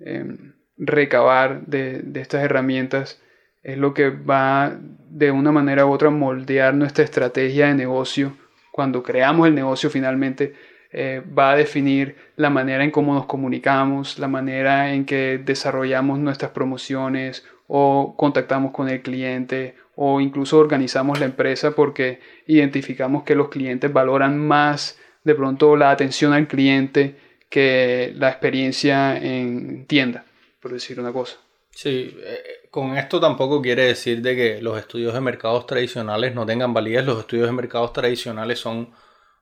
em, 0.00 0.52
recabar 0.76 1.64
de, 1.64 2.00
de 2.02 2.20
estas 2.20 2.44
herramientas 2.44 3.22
es 3.62 3.78
lo 3.78 3.94
que 3.94 4.10
va 4.10 4.76
de 4.78 5.30
una 5.30 5.50
manera 5.50 5.86
u 5.86 5.92
otra 5.92 6.10
moldear 6.10 6.74
nuestra 6.74 7.04
estrategia 7.04 7.68
de 7.68 7.74
negocio 7.74 8.36
cuando 8.72 9.04
creamos 9.04 9.46
el 9.46 9.54
negocio 9.54 9.90
finalmente, 9.90 10.54
eh, 10.90 11.22
va 11.38 11.52
a 11.52 11.56
definir 11.56 12.16
la 12.36 12.50
manera 12.50 12.82
en 12.82 12.90
cómo 12.90 13.14
nos 13.14 13.26
comunicamos, 13.26 14.18
la 14.18 14.28
manera 14.28 14.92
en 14.92 15.04
que 15.06 15.40
desarrollamos 15.42 16.18
nuestras 16.18 16.50
promociones 16.50 17.46
o 17.68 18.14
contactamos 18.16 18.72
con 18.72 18.88
el 18.88 19.00
cliente 19.00 19.76
o 19.94 20.20
incluso 20.20 20.58
organizamos 20.58 21.20
la 21.20 21.26
empresa 21.26 21.70
porque 21.72 22.20
identificamos 22.46 23.22
que 23.22 23.34
los 23.34 23.48
clientes 23.48 23.92
valoran 23.92 24.38
más 24.38 24.98
de 25.24 25.34
pronto 25.34 25.76
la 25.76 25.90
atención 25.90 26.32
al 26.32 26.48
cliente 26.48 27.16
que 27.48 28.12
la 28.16 28.30
experiencia 28.30 29.16
en 29.16 29.86
tienda, 29.86 30.24
por 30.60 30.72
decir 30.72 30.98
una 30.98 31.12
cosa. 31.12 31.36
Sí, 31.74 32.16
eh, 32.22 32.68
con 32.70 32.96
esto 32.96 33.18
tampoco 33.18 33.60
quiere 33.60 33.86
decir 33.86 34.20
de 34.22 34.36
que 34.36 34.62
los 34.62 34.78
estudios 34.78 35.14
de 35.14 35.20
mercados 35.20 35.66
tradicionales 35.66 36.34
no 36.34 36.46
tengan 36.46 36.72
validez. 36.74 37.04
Los 37.04 37.20
estudios 37.20 37.46
de 37.46 37.52
mercados 37.52 37.92
tradicionales 37.92 38.58
son 38.60 38.92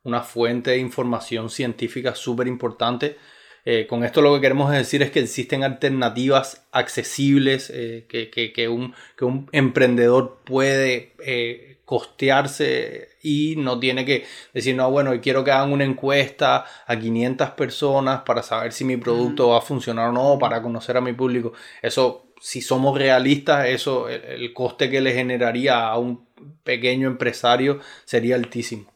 una 0.05 0.23
fuente 0.23 0.71
de 0.71 0.79
información 0.79 1.51
científica 1.51 2.15
súper 2.15 2.47
importante. 2.47 3.17
Eh, 3.65 3.87
con 3.87 4.05
esto 4.05 4.23
lo 4.23 4.35
que 4.35 4.41
queremos 4.41 4.71
decir 4.71 5.03
es 5.03 5.11
que 5.11 5.21
existen 5.21 5.65
alternativas 5.65 6.67
accesibles 6.73 7.71
eh, 7.75 8.07
que, 8.09 8.69
un, 8.69 8.95
un, 9.21 9.49
emprendedor 9.53 10.39
puede 10.45 11.13
eh, 11.19 11.80
costearse 11.91 13.09
y 13.21 13.57
no 13.57 13.81
tiene 13.81 14.05
que 14.05 14.25
decir, 14.55 14.77
no, 14.77 14.89
bueno, 14.93 15.11
quiero 15.21 15.43
que 15.43 15.51
hagan 15.51 15.73
una 15.73 15.83
encuesta 15.83 16.65
a 16.87 16.97
500 16.97 17.51
personas 17.51 18.21
para 18.21 18.45
saber 18.45 18.73
si 18.73 18.85
mi 18.85 18.97
producto 18.97 19.49
va 19.49 19.59
a 19.59 19.61
funcionar 19.61 20.11
o 20.11 20.13
no, 20.13 20.39
para 20.39 20.63
conocer 20.63 20.97
a 20.97 21.01
mi 21.01 21.13
público. 21.15 21.53
Eso 21.83 22.27
si 22.41 22.61
somos 22.61 22.97
realistas, 22.97 23.67
eso, 23.67 24.09
el, 24.09 24.53
coste 24.53 24.89
que 24.89 25.01
le 25.01 25.13
generaría 25.13 25.89
a 25.89 25.99
un 25.99 26.29
pequeño 26.63 27.09
empresario 27.09 27.81
sería 28.05 28.37
altísimo. 28.37 28.87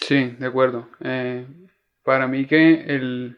Sí, 0.00 0.34
de 0.38 0.46
acuerdo. 0.46 0.88
Eh, 1.04 1.44
para 2.04 2.26
mí 2.26 2.46
que 2.46 2.86
el, 2.86 3.36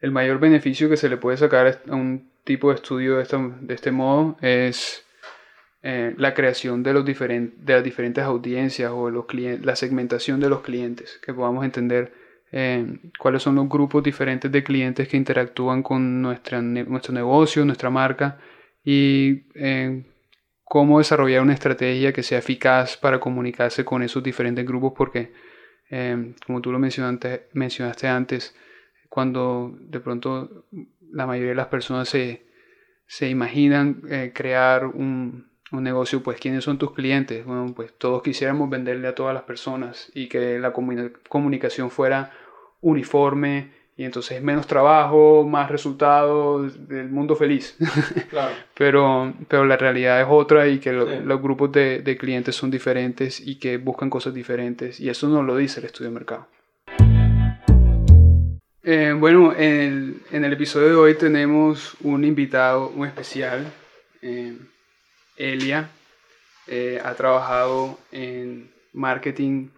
mayor 0.00 0.40
beneficio 0.40 0.88
que 0.88 0.96
se 0.96 1.10
le 1.10 1.18
puede 1.18 1.36
sacar 1.36 1.82
a 1.86 1.94
un 1.94 2.30
tipo 2.44 2.70
de 2.70 2.76
estudio 2.76 3.18
de, 3.18 3.74
este 3.74 3.90
modo 3.90 4.38
es 4.40 5.03
eh, 5.86 6.14
la 6.16 6.32
creación 6.32 6.82
de, 6.82 6.94
los 6.94 7.04
de 7.04 7.52
las 7.66 7.84
diferentes 7.84 8.24
audiencias 8.24 8.90
o 8.90 9.10
los 9.10 9.26
la 9.62 9.76
segmentación 9.76 10.40
de 10.40 10.48
los 10.48 10.62
clientes, 10.62 11.20
que 11.22 11.34
podamos 11.34 11.62
entender 11.62 12.10
eh, 12.52 13.00
cuáles 13.18 13.42
son 13.42 13.56
los 13.56 13.68
grupos 13.68 14.02
diferentes 14.02 14.50
de 14.50 14.64
clientes 14.64 15.06
que 15.06 15.18
interactúan 15.18 15.82
con 15.82 16.22
nuestra, 16.22 16.62
nuestro 16.62 17.12
negocio, 17.12 17.66
nuestra 17.66 17.90
marca 17.90 18.38
y 18.82 19.42
eh, 19.56 20.06
cómo 20.64 21.00
desarrollar 21.00 21.42
una 21.42 21.52
estrategia 21.52 22.14
que 22.14 22.22
sea 22.22 22.38
eficaz 22.38 22.96
para 22.96 23.20
comunicarse 23.20 23.84
con 23.84 24.02
esos 24.02 24.22
diferentes 24.22 24.64
grupos 24.64 24.94
porque 24.96 25.32
como 26.46 26.62
tú 26.62 26.72
lo 26.72 26.78
mencionaste, 26.78 27.48
mencionaste 27.52 28.08
antes, 28.08 28.56
cuando 29.10 29.76
de 29.78 30.00
pronto 30.00 30.64
la 31.12 31.26
mayoría 31.26 31.50
de 31.50 31.56
las 31.56 31.68
personas 31.68 32.08
se, 32.08 32.46
se 33.06 33.28
imaginan 33.28 34.00
crear 34.32 34.86
un, 34.86 35.53
un, 35.76 35.84
negocio, 35.84 36.22
pues 36.22 36.40
quiénes 36.40 36.64
son 36.64 36.78
tus 36.78 36.92
clientes. 36.92 37.44
Bueno, 37.44 37.72
pues 37.74 37.92
todos 37.96 38.22
quisiéramos 38.22 38.70
venderle 38.70 39.08
a 39.08 39.14
todas 39.14 39.34
las 39.34 39.44
personas 39.44 40.10
y 40.14 40.28
que 40.28 40.58
la 40.58 40.72
comunicación 40.72 41.90
fuera 41.90 42.32
uniforme, 42.80 43.72
y 43.96 44.04
entonces 44.04 44.42
menos 44.42 44.66
trabajo, 44.66 45.46
más 45.48 45.70
resultados, 45.70 46.88
del 46.88 47.08
mundo 47.08 47.36
feliz. 47.36 47.76
Claro. 48.30 48.54
pero, 48.74 49.32
pero 49.46 49.64
la 49.64 49.76
realidad 49.76 50.20
es 50.20 50.26
otra 50.28 50.66
y 50.66 50.80
que 50.80 50.92
los 50.92 51.40
grupos 51.40 51.70
de, 51.70 52.00
de, 52.00 52.16
clientes 52.16 52.56
son 52.56 52.70
diferentes 52.70 53.40
y 53.40 53.60
que 53.60 53.76
buscan 53.76 54.10
cosas 54.10 54.34
diferentes 54.34 54.98
y 54.98 55.08
eso 55.08 55.28
nos 55.28 55.44
lo 55.44 55.56
dice 55.56 55.78
el 55.78 55.86
estudio 55.86 56.10
de 56.10 56.14
mercado. 56.14 56.48
Eh, 58.86 59.14
bueno, 59.18 59.54
en 59.56 59.80
el, 59.80 60.22
en 60.30 60.44
el, 60.44 60.52
episodio 60.52 60.88
de 60.88 60.94
hoy 60.94 61.14
tenemos 61.14 61.96
un 62.02 62.22
invitado 62.22 62.90
muy 62.90 63.08
especial, 63.08 63.72
eh, 64.20 64.58
Elia. 65.36 65.90
Eh, 66.66 67.00
ha 67.04 67.14
trabajado 67.14 67.98
en 68.10 68.72
marketing, 68.92 69.68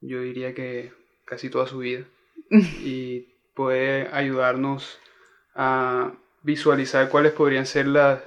yo 0.00 0.20
diría 0.20 0.54
que 0.54 0.92
casi 1.24 1.48
toda 1.48 1.66
su 1.66 1.78
vida. 1.78 2.04
y 2.50 3.28
puede 3.54 4.08
ayudarnos 4.12 4.98
a 5.54 6.12
visualizar 6.42 7.08
cuáles 7.08 7.32
podrían 7.32 7.66
ser 7.66 7.86
las, 7.86 8.22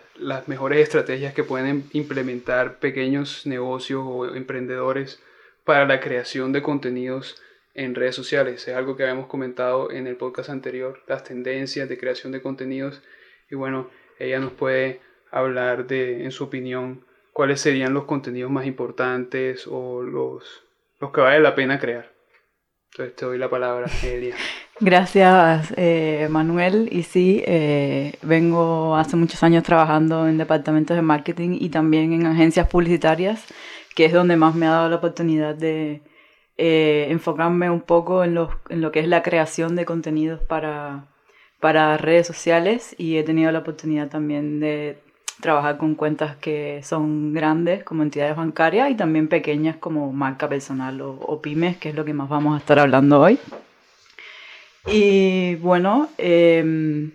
mejores 0.47 0.79
estrategias 0.79 1.33
que 1.33 1.43
pueden 1.43 1.83
implementar 1.93 2.79
pequeños 2.79 3.45
negocios 3.45 4.03
o 4.03 4.33
emprendedores 4.33 5.21
para 5.63 5.85
la 5.85 5.99
creación 5.99 6.51
de 6.53 6.63
contenidos 6.63 7.39
en 7.75 7.93
redes 7.93 8.15
sociales. 8.15 8.67
Es 8.67 8.75
algo 8.75 8.95
que 8.95 9.03
habíamos 9.03 9.27
comentado 9.27 9.91
en 9.91 10.07
el 10.07 10.15
podcast 10.15 10.49
anterior, 10.49 11.03
las 11.07 11.23
tendencias 11.23 11.87
de 11.87 11.97
creación 11.97 12.31
de 12.31 12.41
contenidos. 12.41 13.03
Y 13.51 13.55
bueno, 13.55 13.91
ella 14.17 14.39
nos 14.39 14.53
puede 14.53 15.01
hablar 15.31 15.87
de, 15.87 16.23
en 16.23 16.31
su 16.31 16.45
opinión, 16.45 17.05
cuáles 17.33 17.61
serían 17.61 17.93
los 17.93 18.05
contenidos 18.05 18.51
más 18.51 18.65
importantes 18.65 19.67
o 19.67 20.01
los, 20.01 20.63
los 20.99 21.11
que 21.11 21.21
vale 21.21 21.39
la 21.39 21.55
pena 21.55 21.79
crear. 21.79 22.11
Entonces 22.91 23.15
te 23.15 23.25
doy 23.25 23.37
la 23.37 23.49
palabra, 23.49 23.87
Elia. 24.03 24.35
Gracias, 24.79 25.73
eh, 25.77 26.27
Manuel. 26.29 26.89
Y 26.91 27.03
sí, 27.03 27.43
eh, 27.45 28.13
vengo 28.21 28.95
hace 28.95 29.15
muchos 29.15 29.43
años 29.43 29.63
trabajando 29.63 30.27
en 30.27 30.37
departamentos 30.37 30.95
de 30.95 31.01
marketing 31.01 31.57
y 31.59 31.69
también 31.69 32.13
en 32.13 32.25
agencias 32.25 32.67
publicitarias, 32.67 33.45
que 33.95 34.05
es 34.05 34.13
donde 34.13 34.35
más 34.35 34.55
me 34.55 34.67
ha 34.67 34.71
dado 34.71 34.89
la 34.89 34.95
oportunidad 34.95 35.55
de 35.55 36.01
eh, 36.57 37.07
enfocarme 37.09 37.69
un 37.69 37.81
poco 37.81 38.23
en 38.23 38.33
lo, 38.33 38.49
en 38.69 38.81
lo 38.81 38.91
que 38.91 38.99
es 38.99 39.07
la 39.07 39.21
creación 39.21 39.75
de 39.75 39.85
contenidos 39.85 40.41
para, 40.41 41.07
para 41.59 41.97
redes 41.97 42.25
sociales 42.25 42.95
y 42.97 43.17
he 43.17 43.23
tenido 43.23 43.51
la 43.51 43.59
oportunidad 43.59 44.09
también 44.09 44.59
de 44.59 44.97
trabajar 45.41 45.77
con 45.77 45.95
cuentas 45.95 46.35
que 46.37 46.81
son 46.83 47.33
grandes 47.33 47.83
como 47.83 48.03
entidades 48.03 48.35
bancarias 48.35 48.89
y 48.89 48.95
también 48.95 49.27
pequeñas 49.27 49.77
como 49.77 50.11
marca 50.11 50.49
personal 50.49 51.01
o, 51.01 51.41
pymes, 51.41 51.77
que 51.77 51.89
es 51.89 51.95
lo 51.95 52.05
que 52.05 52.13
más 52.13 52.29
vamos 52.29 52.55
a 52.55 52.59
estar 52.59 52.79
hablando 52.79 53.21
hoy. 53.21 53.39
Y 54.87 55.55
bueno, 55.55 56.09
em, 56.17 57.11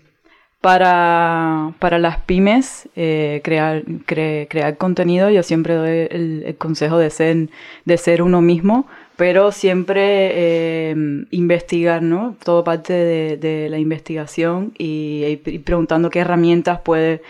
para, 0.61 1.73
para, 1.79 1.99
las 1.99 2.19
pymes, 2.19 2.89
eh, 2.95 3.41
crear, 3.43 3.83
crear 4.07 4.77
contenido, 4.77 5.31
yo 5.31 5.43
siempre 5.43 5.75
doy 5.75 6.07
el, 6.11 6.55
consejo 6.59 6.99
de 6.99 7.11
ser, 7.11 7.49
de 7.85 7.97
ser 7.97 8.23
uno 8.23 8.43
mismo, 8.43 8.87
pero 9.17 9.53
siempre 9.53 10.91
em, 10.91 11.27
investigar, 11.31 12.03
¿no? 12.03 12.37
Todo 12.45 12.65
parte 12.65 12.93
de, 12.93 13.69
la 13.71 13.79
investigación 13.79 14.73
y, 14.79 15.37
preguntando 15.65 16.11
qué 16.11 16.21
herramientas 16.21 16.81
puede 16.81 17.23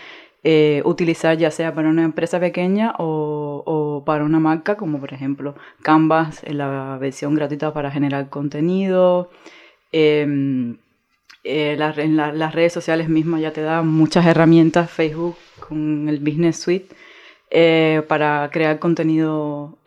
eh, 0.43 0.81
utilizar 0.85 1.37
ya 1.37 1.51
sea 1.51 1.73
para 1.73 1.89
una 1.89 2.03
empresa 2.03 2.39
pequeña 2.39 2.93
o, 2.97 4.03
para 4.05 4.25
una 4.25 4.39
marca, 4.39 4.75
como 4.75 4.99
por 4.99 5.13
ejemplo 5.13 5.55
Canvas, 5.81 6.43
en 6.43 6.57
la 6.57 6.97
versión 6.99 7.35
gratuita 7.35 7.73
para 7.73 7.91
generar 7.91 8.29
contenido. 8.29 9.29
Em, 9.91 10.77
Eh, 11.45 11.77
en 11.97 12.15
las 12.17 12.55
redes 12.55 12.71
sociales 12.73 13.09
mismas 13.09 13.41
ya 13.41 13.51
te 13.51 13.61
dan 13.61 13.87
muchas 13.87 14.25
herramientas, 14.25 14.89
Facebook 14.89 15.35
con 15.59 16.07
el 16.07 16.19
Business 16.19 16.57
Suite, 16.61 16.95
eh, 17.51 18.01
para 18.07 18.49
crear 18.51 18.79
contenido 18.79 19.77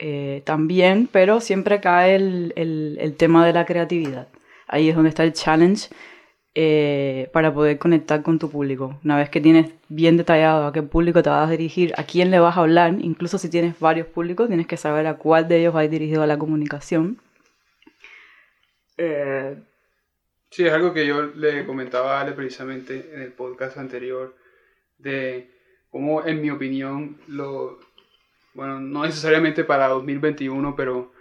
también, 0.45 1.09
pero 1.11 1.41
siempre 1.41 1.81
cae 1.81 2.17
el, 2.17 2.53
el, 2.57 3.15
tema 3.17 3.47
de 3.47 3.53
la 3.55 3.65
creatividad. 3.65 4.29
Ahí 4.69 4.89
es 4.91 4.95
donde 4.95 5.11
está 5.11 5.25
el 5.25 5.33
challenge 5.33 5.89
para 7.33 7.53
poder 7.53 7.79
conectar 7.79 8.23
con 8.23 8.39
tu 8.39 8.51
público. 8.51 8.99
Una 9.05 9.17
vez 9.17 9.29
que 9.29 9.41
tienes 9.41 9.73
bien 9.89 10.17
detallado 10.17 10.67
a 10.67 10.73
qué 10.73 10.83
público 10.83 11.23
te 11.23 11.31
vas 11.31 11.49
a 11.49 11.51
dirigir, 11.51 11.93
a 11.97 12.05
quién 12.05 12.31
le 12.31 12.39
vas 12.39 12.57
a 12.57 12.61
hablar, 12.61 12.97
incluso 13.01 13.37
si 13.39 13.51
tienes 13.51 13.79
varios 13.79 14.07
públicos, 14.07 14.49
tienes 14.49 14.67
que 14.67 14.77
saber 14.77 15.07
a 15.07 15.15
cuál 15.15 15.49
de 15.49 15.59
ellos 15.59 15.77
va 15.77 15.83
dirigido 15.83 16.23
a 16.23 16.27
la 16.27 16.39
comunicación. 16.39 17.19
Eh, 18.97 19.57
Sí, 20.51 20.67
es 20.67 20.73
algo 20.73 20.95
que 20.95 21.07
yo 21.07 21.23
le 21.23 21.67
comentaba 21.67 22.17
a 22.17 22.23
Ale 22.23 22.33
precisamente 22.33 23.11
en 23.13 23.21
el 23.21 23.33
podcast 23.33 23.77
anterior, 23.77 24.35
de 24.97 25.51
cómo 25.91 26.25
en 26.25 26.41
mi 26.41 26.51
opinión, 26.51 27.19
lo, 27.29 27.79
bueno, 28.55 28.81
no 28.81 29.05
necesariamente 29.05 29.65
para 29.65 29.89
2021, 29.89 30.75
pero 30.75 31.13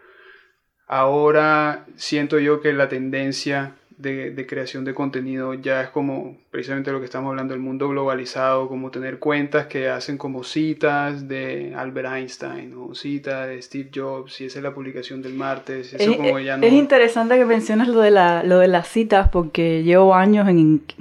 ahora 0.88 1.86
siento 1.98 2.39
yo 2.39 2.62
que 2.62 2.71
la 2.71 2.88
tendencia 2.88 3.76
de, 3.97 4.45
creación 4.47 4.84
de 4.84 4.93
contenido 4.93 5.53
ya 5.53 5.81
es 5.81 5.89
como 5.89 6.38
precisamente 6.51 6.91
lo 6.91 6.99
que 6.99 7.05
estamos 7.05 7.29
hablando, 7.29 7.53
el 7.53 7.60
mundo 7.60 7.88
globalizado, 7.89 8.67
como 8.67 8.91
tener 8.91 9.19
cuentas 9.19 9.67
que 9.67 9.89
hacen 9.89 10.17
como 10.17 10.43
citas 10.43 11.27
de 11.27 11.73
Albert 11.75 12.10
Einstein 12.13 12.73
o 12.77 12.93
citas 12.93 13.47
de 13.47 13.62
Steve 13.62 13.89
Jobs, 13.93 14.41
y 14.41 14.45
esa 14.45 14.60
es 14.60 14.63
la 14.63 14.73
publicación 14.73 15.21
del 15.21 15.34
martes. 15.34 15.93
es, 15.93 16.01
es 16.01 16.73
interesante 16.73 17.38
que 17.38 17.45
mencionas 17.45 17.88
lo 17.88 18.01
de, 18.01 18.12
la, 18.12 18.43
lo 18.43 18.60
de 18.60 18.67
las 18.67 18.88
citas 18.88 19.29
porque 19.29 19.84
llevo 19.84 20.13
años 20.13 20.47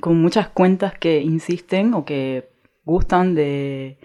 con 0.00 0.16
muchas 0.16 0.48
cuentas 0.48 0.96
que 0.96 1.20
insisten 1.20 1.94
o 1.94 2.04
que 2.04 2.48
gustan 2.84 3.34
de, 3.34 3.98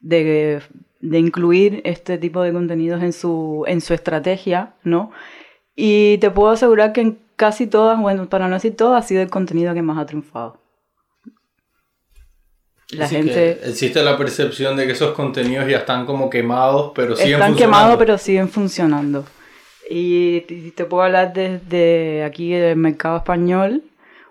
de, 0.00 0.60
de 1.00 1.18
incluir 1.18 1.80
este 1.84 2.18
tipo 2.18 2.42
de 2.42 2.52
contenidos 2.52 3.02
en 3.02 3.12
su, 3.12 3.64
en 3.66 3.80
su 3.80 3.92
estrategia, 3.94 4.74
¿no? 4.84 5.10
Y 5.74 6.16
te 6.18 6.30
puedo 6.30 6.50
asegurar 6.50 6.92
que 6.94 7.02
en 7.02 7.25
casi 7.36 7.66
todas, 7.66 8.00
bueno, 8.00 8.28
para 8.28 8.48
no 8.48 8.54
decir 8.54 8.76
todas, 8.76 9.04
ha 9.04 9.06
sido 9.06 9.22
el 9.22 9.30
contenido 9.30 9.74
que 9.74 9.82
más 9.82 9.98
ha 9.98 10.06
triunfado. 10.06 10.58
La 12.90 13.08
gente... 13.08 13.68
existe 13.68 14.02
la 14.02 14.16
percepción 14.16 14.76
de 14.76 14.86
que 14.86 14.92
esos 14.92 15.12
contenidos 15.14 15.68
ya 15.68 15.78
están 15.78 16.06
como 16.06 16.30
quemados, 16.30 16.92
pero 16.94 17.16
siguen 17.16 17.34
están 17.34 17.50
funcionando. 17.50 17.56
Están 17.56 17.80
quemados, 17.80 17.98
pero 17.98 18.18
siguen 18.18 18.48
funcionando. 18.48 19.24
Y 19.90 20.40
te 20.72 20.84
puedo 20.84 21.02
hablar 21.02 21.32
desde 21.32 22.24
aquí 22.24 22.52
del 22.52 22.76
mercado 22.76 23.18
español, 23.18 23.82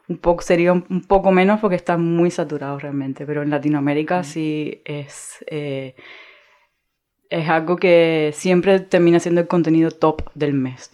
un 0.08 0.18
poco, 0.18 0.42
sería 0.42 0.74
un, 0.74 1.02
poco 1.08 1.32
menos 1.32 1.60
porque 1.60 1.76
está 1.76 1.98
muy 1.98 2.32
saturado 2.32 2.80
realmente, 2.80 3.26
pero 3.26 3.42
en 3.44 3.50
Latinoamérica 3.50 4.24
sí 4.24 4.82
es, 4.86 5.44
eh, 5.48 5.96
es 7.30 7.50
algo 7.50 7.76
que 7.78 8.32
siempre 8.36 8.80
termina 8.80 9.20
siendo 9.20 9.42
el 9.42 9.48
contenido 9.48 9.92
top 9.92 10.22
del 10.34 10.54
mes 10.54 10.92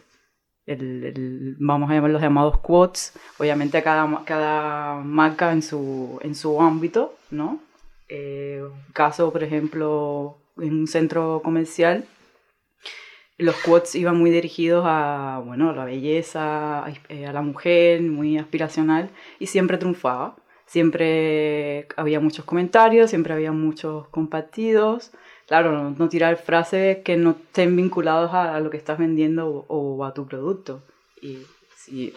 el, 0.73 1.55
vamos 1.59 1.89
a 1.89 1.93
llamar 1.93 2.11
los 2.11 2.21
llamados 2.21 2.57
quotes, 2.59 3.13
obviamente 3.37 3.81
cada, 3.83 4.23
cada 4.25 4.95
marca 4.95 5.51
en 5.51 5.61
su, 5.61 6.19
en 6.21 6.35
su 6.35 6.61
ámbito, 6.61 7.15
¿no? 7.29 7.59
Eh, 8.09 8.63
caso, 8.93 9.31
por 9.31 9.43
ejemplo, 9.43 10.37
en 10.57 10.81
un 10.81 10.87
centro 10.87 11.41
comercial, 11.43 12.05
los 13.37 13.55
quotes 13.55 13.95
iban 13.95 14.17
muy 14.17 14.29
dirigidos 14.29 14.83
a, 14.87 15.41
bueno, 15.45 15.69
a 15.69 15.73
la 15.73 15.85
belleza, 15.85 16.85
a, 16.85 16.93
eh, 17.09 17.25
a 17.25 17.33
la 17.33 17.41
mujer, 17.41 18.01
muy 18.01 18.37
aspiracional, 18.37 19.09
y 19.39 19.47
siempre 19.47 19.77
triunfaba. 19.77 20.35
Siempre 20.65 21.87
había 21.97 22.21
muchos 22.21 22.45
comentarios, 22.45 23.09
siempre 23.09 23.33
había 23.33 23.51
muchos 23.51 24.07
compartidos, 24.07 25.11
claro, 25.51 25.93
no, 25.97 26.07
tirar 26.07 26.37
frases 26.37 26.99
que 27.03 27.17
no 27.17 27.31
estén 27.31 27.75
vinculadas 27.75 28.33
a, 28.33 28.57
lo 28.61 28.69
que 28.69 28.77
estás 28.77 28.97
vendiendo 28.97 29.65
o, 29.67 30.05
a 30.05 30.13
tu 30.13 30.25
producto. 30.25 30.81
Y 31.21 31.39
si, 31.75 32.13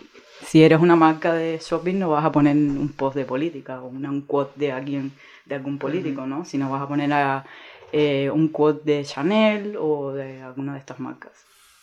si, 0.46 0.62
eres 0.62 0.80
una 0.80 0.94
marca 0.94 1.34
de 1.34 1.58
shopping, 1.60 1.98
no 1.98 2.10
vas 2.10 2.24
a 2.24 2.30
poner 2.30 2.54
un 2.54 2.92
post 2.96 3.16
de 3.16 3.24
política 3.24 3.80
o 3.80 3.88
un 3.88 4.20
quote 4.20 4.52
de 4.54 4.70
alguien, 4.70 5.10
de 5.46 5.56
algún 5.56 5.78
político, 5.78 6.28
¿no? 6.28 6.44
Sino 6.44 6.70
vas 6.70 6.82
a 6.82 6.86
poner 6.86 7.12
a, 7.12 7.44
eh, 7.90 8.30
un 8.32 8.46
quote 8.50 8.82
de 8.84 9.04
Chanel 9.04 9.76
o 9.80 10.12
de 10.12 10.40
alguna 10.40 10.74
de 10.74 10.78
estas 10.78 11.00
marcas. 11.00 11.32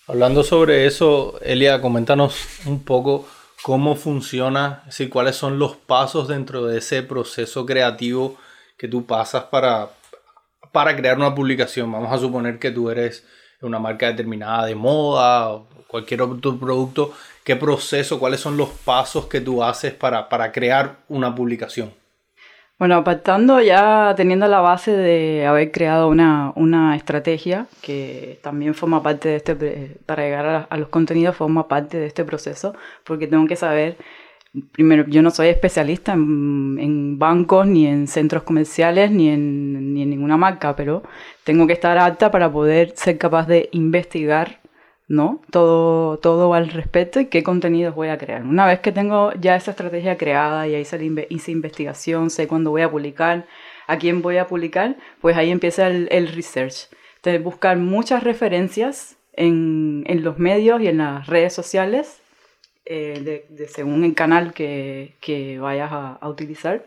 Hablando 0.07 0.45
sobre 0.45 0.85
eso, 0.85 1.37
Elia, 1.41 1.81
coméntanos 1.81 2.65
un 2.65 2.81
poco 2.81 3.27
cómo 3.61 3.97
funciona, 3.97 4.83
es 4.87 5.05
cuáles 5.09 5.35
son 5.35 5.59
los 5.59 5.75
pasos 5.75 6.29
dentro 6.29 6.65
de 6.65 6.77
ese 6.77 7.03
proceso 7.03 7.65
creativo 7.65 8.37
que 8.77 8.87
tú 8.87 9.05
pasas 9.05 9.43
para, 9.43 9.89
para 10.71 10.95
crear 10.95 11.17
una 11.17 11.33
publicación. 11.35 11.91
Vamos 11.91 12.11
a 12.11 12.17
suponer 12.17 12.59
que 12.59 12.71
tú 12.71 12.89
eres 12.89 13.25
una 13.61 13.79
marca 13.79 14.07
determinada 14.07 14.65
de 14.65 14.75
moda 14.75 15.49
o 15.49 15.67
cualquier 15.87 16.21
otro 16.21 16.57
producto. 16.57 17.13
¿Qué 17.43 17.55
proceso, 17.55 18.19
cuáles 18.19 18.39
son 18.39 18.57
los 18.57 18.69
pasos 18.69 19.25
que 19.25 19.41
tú 19.41 19.63
haces 19.63 19.93
para, 19.93 20.51
crear 20.51 20.97
una 21.09 21.33
publicación? 21.33 21.91
Bueno, 22.77 22.95
apartando 22.95 23.61
ya 23.61 24.13
teniendo 24.17 24.47
la 24.47 24.59
base 24.59 24.91
de 24.91 25.45
haber 25.45 25.71
creado 25.71 26.07
una, 26.07 26.95
estrategia 26.95 27.67
que 27.81 28.39
también 28.41 28.73
forma 28.73 29.03
parte 29.03 29.29
de 29.29 29.35
este, 29.35 29.97
para 30.05 30.23
llegar 30.23 30.67
a, 30.69 30.77
los 30.77 30.89
contenidos, 30.89 31.35
forma 31.35 31.67
parte 31.67 31.97
de 31.97 32.07
este 32.07 32.23
proceso, 32.23 32.73
porque 33.03 33.27
tengo 33.27 33.47
que 33.47 33.55
saber 33.55 33.97
primero, 34.71 35.05
yo 35.07 35.21
no 35.21 35.31
soy 35.31 35.47
especialista 35.47 36.13
en, 36.13 37.17
bancos, 37.17 37.67
ni 37.67 37.87
en 37.87 38.07
centros 38.07 38.43
comerciales, 38.43 39.11
ni 39.11 39.29
en, 39.29 39.93
ni 39.93 40.03
en, 40.03 40.09
ninguna 40.09 40.37
marca, 40.37 40.75
pero 40.75 41.03
tengo 41.43 41.67
que 41.67 41.73
estar 41.73 41.97
alta 41.97 42.31
para 42.31 42.51
poder 42.51 42.93
ser 42.95 43.17
capaz 43.17 43.47
de 43.47 43.69
investigar 43.71 44.59
¿no? 45.07 45.41
todo, 45.51 46.17
todo 46.19 46.53
al 46.53 46.69
respecto 46.69 47.19
y 47.19 47.25
qué 47.25 47.43
contenidos 47.43 47.95
voy 47.95 48.09
a 48.09 48.17
crear. 48.17 48.43
Una 48.43 48.65
vez 48.65 48.79
que 48.79 48.91
tengo 48.91 49.33
ya 49.33 49.55
esa 49.55 49.71
estrategia 49.71 50.17
creada 50.17 50.67
y 50.67 50.75
ahí 50.75 50.85
hice 51.29 51.51
investigación, 51.51 52.29
sé 52.29 52.47
cuándo 52.47 52.71
voy 52.71 52.81
a 52.81 52.91
publicar, 52.91 53.45
a 53.87 53.97
quién 53.97 54.21
voy 54.21 54.37
a 54.37 54.47
publicar, 54.47 54.97
pues 55.19 55.35
ahí 55.37 55.51
empieza 55.51 55.87
el, 55.87 56.07
el 56.11 56.27
research. 56.29 56.89
Entonces, 57.17 57.43
buscar 57.43 57.77
muchas 57.77 58.23
referencias 58.23 59.17
en, 59.33 60.03
en 60.07 60.23
los 60.23 60.39
medios 60.39 60.81
y 60.81 60.87
en 60.87 60.97
las 60.97 61.27
redes 61.27 61.53
sociales 61.53 62.20
eh, 62.85 63.45
según 63.69 64.03
el 64.03 64.15
canal 64.15 64.53
que, 64.53 65.15
que 65.21 65.59
vayas 65.59 65.89
a, 65.91 66.27
utilizar. 66.27 66.85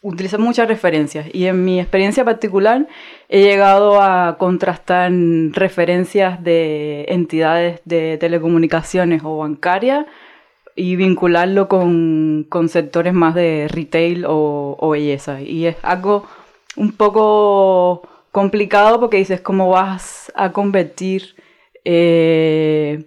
Utilizo 0.00 0.38
muchas 0.38 0.68
referencias 0.68 1.26
y 1.32 1.46
en 1.46 1.64
mi 1.64 1.80
experiencia 1.80 2.24
particular 2.24 2.86
he 3.28 3.42
llegado 3.42 4.00
a 4.00 4.36
contrastar 4.38 5.10
referencias 5.52 6.42
de 6.44 7.04
entidades 7.08 7.80
de 7.84 8.16
telecomunicaciones 8.16 9.22
o 9.24 9.38
bancarias 9.38 10.06
y 10.76 10.94
vincularlo 10.94 11.68
con, 11.68 12.46
con 12.48 12.68
sectores 12.68 13.12
más 13.12 13.34
de 13.34 13.66
retail 13.68 14.24
o, 14.24 14.76
o, 14.78 14.90
belleza. 14.90 15.42
Y 15.42 15.66
es 15.66 15.76
algo 15.82 16.24
un 16.76 16.92
poco 16.92 18.08
complicado 18.30 19.00
porque 19.00 19.16
dices 19.16 19.40
cómo 19.40 19.68
vas 19.70 20.30
a 20.36 20.52
convertir 20.52 21.34
eh, 21.84 23.04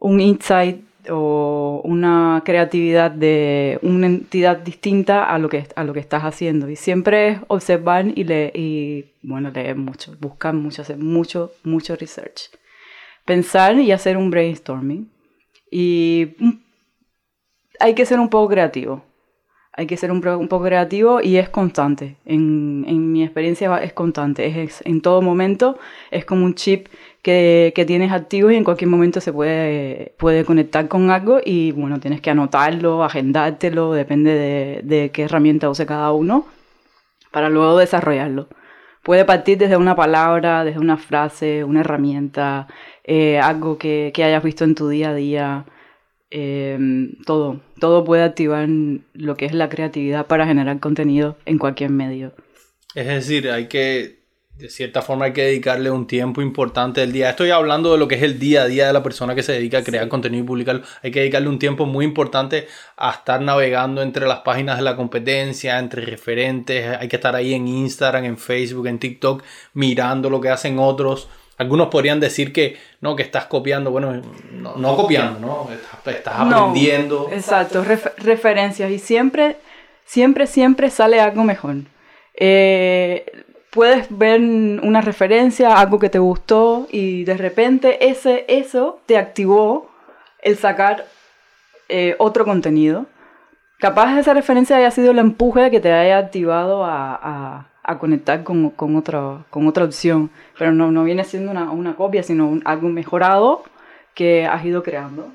un 0.00 0.20
insight 0.20 0.84
o 1.10 1.80
una 1.84 2.42
creatividad 2.44 3.10
de 3.10 3.78
una 3.82 4.06
entidad 4.06 4.58
distinta 4.58 5.24
a 5.24 5.38
lo 5.38 5.48
que, 5.48 5.66
a 5.74 5.84
lo 5.84 5.92
que 5.92 6.00
estás 6.00 6.22
haciendo. 6.22 6.68
Y 6.68 6.76
siempre 6.76 7.28
es 7.28 7.38
observar 7.48 8.06
y, 8.14 8.24
leer, 8.24 8.52
y 8.54 9.06
bueno, 9.22 9.50
leer 9.50 9.76
mucho, 9.76 10.14
buscar 10.20 10.54
mucho, 10.54 10.82
hacer 10.82 10.98
mucho, 10.98 11.52
mucho 11.64 11.96
research. 11.96 12.50
Pensar 13.24 13.78
y 13.78 13.92
hacer 13.92 14.16
un 14.16 14.30
brainstorming. 14.30 15.10
Y 15.70 16.36
hay 17.80 17.94
que 17.94 18.06
ser 18.06 18.20
un 18.20 18.28
poco 18.28 18.48
creativo. 18.50 19.04
Hay 19.74 19.86
que 19.86 19.96
ser 19.96 20.12
un, 20.12 20.20
poco 20.20 20.64
creativo 20.64 21.22
y 21.22 21.38
es 21.38 21.48
constante. 21.48 22.16
En, 22.26 22.84
en 22.86 23.10
mi 23.10 23.24
experiencia 23.24 23.74
es 23.82 23.94
constante. 23.94 24.62
Es, 24.62 24.82
en 24.84 25.00
todo 25.00 25.22
momento 25.22 25.78
es 26.10 26.26
como 26.26 26.44
un 26.44 26.54
chip 26.54 26.88
que, 27.22 27.72
que, 27.74 27.84
tienes 27.84 28.12
activo 28.12 28.50
y 28.50 28.56
en 28.56 28.64
cualquier 28.64 28.90
momento 28.90 29.20
se 29.20 29.32
puede, 29.32 30.14
puede 30.18 30.44
conectar 30.44 30.88
con 30.88 31.10
algo 31.10 31.40
y 31.44 31.72
bueno, 31.72 32.00
tienes 32.00 32.20
que 32.20 32.30
anotarlo, 32.30 33.04
agendártelo, 33.04 33.92
depende 33.92 34.34
de, 34.34 34.80
de 34.82 35.10
qué 35.10 35.22
herramienta 35.22 35.70
use 35.70 35.86
cada 35.86 36.12
uno 36.12 36.46
para 37.30 37.48
luego 37.48 37.78
desarrollarlo. 37.78 38.48
Puede 39.02 39.24
partir 39.24 39.58
desde 39.58 39.76
una 39.76 39.96
palabra, 39.96 40.64
desde 40.64 40.78
una 40.78 40.96
frase, 40.96 41.64
una 41.64 41.80
herramienta, 41.80 42.68
eh, 43.02 43.40
algo 43.40 43.76
que, 43.76 44.12
hayas 44.16 44.44
visto 44.44 44.62
en 44.62 44.76
tu 44.76 44.88
día 44.88 45.10
a 45.10 45.14
día. 45.14 45.66
Eh, 46.30 46.78
todo, 47.26 47.60
todo 47.80 48.04
puede 48.04 48.22
activar 48.22 48.68
lo 48.68 49.36
que 49.36 49.44
es 49.46 49.54
la 49.54 49.68
creatividad 49.68 50.26
para 50.28 50.46
generar 50.46 50.78
contenido 50.78 51.36
en 51.46 51.58
cualquier 51.58 51.90
medio. 51.90 52.32
Es 52.94 53.06
decir, 53.06 53.50
hay 53.50 53.66
que 53.66 54.21
de 54.62 54.70
cierta 54.70 55.02
forma 55.02 55.24
hay 55.24 55.32
que 55.32 55.42
dedicarle 55.42 55.90
un 55.90 56.06
tiempo 56.06 56.40
importante 56.40 57.00
del 57.00 57.10
día. 57.10 57.30
Estoy 57.30 57.50
hablando 57.50 57.90
de 57.90 57.98
lo 57.98 58.06
que 58.06 58.14
es 58.14 58.22
el 58.22 58.38
día 58.38 58.62
a 58.62 58.66
día 58.66 58.86
de 58.86 58.92
la 58.92 59.02
persona 59.02 59.34
que 59.34 59.42
se 59.42 59.50
dedica 59.50 59.78
a 59.78 59.82
crear 59.82 60.06
contenido 60.06 60.44
y 60.44 60.46
publicarlo. 60.46 60.82
Hay 61.02 61.10
que 61.10 61.18
dedicarle 61.18 61.48
un 61.48 61.58
tiempo 61.58 61.84
muy 61.84 62.04
importante 62.04 62.68
a 62.96 63.10
estar 63.10 63.40
navegando 63.40 64.02
entre 64.02 64.24
las 64.24 64.38
páginas 64.40 64.76
de 64.76 64.84
la 64.84 64.94
competencia, 64.94 65.80
entre 65.80 66.06
referentes. 66.06 66.96
Hay 66.96 67.08
que 67.08 67.16
estar 67.16 67.34
ahí 67.34 67.54
en 67.54 67.66
Instagram, 67.66 68.24
en 68.24 68.38
Facebook, 68.38 68.86
en 68.86 69.00
TikTok, 69.00 69.42
mirando 69.74 70.30
lo 70.30 70.40
que 70.40 70.50
hacen 70.50 70.78
otros. 70.78 71.28
Algunos 71.58 71.88
podrían 71.88 72.20
decir 72.20 72.52
que 72.52 72.76
no, 73.00 73.16
que 73.16 73.24
estás 73.24 73.46
copiando. 73.46 73.90
Bueno, 73.90 74.22
no, 74.52 74.96
copiando, 74.96 75.40
¿no? 75.40 75.68
Estás, 76.06 76.38
aprendiendo. 76.38 77.28
exacto, 77.32 77.84
referencias. 78.18 78.92
Y 78.92 79.00
siempre, 79.00 79.56
siempre, 80.04 80.46
siempre 80.46 80.88
sale 80.88 81.20
algo 81.20 81.42
mejor. 81.42 81.78
Eh, 82.34 83.26
puedes 83.72 84.06
ver 84.16 84.40
una 84.40 85.00
referencia, 85.00 85.78
algo 85.78 85.98
que 85.98 86.10
te 86.10 86.18
gustó 86.18 86.86
y 86.90 87.24
de 87.24 87.36
repente 87.38 88.06
ese, 88.08 88.44
eso 88.46 89.00
te 89.06 89.16
activó 89.16 89.90
el 90.42 90.56
sacar 90.56 91.06
eh, 91.88 92.14
otro 92.18 92.44
contenido. 92.44 93.06
Capaz 93.78 94.18
esa 94.18 94.34
referencia 94.34 94.76
haya 94.76 94.90
sido 94.90 95.10
el 95.10 95.18
empuje 95.18 95.70
que 95.70 95.80
te 95.80 95.90
haya 95.90 96.18
activado 96.18 96.84
a, 96.84 97.68
conectar 97.98 98.44
con, 98.44 98.70
con, 98.70 98.94
otra, 98.96 99.44
con 99.50 99.66
otra 99.66 99.84
opción, 99.84 100.30
pero 100.58 100.72
no, 100.72 100.92
no 100.92 101.04
viene 101.04 101.24
siendo 101.24 101.50
una, 101.50 101.94
copia, 101.94 102.22
sino 102.22 102.60
algo 102.64 102.88
mejorado 102.88 103.64
que 104.14 104.46
has 104.46 104.64
ido 104.64 104.82
creando. 104.82 105.32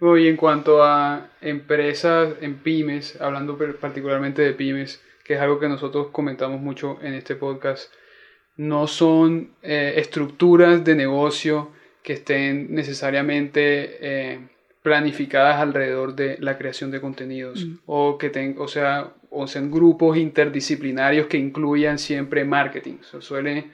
Y 0.00 0.28
en 0.28 0.36
cuanto 0.36 0.82
a 0.82 1.26
empresas 1.40 2.34
en 2.40 2.58
pymes, 2.58 3.20
hablando 3.20 3.58
particularmente 3.80 4.40
de 4.42 4.54
pymes, 4.54 5.02
que 5.30 5.36
es 5.36 5.40
algo 5.40 5.60
que 5.60 5.68
nosotros 5.68 6.08
comentamos 6.10 6.60
mucho 6.60 6.98
en 7.02 7.14
este 7.14 7.36
podcast, 7.36 7.94
no 8.56 8.88
son 8.88 9.52
eh, 9.62 9.92
estructuras 9.94 10.82
de 10.82 10.96
negocio 10.96 11.70
que 12.02 12.14
estén 12.14 12.74
necesariamente 12.74 13.98
eh, 14.00 14.40
planificadas 14.82 15.60
alrededor 15.60 16.16
de 16.16 16.36
la 16.40 16.58
creación 16.58 16.90
de 16.90 17.00
contenidos 17.00 17.64
mm. 17.64 17.74
o 17.86 18.18
que 18.18 18.30
ten, 18.30 18.56
o 18.58 18.66
sea 18.66 19.12
o 19.30 19.46
sean 19.46 19.70
grupos 19.70 20.16
interdisciplinarios 20.16 21.28
que 21.28 21.36
incluyan 21.36 22.00
siempre 22.00 22.44
marketing 22.44 22.96
suele 23.20 23.70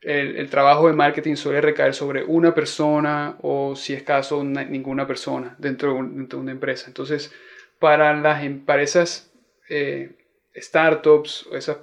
el, 0.00 0.48
trabajo 0.48 0.86
de 0.86 0.94
marketing 0.94 1.34
suele 1.34 1.60
recaer 1.60 1.92
sobre 1.92 2.22
una 2.22 2.54
persona 2.54 3.36
o 3.42 3.74
si 3.74 3.94
es 3.94 4.04
caso 4.04 4.44
ninguna 4.44 5.08
persona 5.08 5.56
dentro 5.58 5.94
de, 5.94 6.36
una 6.36 6.52
empresa 6.52 6.86
entonces 6.86 7.32
para 7.80 8.14
las 8.14 8.44
empresas 8.44 9.32
eh, 9.68 10.12
startups 10.60 11.46
o 11.50 11.56
esas 11.56 11.78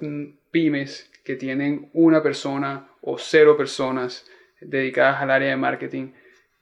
pymes 0.50 1.10
que 1.24 1.36
tienen 1.36 1.90
una 1.92 2.22
persona 2.22 2.88
o 3.00 3.18
cero 3.18 3.56
personas 3.56 4.26
dedicadas 4.60 5.20
al 5.20 5.30
área 5.30 5.50
de 5.50 5.56
marketing, 5.56 6.12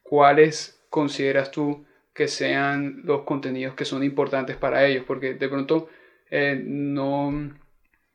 ¿cuáles 0.02 0.80
consideras 0.90 1.50
tú 1.50 1.84
que 2.12 2.28
sean 2.28 3.02
los 3.04 3.22
contenidos 3.22 3.74
que 3.74 3.84
son 3.84 4.02
importantes 4.02 4.56
para 4.56 4.86
ellos? 4.86 5.04
Porque 5.06 5.34
de 5.34 5.48
pronto 5.48 5.88
eh, 6.30 6.60
no, 6.64 7.50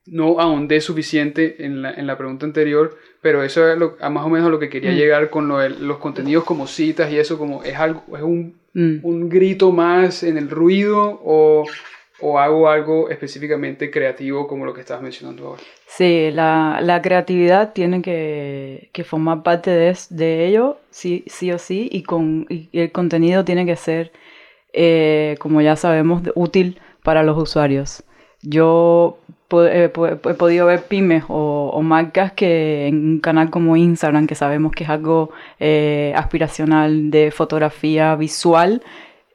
no 0.06 0.40
ahondé 0.40 0.80
suficiente 0.80 1.64
en 1.64 1.82
la, 1.82 1.92
en 1.92 2.06
la, 2.06 2.18
pregunta 2.18 2.46
anterior, 2.46 2.96
pero 3.20 3.42
eso 3.42 3.70
es 3.70 3.78
lo, 3.78 3.96
más 4.10 4.24
o 4.24 4.28
menos 4.28 4.48
a 4.48 4.50
lo 4.50 4.58
que 4.58 4.68
quería 4.68 4.92
mm. 4.92 4.96
llegar 4.96 5.30
con 5.30 5.48
los 5.48 5.98
contenidos 5.98 6.44
como 6.44 6.66
citas 6.66 7.12
y 7.12 7.18
eso 7.18 7.38
como 7.38 7.62
es 7.62 7.76
algo, 7.76 8.04
es 8.16 8.22
un, 8.22 8.58
mm. 8.74 8.98
un 9.02 9.28
grito 9.28 9.72
más 9.72 10.22
en 10.22 10.36
el 10.36 10.50
ruido 10.50 11.20
o 11.24 11.64
o 12.20 12.38
hago 12.38 12.68
algo 12.68 13.10
específicamente 13.10 13.90
creativo 13.90 14.46
como 14.46 14.64
lo 14.64 14.74
que 14.74 14.80
estabas 14.80 15.02
mencionando 15.02 15.48
ahora? 15.48 15.62
Sí, 15.86 16.30
la, 16.32 16.80
la 16.82 17.02
creatividad 17.02 17.72
tiene 17.72 18.02
que, 18.02 18.90
que 18.92 19.04
formar 19.04 19.42
parte 19.42 19.70
de, 19.70 19.96
de, 20.10 20.46
ello, 20.46 20.78
sí, 20.90 21.24
sí 21.26 21.50
o 21.52 21.58
sí, 21.58 21.88
y, 21.90 22.02
con, 22.02 22.46
y 22.48 22.68
el 22.72 22.92
contenido 22.92 23.44
tiene 23.44 23.66
que 23.66 23.76
ser, 23.76 24.12
eh, 24.72 25.36
como 25.40 25.60
ya 25.60 25.76
sabemos, 25.76 26.22
útil 26.34 26.80
para 27.02 27.22
los 27.22 27.36
usuarios. 27.36 28.04
Yo 28.42 29.18
he 29.52 29.88
podido 29.88 30.66
ver 30.66 30.82
pymes 30.84 31.24
o, 31.28 31.70
o, 31.74 31.82
marcas 31.82 32.32
que 32.32 32.86
en 32.86 32.94
un 32.94 33.20
canal 33.20 33.50
como 33.50 33.76
Instagram, 33.76 34.26
que 34.26 34.34
sabemos 34.34 34.72
que 34.72 34.84
es 34.84 34.90
algo 34.90 35.30
eh, 35.58 36.12
aspiracional 36.16 37.10
de 37.10 37.30
fotografía 37.32 38.14
visual, 38.14 38.82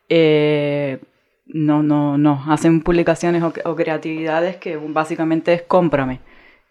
eh, 0.10 1.00
no, 1.48 1.84
no, 1.84 2.18
no, 2.18 2.44
hacen 2.48 2.82
publicaciones 2.82 3.44
o, 3.44 3.76
creatividades 3.76 4.58
que 4.58 4.78
básicamente 4.78 5.54
es 5.54 5.62
cómprame. 5.64 6.20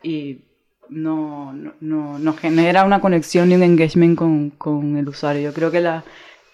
Y 0.02 0.40
no, 0.88 1.52
no, 1.80 2.18
no, 2.18 2.32
genera 2.34 2.84
una 2.84 3.00
conexión 3.00 3.48
ni 3.48 3.54
un 3.54 3.62
engagement 3.62 4.18
con, 4.58 4.96
el 4.96 5.08
usuario. 5.08 5.42
Yo 5.42 5.54
creo 5.54 5.70
que 5.70 5.80
la, 5.80 6.04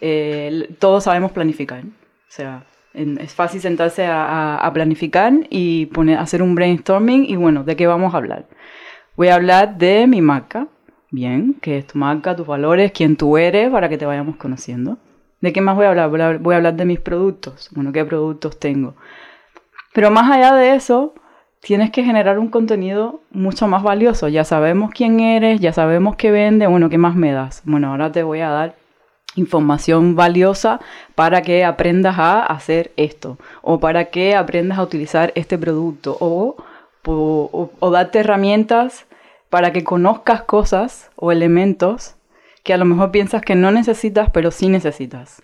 eh, 0.00 0.74
todos 0.78 1.04
sabemos 1.04 1.32
planificar. 1.32 1.82
O 1.84 2.32
sea, 2.32 2.64
es 2.94 3.34
fácil 3.34 3.60
sentarse 3.60 4.06
a, 4.06 4.70
planificar 4.74 5.32
y 5.48 5.86
poner, 5.86 6.18
hacer 6.18 6.42
un 6.42 6.54
brainstorming 6.54 7.24
y 7.24 7.36
bueno, 7.36 7.64
¿de 7.64 7.76
qué 7.76 7.86
vamos 7.86 8.14
a 8.14 8.18
hablar? 8.18 8.46
Voy 9.16 9.28
a 9.28 9.34
hablar 9.36 9.78
de 9.78 10.06
mi 10.06 10.20
marca. 10.20 10.68
Bien, 11.12 11.54
que 11.60 11.78
es 11.78 11.88
tu 11.88 11.98
marca, 11.98 12.36
tus 12.36 12.46
valores, 12.46 12.92
quién 12.92 13.16
tú 13.16 13.36
eres, 13.36 13.68
para 13.70 13.88
que 13.88 13.98
te 13.98 14.06
vayamos 14.06 14.36
conociendo. 14.36 14.96
¿De 15.40 15.52
qué 15.52 15.60
más 15.60 15.76
voy 15.76 15.86
a 15.86 15.90
hablar? 15.90 16.38
Voy 16.38 16.54
a 16.54 16.56
hablar 16.58 16.74
de 16.74 16.84
mis 16.84 17.00
productos. 17.00 17.68
Bueno, 17.72 17.92
¿qué 17.92 18.04
productos 18.04 18.58
tengo? 18.58 18.94
Pero 19.92 20.10
más 20.10 20.30
allá 20.30 20.54
de 20.54 20.74
eso, 20.74 21.14
tienes 21.60 21.90
que 21.90 22.04
generar 22.04 22.38
un 22.38 22.48
contenido 22.48 23.20
mucho 23.30 23.66
más 23.66 23.82
valioso. 23.82 24.28
Ya 24.28 24.44
sabemos 24.44 24.90
quién 24.90 25.20
eres, 25.20 25.60
ya 25.60 25.72
sabemos 25.72 26.16
qué 26.16 26.30
vende. 26.30 26.66
Bueno, 26.66 26.90
¿qué 26.90 26.98
más 26.98 27.14
me 27.14 27.32
das? 27.32 27.62
Bueno, 27.64 27.88
ahora 27.88 28.12
te 28.12 28.22
voy 28.22 28.40
a 28.40 28.50
dar 28.50 28.76
información 29.36 30.16
valiosa 30.16 30.80
para 31.14 31.42
que 31.42 31.64
aprendas 31.64 32.18
a 32.18 32.44
hacer 32.44 32.92
esto 32.96 33.38
o 33.62 33.78
para 33.78 34.06
que 34.06 34.34
aprendas 34.34 34.78
a 34.78 34.82
utilizar 34.82 35.32
este 35.36 35.56
producto 35.56 36.16
o, 36.20 36.56
o, 37.06 37.70
o 37.78 37.90
darte 37.90 38.20
herramientas 38.20 39.06
para 39.48 39.72
que 39.72 39.84
conozcas 39.84 40.42
cosas 40.42 41.10
o 41.16 41.30
elementos 41.30 42.16
que 42.62 42.74
a 42.74 42.76
lo 42.76 42.84
mejor 42.84 43.10
piensas 43.10 43.42
que 43.42 43.54
no 43.54 43.70
necesitas, 43.70 44.30
pero 44.30 44.50
sí 44.50 44.68
necesitas. 44.68 45.42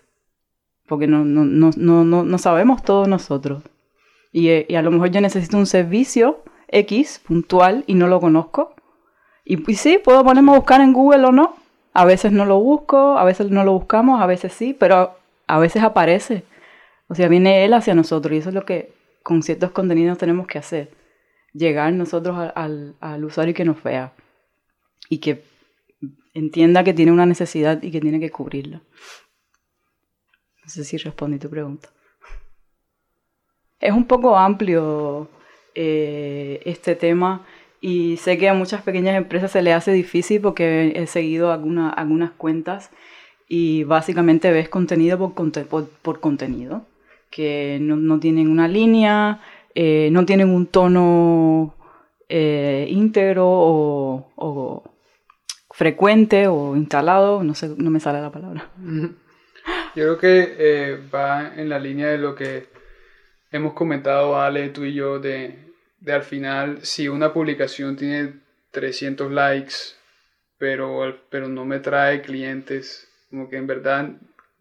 Porque 0.87 1.07
no, 1.07 1.25
no, 1.25 1.45
no, 1.45 1.71
no, 1.77 2.25
no 2.25 2.39
sabemos 2.39 2.83
todos 2.83 3.09
nosotros. 3.09 3.62
Y, 4.33 4.49
eh, 4.49 4.67
y, 4.69 4.75
a 4.75 4.83
lo 4.83 4.91
mejor 4.91 5.11
yo 5.11 5.21
necesito 5.21 5.57
un 5.57 5.67
servicio 5.67 6.43
X 6.69 7.21
puntual 7.27 7.85
y 7.87 7.95
no 7.95 8.07
lo 8.07 8.21
conozco. 8.21 8.75
Y, 9.45 9.71
y 9.71 9.75
sí, 9.77 9.99
puedo 10.03 10.23
ponerme 10.25 10.53
a 10.53 10.57
buscar 10.57 10.81
en 10.81 10.93
Google 10.93 11.25
o 11.27 11.33
no. 11.33 11.57
A 11.95 12.05
veces 12.05 12.33
no 12.33 12.45
lo 12.45 12.61
busco, 12.61 13.19
a 13.19 13.25
veces 13.25 13.51
no 13.51 13.64
lo 13.64 13.73
buscamos, 13.73 14.21
a 14.21 14.27
veces 14.27 14.53
sí, 14.53 14.77
pero 14.79 15.17
a 15.47 15.59
veces 15.59 15.83
aparece. 15.83 16.45
O 17.09 17.14
sea, 17.14 17.29
viene 17.29 17.64
él 17.64 17.73
hacia 17.73 17.95
nosotros 17.95 18.35
y 18.35 18.39
eso 18.39 18.51
es 18.51 18.55
lo 18.55 18.67
que 18.67 18.93
con 19.23 19.43
ciertos 19.43 19.71
contenidos 19.71 20.19
tenemos 20.19 20.47
que 20.47 20.59
hacer. 20.59 20.91
Llegar 21.53 21.93
nosotros 21.95 22.53
al, 22.55 22.95
al 23.01 23.25
usuario 23.25 23.55
que 23.55 23.64
nos 23.64 23.83
vea 23.83 24.12
y 25.09 25.19
que 25.19 25.43
entienda 26.37 26.84
que 26.84 26.93
tiene 26.93 27.12
una 27.12 27.26
necesidad 27.26 27.82
y 27.82 27.91
que 27.91 28.01
tiene 28.01 28.20
que 28.20 28.30
cubrirla. 28.30 28.82
No 30.62 30.68
sé 30.68 30.84
si 30.84 30.99
respondí 30.99 31.39
tu 31.39 31.49
pregunta. 31.49 31.89
Es 33.80 33.93
un 33.93 34.07
poco 34.07 34.37
amplio 34.37 35.28
eh, 35.74 36.61
este 36.64 36.95
tema 36.95 37.47
y 37.80 38.16
sé 38.18 38.37
que 38.37 38.49
a 38.49 38.55
muchas 38.55 38.82
pequeñas 38.82 39.16
empresas 39.16 39.51
se 39.51 39.62
le 39.62 39.72
hace 39.72 39.93
difícil 39.93 40.41
porque 40.41 40.93
he 40.95 41.07
seguido 41.07 41.53
algunas 41.53 42.30
cuentas 42.32 42.91
y 43.49 43.84
básicamente 43.84 44.51
ves 44.51 44.68
contenido 44.68 45.18
por, 45.18 45.89
por, 46.03 46.20
contenido, 46.20 46.84
que 47.30 47.78
no, 47.80 48.18
tienen 48.18 48.49
una 48.49 48.66
línea, 48.66 49.41
eh, 49.74 50.09
no 50.11 50.26
tienen 50.26 50.51
un 50.51 50.66
tono 50.66 51.74
eh, 52.28 52.89
íntegro 52.91 53.47
o 53.47 54.95
frecuente 55.77 56.47
o 56.47 56.74
instalado, 56.74 57.45
no 57.45 57.55
sé, 57.55 57.68
no 57.77 57.91
me 57.91 58.01
sale 58.01 58.22
la 58.22 58.33
palabra. 58.33 58.70
Yo 59.95 60.16
creo 60.16 60.18
que 60.18 60.57
eh, 60.59 60.99
va 61.14 61.53
en 61.55 61.68
la 61.68 61.79
línea 61.79 62.09
de 62.09 62.16
lo 62.16 62.35
que 62.35 62.68
hemos 63.51 63.74
comentado 63.74 64.41
Ale, 64.41 64.70
tú 64.70 64.87
y 64.87 64.95
yo, 64.95 65.18
de, 65.18 65.55
de 66.01 66.12
al 66.14 66.22
final, 66.22 66.79
si 66.81 67.09
una 67.09 67.35
publicación 67.35 67.95
tiene 67.95 68.41
300 68.70 69.31
likes, 69.31 69.74
pero, 70.57 71.14
pero 71.29 71.47
no 71.47 71.66
me 71.66 71.79
trae 71.81 72.22
clientes, 72.22 73.07
como 73.29 73.51
que 73.51 73.59
en 73.59 73.66
verdad 73.66 74.09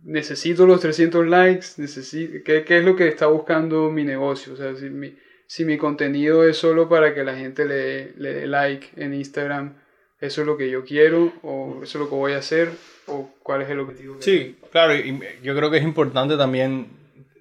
necesito 0.03 0.66
los 0.66 0.82
300 0.82 1.26
likes, 1.28 1.68
necesito, 1.78 2.43
¿qué, 2.43 2.66
¿qué, 2.66 2.80
es 2.80 2.84
lo 2.84 2.97
que 2.97 3.07
está 3.07 3.28
buscando 3.28 3.89
mi 3.89 4.03
negocio? 4.03 4.51
O 4.51 4.57
sea, 4.57 4.76
si 4.76 4.89
mi, 4.89 5.18
si 5.47 5.63
mi 5.63 5.78
contenido 5.78 6.45
es 6.45 6.57
solo 6.57 6.89
para 6.89 7.13
que 7.13 7.24
la 7.24 7.38
gente 7.38 7.63
le, 7.63 8.11
le 8.18 8.34
dé 8.34 8.47
like 8.47 8.89
en 8.97 9.13
Instagram, 9.13 9.84
eso 10.20 10.41
es 10.41 10.47
lo 10.47 10.57
que 10.57 10.70
yo 10.70 10.86
quiero 10.86 11.34
o 11.43 11.82
eso 11.84 11.97
es 11.97 12.03
lo 12.03 12.09
que 12.09 12.16
voy 12.16 12.34
a 12.34 12.38
hacer 12.38 12.72
o 13.07 13.30
cuál 13.43 13.61
es 13.61 13.70
el 13.70 13.80
objetivo. 13.80 14.18
sí, 14.20 14.57
claro, 14.72 14.95
y 14.95 15.20
yo 15.43 15.55
creo 15.55 15.70
que 15.70 15.78
es 15.78 15.84
importante 15.84 16.38
también 16.38 16.88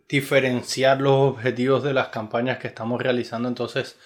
diferenciar 0.09 1.01
los 1.01 1.35
objetivos 1.35 1.83
de 1.83 1.95
las 1.95 2.09
campañas 2.09 2.59
que 2.59 2.69
estamos 2.69 3.01
realizando. 3.01 3.49
Entonces, 3.49 3.97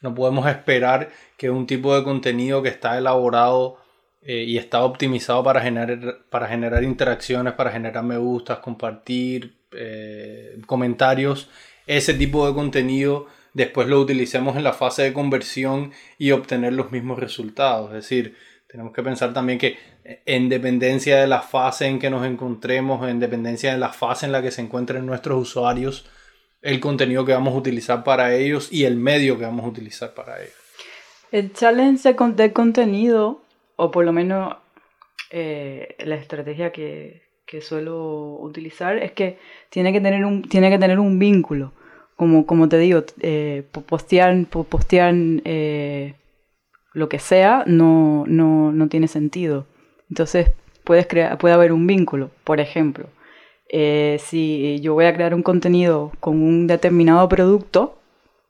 no 0.00 0.14
podemos 0.14 0.48
esperar 0.48 1.10
que 1.36 1.50
un 1.50 1.66
tipo 1.66 1.96
de 1.96 2.02
contenido 2.02 2.62
que 2.62 2.68
está 2.68 2.98
elaborado 2.98 3.78
eh, 4.22 4.44
y 4.44 4.58
está 4.58 4.82
optimizado 4.84 5.42
para 5.44 5.60
generar, 5.60 6.24
para 6.30 6.48
generar 6.48 6.82
interacciones, 6.82 7.54
para 7.54 7.70
generar 7.70 8.02
me 8.04 8.16
gustas, 8.16 8.58
compartir, 8.58 9.56
eh, 9.72 10.60
comentarios, 10.66 11.48
ese 11.86 12.14
tipo 12.14 12.46
de 12.46 12.54
contenido 12.54 13.26
después 13.54 13.88
lo 13.88 14.00
utilicemos 14.00 14.56
en 14.56 14.64
la 14.64 14.72
fase 14.72 15.02
de 15.02 15.12
conversión 15.12 15.92
y 16.18 16.30
obtener 16.30 16.72
los 16.72 16.92
mismos 16.92 17.18
resultados. 17.18 17.88
Es 17.90 17.96
decir, 17.96 18.36
tenemos 18.66 18.92
que 18.92 19.02
pensar 19.02 19.32
también 19.32 19.58
que 19.58 19.76
en 20.24 20.48
dependencia 20.48 21.20
de 21.20 21.26
la 21.26 21.42
fase 21.42 21.86
en 21.86 21.98
que 21.98 22.10
nos 22.10 22.26
encontremos, 22.26 23.08
en 23.08 23.20
dependencia 23.20 23.72
de 23.72 23.78
la 23.78 23.90
fase 23.90 24.26
en 24.26 24.32
la 24.32 24.42
que 24.42 24.50
se 24.50 24.62
encuentren 24.62 25.06
nuestros 25.06 25.40
usuarios, 25.40 26.08
el 26.62 26.80
contenido 26.80 27.24
que 27.24 27.32
vamos 27.32 27.54
a 27.54 27.58
utilizar 27.58 28.02
para 28.04 28.34
ellos 28.34 28.72
y 28.72 28.84
el 28.84 28.96
medio 28.96 29.38
que 29.38 29.44
vamos 29.44 29.64
a 29.64 29.68
utilizar 29.68 30.14
para 30.14 30.40
ellos. 30.40 30.54
El 31.32 31.52
challenge 31.52 32.14
de 32.34 32.52
contenido, 32.52 33.42
o 33.76 33.90
por 33.90 34.04
lo 34.04 34.12
menos 34.12 34.56
eh, 35.30 35.96
la 35.98 36.14
estrategia 36.14 36.72
que, 36.72 37.22
que, 37.46 37.60
suelo 37.60 38.38
utilizar, 38.40 38.98
es 38.98 39.12
que 39.12 39.38
tiene 39.70 39.92
que 39.92 40.00
tener 40.00 40.24
un, 40.24 40.42
tiene 40.48 40.70
que 40.70 40.78
tener 40.78 40.98
un 40.98 41.18
vínculo. 41.18 41.72
Como, 42.22 42.46
como 42.46 42.68
te 42.68 42.78
digo, 42.78 43.02
eh, 43.18 43.64
postear, 43.88 44.36
eh, 45.44 46.14
lo 46.92 47.08
que 47.08 47.18
sea 47.18 47.64
no, 47.66 48.22
no, 48.28 48.70
no 48.70 48.88
tiene 48.88 49.08
sentido. 49.08 49.66
Entonces 50.08 50.52
puedes 50.84 51.08
crear, 51.08 51.36
puede 51.36 51.54
haber 51.54 51.72
un 51.72 51.84
vínculo. 51.84 52.30
Por 52.44 52.60
ejemplo, 52.60 53.08
eh, 53.68 54.18
si 54.20 54.78
yo 54.80 54.94
voy 54.94 55.06
a 55.06 55.14
crear 55.14 55.34
un 55.34 55.42
contenido 55.42 56.12
con 56.20 56.40
un 56.40 56.68
determinado 56.68 57.28
producto, 57.28 57.98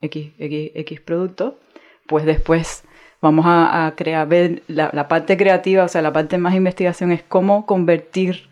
X, 0.02 0.32
X, 0.38 0.72
X 0.74 1.00
producto, 1.00 1.58
pues 2.06 2.26
después 2.26 2.84
vamos 3.22 3.46
a, 3.48 3.94
crear, 3.96 4.28
ver 4.28 4.64
la, 4.68 5.08
parte 5.08 5.38
creativa, 5.38 5.84
o 5.84 5.88
sea, 5.88 6.02
la 6.02 6.12
parte 6.12 6.36
más 6.36 6.54
investigación 6.54 7.10
es 7.10 7.22
cómo 7.22 7.64
convertir 7.64 8.50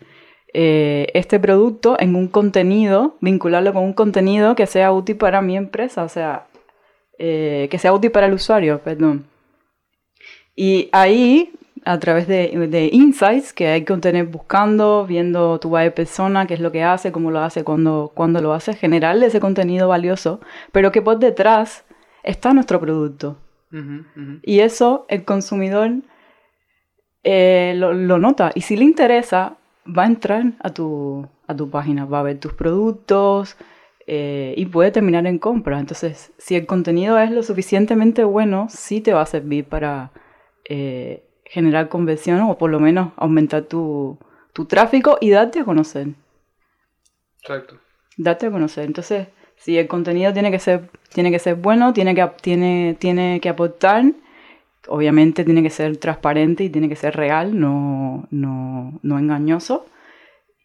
eh, 0.53 1.07
este 1.13 1.39
producto 1.39 1.95
en 1.99 2.15
un 2.15 2.27
contenido, 2.27 3.15
vincularlo 3.21 3.73
con 3.73 3.83
un 3.83 3.93
contenido 3.93 4.55
que 4.55 4.67
sea 4.67 4.91
útil 4.91 5.17
para 5.17 5.41
mi 5.41 5.57
empresa, 5.57 6.03
o 6.03 6.09
sea, 6.09 6.47
eh, 7.17 7.67
que 7.71 7.77
sea 7.77 7.93
útil 7.93 8.11
para 8.11 8.27
el 8.27 8.33
usuario, 8.33 8.79
perdón. 8.79 9.25
Y 10.55 10.89
ahí 10.91 11.53
a 11.83 11.97
través 11.99 12.27
de, 12.27 12.89
insights 12.91 13.53
que 13.53 13.67
hay 13.67 13.83
que 13.83 13.97
tener 13.97 14.25
buscando, 14.25 15.05
viendo 15.07 15.59
tu 15.59 15.69
web 15.69 15.93
persona, 15.93 16.45
qué 16.45 16.53
es 16.53 16.59
lo 16.59 16.71
que 16.71 16.83
hace, 16.83 17.11
cómo 17.11 17.31
lo 17.31 17.39
hace, 17.39 17.63
cuándo, 17.63 18.11
cuándo 18.13 18.41
lo 18.41 18.53
hace, 18.53 18.73
generarle 18.73 19.27
ese 19.27 19.39
contenido 19.39 19.87
valioso, 19.87 20.41
pero 20.71 20.91
que 20.91 21.01
por 21.01 21.19
detrás 21.19 21.83
está 22.23 22.53
nuestro 22.53 22.79
producto. 22.79 23.37
Y 24.43 24.59
eso 24.59 25.05
el 25.07 25.23
consumidor 25.23 25.91
eh, 27.23 27.73
lo, 27.77 28.17
nota. 28.19 28.51
Y 28.53 28.61
si 28.61 28.75
le 28.75 28.83
interesa, 28.83 29.55
va 29.95 30.03
a 30.03 30.07
entrar 30.07 30.53
a 30.59 30.71
tu, 30.71 31.27
a 31.47 31.55
tu 31.55 31.69
página, 31.69 32.05
va 32.05 32.19
a 32.19 32.23
ver 32.23 32.39
tus 32.39 32.53
productos 32.53 33.57
eh, 34.07 34.53
y 34.57 34.65
puede 34.65 34.91
terminar 34.91 35.25
en 35.27 35.39
compra. 35.39 35.79
Entonces, 35.79 36.31
si 36.37 36.55
el 36.55 36.65
contenido 36.65 37.17
es 37.19 37.31
lo 37.31 37.43
suficientemente 37.43 38.23
bueno, 38.23 38.67
sí 38.69 39.01
te 39.01 39.13
va 39.13 39.21
a 39.21 39.25
servir 39.25 39.65
para... 39.65 40.11
Eh, 40.65 41.27
generar 41.51 41.89
conversión 41.89 42.39
o 42.41 42.57
por 42.57 42.71
lo 42.71 42.79
menos 42.79 43.11
aumentar 43.17 43.63
tu, 43.63 44.17
tráfico 44.69 45.17
y 45.19 45.31
darte 45.31 45.59
a 45.59 45.65
conocer. 45.65 46.07
Exacto. 47.41 47.77
Darte 48.15 48.45
a 48.45 48.51
conocer. 48.51 48.85
Entonces, 48.85 49.27
si 49.57 49.77
el 49.77 49.87
contenido 49.87 50.31
tiene 50.31 50.49
que 50.49 50.59
ser, 50.59 50.89
tiene 51.13 51.29
que 51.29 51.39
ser 51.39 51.55
bueno, 51.55 51.91
tiene 51.91 52.15
que, 52.15 52.25
tiene, 52.41 52.95
tiene 52.97 53.41
que 53.41 53.49
aportar, 53.49 54.05
obviamente 54.87 55.43
tiene 55.43 55.63
que 55.63 55.69
ser 55.69 55.97
transparente 55.97 56.63
y 56.63 56.69
tiene 56.69 56.89
que 56.89 56.95
ser 56.95 57.15
real, 57.15 57.59
no, 57.59 58.27
no, 58.31 58.99
no 59.01 59.19
engañoso, 59.19 59.85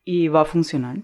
y 0.05 0.29
va 0.29 0.43
a 0.43 0.47
funcionar. 0.47 0.97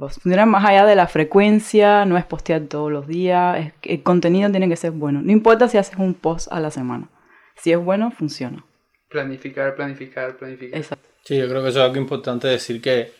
Va 0.00 0.06
a 0.06 0.10
funcionar 0.10 0.46
más 0.46 0.64
allá 0.64 0.86
de 0.86 0.94
la 0.94 1.08
frecuencia, 1.08 2.04
no 2.04 2.16
es 2.16 2.24
postear 2.24 2.62
todos 2.62 2.92
los 2.92 3.08
días, 3.08 3.72
el 3.82 4.02
contenido 4.02 4.50
tiene 4.50 4.68
que 4.68 4.76
ser 4.76 4.92
bueno. 4.92 5.20
No 5.22 5.32
importa 5.32 5.68
si 5.68 5.76
haces 5.76 5.98
un 5.98 6.14
post 6.14 6.46
a 6.52 6.60
la 6.60 6.70
semana. 6.70 7.10
Si 7.56 7.72
es 7.72 7.78
bueno, 7.78 8.12
funciona. 8.12 8.64
Planificar, 9.08 9.74
planificar, 9.74 10.36
planificar. 10.36 10.98
Sí, 11.24 11.36
yo 11.36 11.48
creo 11.48 11.62
que 11.62 11.70
eso 11.70 11.80
es 11.80 11.84
algo 11.84 11.96
importante 11.96 12.46
decir 12.46 12.80
que 12.80 13.12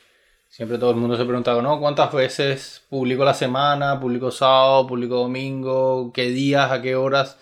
siempre 0.49 0.79
todo 0.79 0.91
el 0.93 0.97
mundo 0.97 1.17
se 1.17 1.25
pregunta, 1.25 1.61
¿no? 1.61 1.81
¿Cuántas 1.81 2.13
veces 2.13 2.87
publico 2.89 3.25
la 3.25 3.35
semana? 3.35 3.99
¿Publico 3.99 4.31
sábado? 4.31 4.87
¿Publico 4.87 5.17
domingo? 5.17 6.13
¿Qué 6.13 6.31
días? 6.31 6.71
¿A 6.71 6.81
qué 6.81 6.95
horas? 6.95 7.39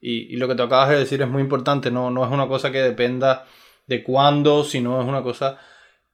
Y, 0.00 0.36
lo 0.36 0.46
que 0.48 0.54
te 0.54 0.62
acabas 0.62 0.90
de 0.90 0.98
decir 0.98 1.20
es 1.22 1.28
muy 1.28 1.42
importante, 1.42 1.90
no, 1.90 2.10
no 2.10 2.24
es 2.24 2.30
una 2.30 2.46
cosa 2.46 2.70
que 2.70 2.80
dependa 2.80 3.46
de 3.86 4.02
cuándo, 4.02 4.64
sino 4.64 5.00
es 5.00 5.08
una 5.08 5.22
cosa 5.22 5.58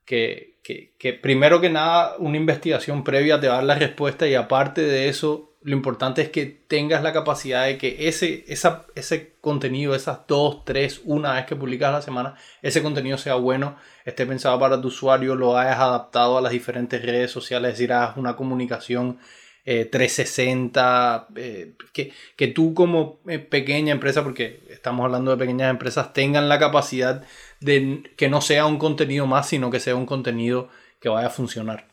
que, 0.05 0.59
que, 0.63 1.13
primero 1.13 1.61
que 1.61 1.71
nada 1.71 2.17
una 2.19 2.37
investigación 2.37 3.05
previa 3.05 3.41
te 3.41 3.49
va 3.49 3.55
a 3.55 3.57
dar 3.57 3.65
la 3.65 3.75
respuesta 3.75 4.27
y 4.27 4.35
aparte 4.35 4.81
de 4.81 5.09
eso 5.09 5.51
lo 5.63 5.75
importante 5.75 6.21
es 6.21 6.29
que 6.29 6.45
tengas 6.45 7.03
la 7.03 7.15
capacidad 7.15 7.65
de 7.65 7.79
que 7.79 8.07
ese, 8.07 8.45
esa, 8.49 8.85
ese 8.95 9.35
contenido, 9.41 9.95
esas 9.95 10.27
dos, 10.29 10.63
tres, 10.67 11.01
una 11.05 11.33
vez 11.33 11.47
que 11.47 11.57
publicas 11.57 11.91
la 11.91 12.03
semana, 12.03 12.35
ese 12.61 12.83
contenido 12.83 13.17
sea 13.17 13.37
bueno, 13.37 13.77
esté 14.05 14.27
pensado 14.27 14.59
para 14.61 14.79
tu 14.79 14.89
usuario, 14.89 15.35
lo 15.35 15.57
hayas 15.57 15.79
adaptado 15.79 16.37
a 16.37 16.43
las 16.43 16.53
diferentes 16.53 17.01
redes 17.03 17.31
sociales, 17.31 17.73
es 17.73 17.79
decir, 17.79 17.95
hagas 17.95 18.19
una 18.19 18.37
comunicación 18.37 19.19
360, 19.65 21.29
eh, 21.37 21.75
eh, 21.95 22.13
que, 22.37 22.47
tú 22.49 22.75
como 22.75 23.21
eh, 23.27 23.39
pequeña 23.39 23.93
empresa, 23.93 24.23
porque 24.23 24.63
estamos 24.69 25.05
hablando 25.05 25.31
de 25.31 25.39
pequeñas 25.39 25.71
empresas, 25.71 26.13
tengan 26.13 26.49
la 26.49 26.59
capacidad 26.59 27.25
de 27.61 28.03
que 28.17 28.29
no 28.29 28.41
sea 28.41 28.67
un 28.67 28.79
contenido 28.79 29.27
más, 29.27 29.49
sino 29.49 29.71
que 29.71 29.81
sea 29.81 29.97
un 29.97 30.07
contenido 30.07 30.69
que 31.01 31.09
vaya 31.09 31.29
a 31.29 31.31
funcionar. 31.31 31.89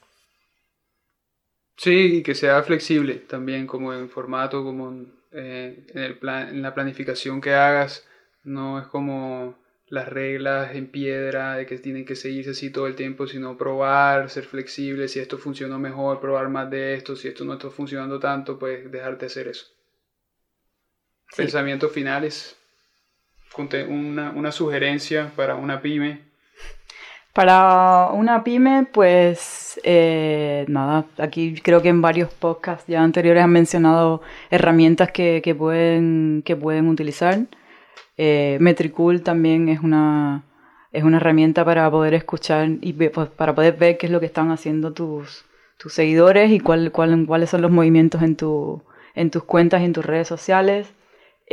Sí, 1.77 2.17
y 2.17 2.23
que 2.23 2.35
sea 2.35 2.61
flexible 2.63 3.15
también, 3.15 3.65
como 3.65 3.93
en 3.93 4.09
formato, 4.09 4.63
como 4.63 4.89
en, 4.89 5.13
eh, 5.31 5.87
el 5.93 6.19
plan, 6.19 6.49
en 6.49 6.61
la 6.61 6.75
planificación 6.75 7.41
que 7.41 7.53
hagas. 7.53 8.05
No 8.43 8.79
es 8.79 8.87
como 8.87 9.55
las 9.91 10.07
reglas 10.07 10.73
en 10.73 10.87
piedra 10.87 11.57
de 11.57 11.65
que 11.67 11.77
tienen 11.77 12.05
que 12.05 12.15
seguirse 12.15 12.51
así 12.51 12.71
todo 12.71 12.87
el 12.87 12.95
tiempo, 12.95 13.27
sino 13.27 13.57
probar, 13.57 14.29
ser 14.29 14.45
flexible. 14.45 15.07
Si 15.07 15.19
esto 15.19 15.37
funcionó 15.37 15.77
mejor, 15.77 16.19
probar 16.19 16.49
más 16.49 16.71
de 16.71 16.95
esto. 16.95 17.15
Si 17.15 17.27
esto 17.27 17.43
no 17.45 17.53
está 17.53 17.69
funcionando 17.69 18.19
tanto, 18.19 18.57
pues 18.57 18.89
dejarte 18.89 19.27
hacer 19.27 19.49
eso. 19.49 19.67
Pensamientos 21.35 21.91
finales. 21.91 22.57
Una, 23.89 24.31
una 24.31 24.51
sugerencia 24.51 25.33
para 25.35 25.55
una 25.55 25.81
pyme 25.81 26.31
para 27.33 28.09
una 28.11 28.43
pyme, 28.43 28.87
pues 28.91 29.79
eh, 29.83 30.65
nada, 30.67 31.05
aquí 31.17 31.55
creo 31.61 31.81
que 31.81 31.87
en 31.87 32.01
varios 32.01 32.33
podcasts 32.33 32.85
ya 32.87 33.01
anteriores 33.01 33.41
han 33.41 33.51
mencionado 33.51 34.21
herramientas 34.49 35.11
que, 35.11 35.55
pueden, 35.57 36.43
que 36.45 36.57
pueden 36.57 36.89
utilizar. 36.89 37.39
Eh, 38.17 38.57
Metricool 38.59 39.21
también 39.21 39.69
es 39.69 39.79
una, 39.81 40.43
es 40.91 41.03
una 41.03 41.17
herramienta 41.17 41.65
para 41.65 41.89
poder 41.89 42.13
escuchar 42.13 42.69
y 42.81 42.93
pues, 42.93 43.29
para 43.29 43.55
poder 43.55 43.75
ver 43.77 43.97
qué 43.97 44.07
es 44.07 44.11
lo 44.11 44.19
que 44.19 44.25
están 44.25 44.51
haciendo 44.51 44.93
tus, 44.93 45.45
tus 45.77 45.93
seguidores 45.93 46.51
y 46.51 46.59
cuál, 46.59 46.91
cuál, 46.91 47.25
cuáles 47.25 47.49
son 47.49 47.61
los 47.61 47.71
movimientos 47.71 48.21
en, 48.21 48.35
tu, 48.35 48.83
en 49.15 49.31
tus 49.31 49.43
cuentas 49.43 49.81
y 49.81 49.85
en 49.85 49.93
tus 49.93 50.05
redes 50.05 50.27
sociales 50.27 50.93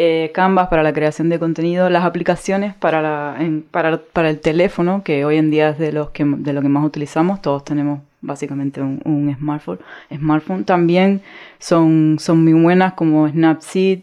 eh, 0.01 0.31
Canvas 0.33 0.69
para 0.69 0.85
la 0.85 0.93
creación 0.93 1.29
de 1.29 1.41
contenido, 1.41 1.91
las 1.91 2.05
aplicaciones 2.05 2.73
para, 2.73 3.03
la, 3.03 3.37
para, 3.73 4.01
para, 4.01 4.31
el 4.31 4.39
teléfono, 4.39 5.03
que 5.03 5.25
hoy 5.25 5.39
en 5.39 5.51
día 5.51 5.71
es 5.71 5.79
de, 5.79 5.91
los 5.91 6.11
que, 6.11 6.25
de 6.25 6.53
lo 6.53 6.63
que 6.63 6.69
más 6.69 6.85
utilizamos, 6.85 7.43
todos 7.43 7.65
tenemos 7.65 8.03
básicamente 8.21 8.81
un, 8.81 9.37
smartphone. 9.37 9.81
smartphone. 10.15 10.65
También 10.65 11.21
son, 11.59 12.19
son 12.21 12.45
muy 12.45 12.53
buenas 12.53 12.93
como 12.93 13.29
Snapseed, 13.29 14.03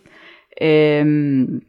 em, 0.58 1.62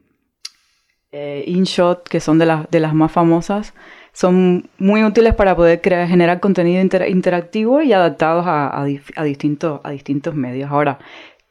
eh, 1.16 1.44
InShot, 1.46 2.08
que 2.08 2.20
son 2.20 2.38
de, 2.38 2.46
las 2.46 2.70
de 2.70 2.80
las 2.80 2.94
más 2.94 3.10
famosas. 3.12 3.74
Son 4.12 4.68
muy 4.78 5.04
útiles 5.04 5.34
para 5.34 5.54
poder 5.56 5.80
crear, 5.80 6.08
generar 6.08 6.40
contenido 6.40 6.82
interactivo 7.08 7.82
y 7.82 7.92
adaptados 7.92 8.46
a, 8.46 8.68
a, 8.68 8.86
a, 9.16 9.24
distintos, 9.24 9.80
a 9.84 9.90
distintos 9.90 10.34
medios. 10.34 10.70
Ahora, 10.70 10.98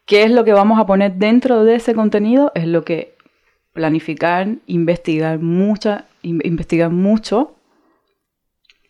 ¿Qué 0.05 0.24
es 0.24 0.32
lo 0.32 0.43
que 0.45 0.53
vamos 0.53 0.80
a 0.80 0.86
poner 0.86 1.16
dentro 1.16 1.63
de 1.63 1.76
ese 1.76 1.95
contenido? 1.95 2.51
Es 2.53 2.68
lo 2.68 2.86
que 2.86 3.18
planificar, 3.74 4.47
investigar, 4.68 5.39
mucha, 5.39 6.05
investigar 6.22 6.91
mucho. 6.91 7.55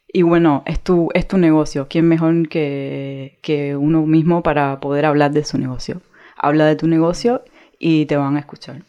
Y 0.08 0.24
bueno, 0.24 0.64
es 0.66 0.82
tu, 0.82 1.10
es 1.14 1.26
tu 1.28 1.38
negocio. 1.38 1.88
¿Quién 1.90 2.08
mejor 2.08 2.50
que, 2.50 3.40
que 3.42 3.78
uno 3.78 4.06
mismo 4.06 4.44
para 4.44 4.80
poder 4.82 5.06
hablar 5.06 5.32
de 5.32 5.46
su 5.46 5.58
negocio? 5.58 6.02
Habla 6.36 6.66
de 6.66 6.76
tu 6.76 6.88
negocio 6.88 7.44
y 7.80 8.06
te 8.08 8.18
van 8.18 8.36
a 8.36 8.40
escuchar. 8.40 8.82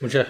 Muchas, 0.00 0.28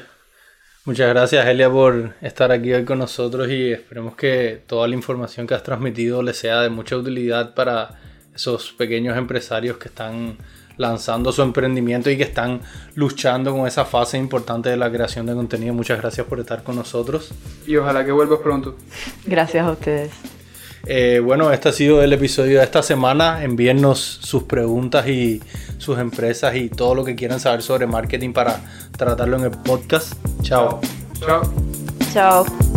muchas 0.87 1.09
gracias, 1.09 1.47
Elia, 1.47 1.71
por 1.71 2.15
estar 2.23 2.51
aquí 2.51 2.73
hoy 2.73 2.85
con 2.85 2.99
nosotros 2.99 3.49
y 3.51 3.73
esperemos 3.73 4.17
que 4.17 4.63
toda 4.67 4.89
la 4.89 4.95
información 4.95 5.47
que 5.47 5.55
has 5.55 5.63
transmitido 5.63 6.23
le 6.23 6.33
sea 6.33 6.63
de 6.63 6.71
mucha 6.71 6.97
utilidad 6.97 7.55
para 7.55 8.01
esos 8.35 8.73
pequeños 8.73 9.17
empresarios 9.19 9.77
que 9.77 9.89
están 9.89 10.39
lanzando 10.77 11.33
su 11.33 11.43
emprendimiento 11.43 12.11
y 12.11 12.17
que 12.17 12.23
están 12.23 12.61
luchando 12.95 13.53
con 13.53 13.67
esa 13.67 13.85
fase 13.85 14.19
importante 14.19 14.69
de 14.69 14.77
la 14.77 14.91
creación 14.91 15.27
de 15.27 15.35
contenido. 15.35 15.75
Muchas 15.75 16.01
gracias 16.01 16.27
por 16.27 16.41
estar 16.41 16.63
con 16.63 16.77
nosotros. 16.77 17.33
Y 17.67 17.77
ojalá 17.77 18.05
que 18.05 18.13
vuelvas 18.13 18.41
pronto. 18.41 18.77
Gracias 19.27 19.67
a 19.67 19.71
ustedes. 19.71 20.36
Eh, 20.87 21.21
bueno, 21.23 21.53
este 21.53 21.69
ha 21.69 21.73
sido 21.73 22.03
el 22.03 22.13
episodio 22.13 22.59
de 22.59 22.65
esta 22.65 22.83
semana. 22.83 23.43
Envíennos 23.43 23.99
sus 24.23 24.45
preguntas 24.45 25.09
y 25.09 25.43
sus 25.79 25.99
empresas 25.99 26.55
y 26.55 26.69
todo 26.69 26.95
lo 26.95 27.05
que 27.05 27.17
quieran 27.17 27.41
saber 27.41 27.63
sobre 27.63 27.87
marketing 27.87 28.33
para 28.33 28.61
tratarlo 28.97 29.37
en 29.37 29.45
el 29.45 29.51
podcast. 29.51 30.15
Chao. 30.43 30.81
Chao. 31.21 31.43
Chao. 32.13 32.76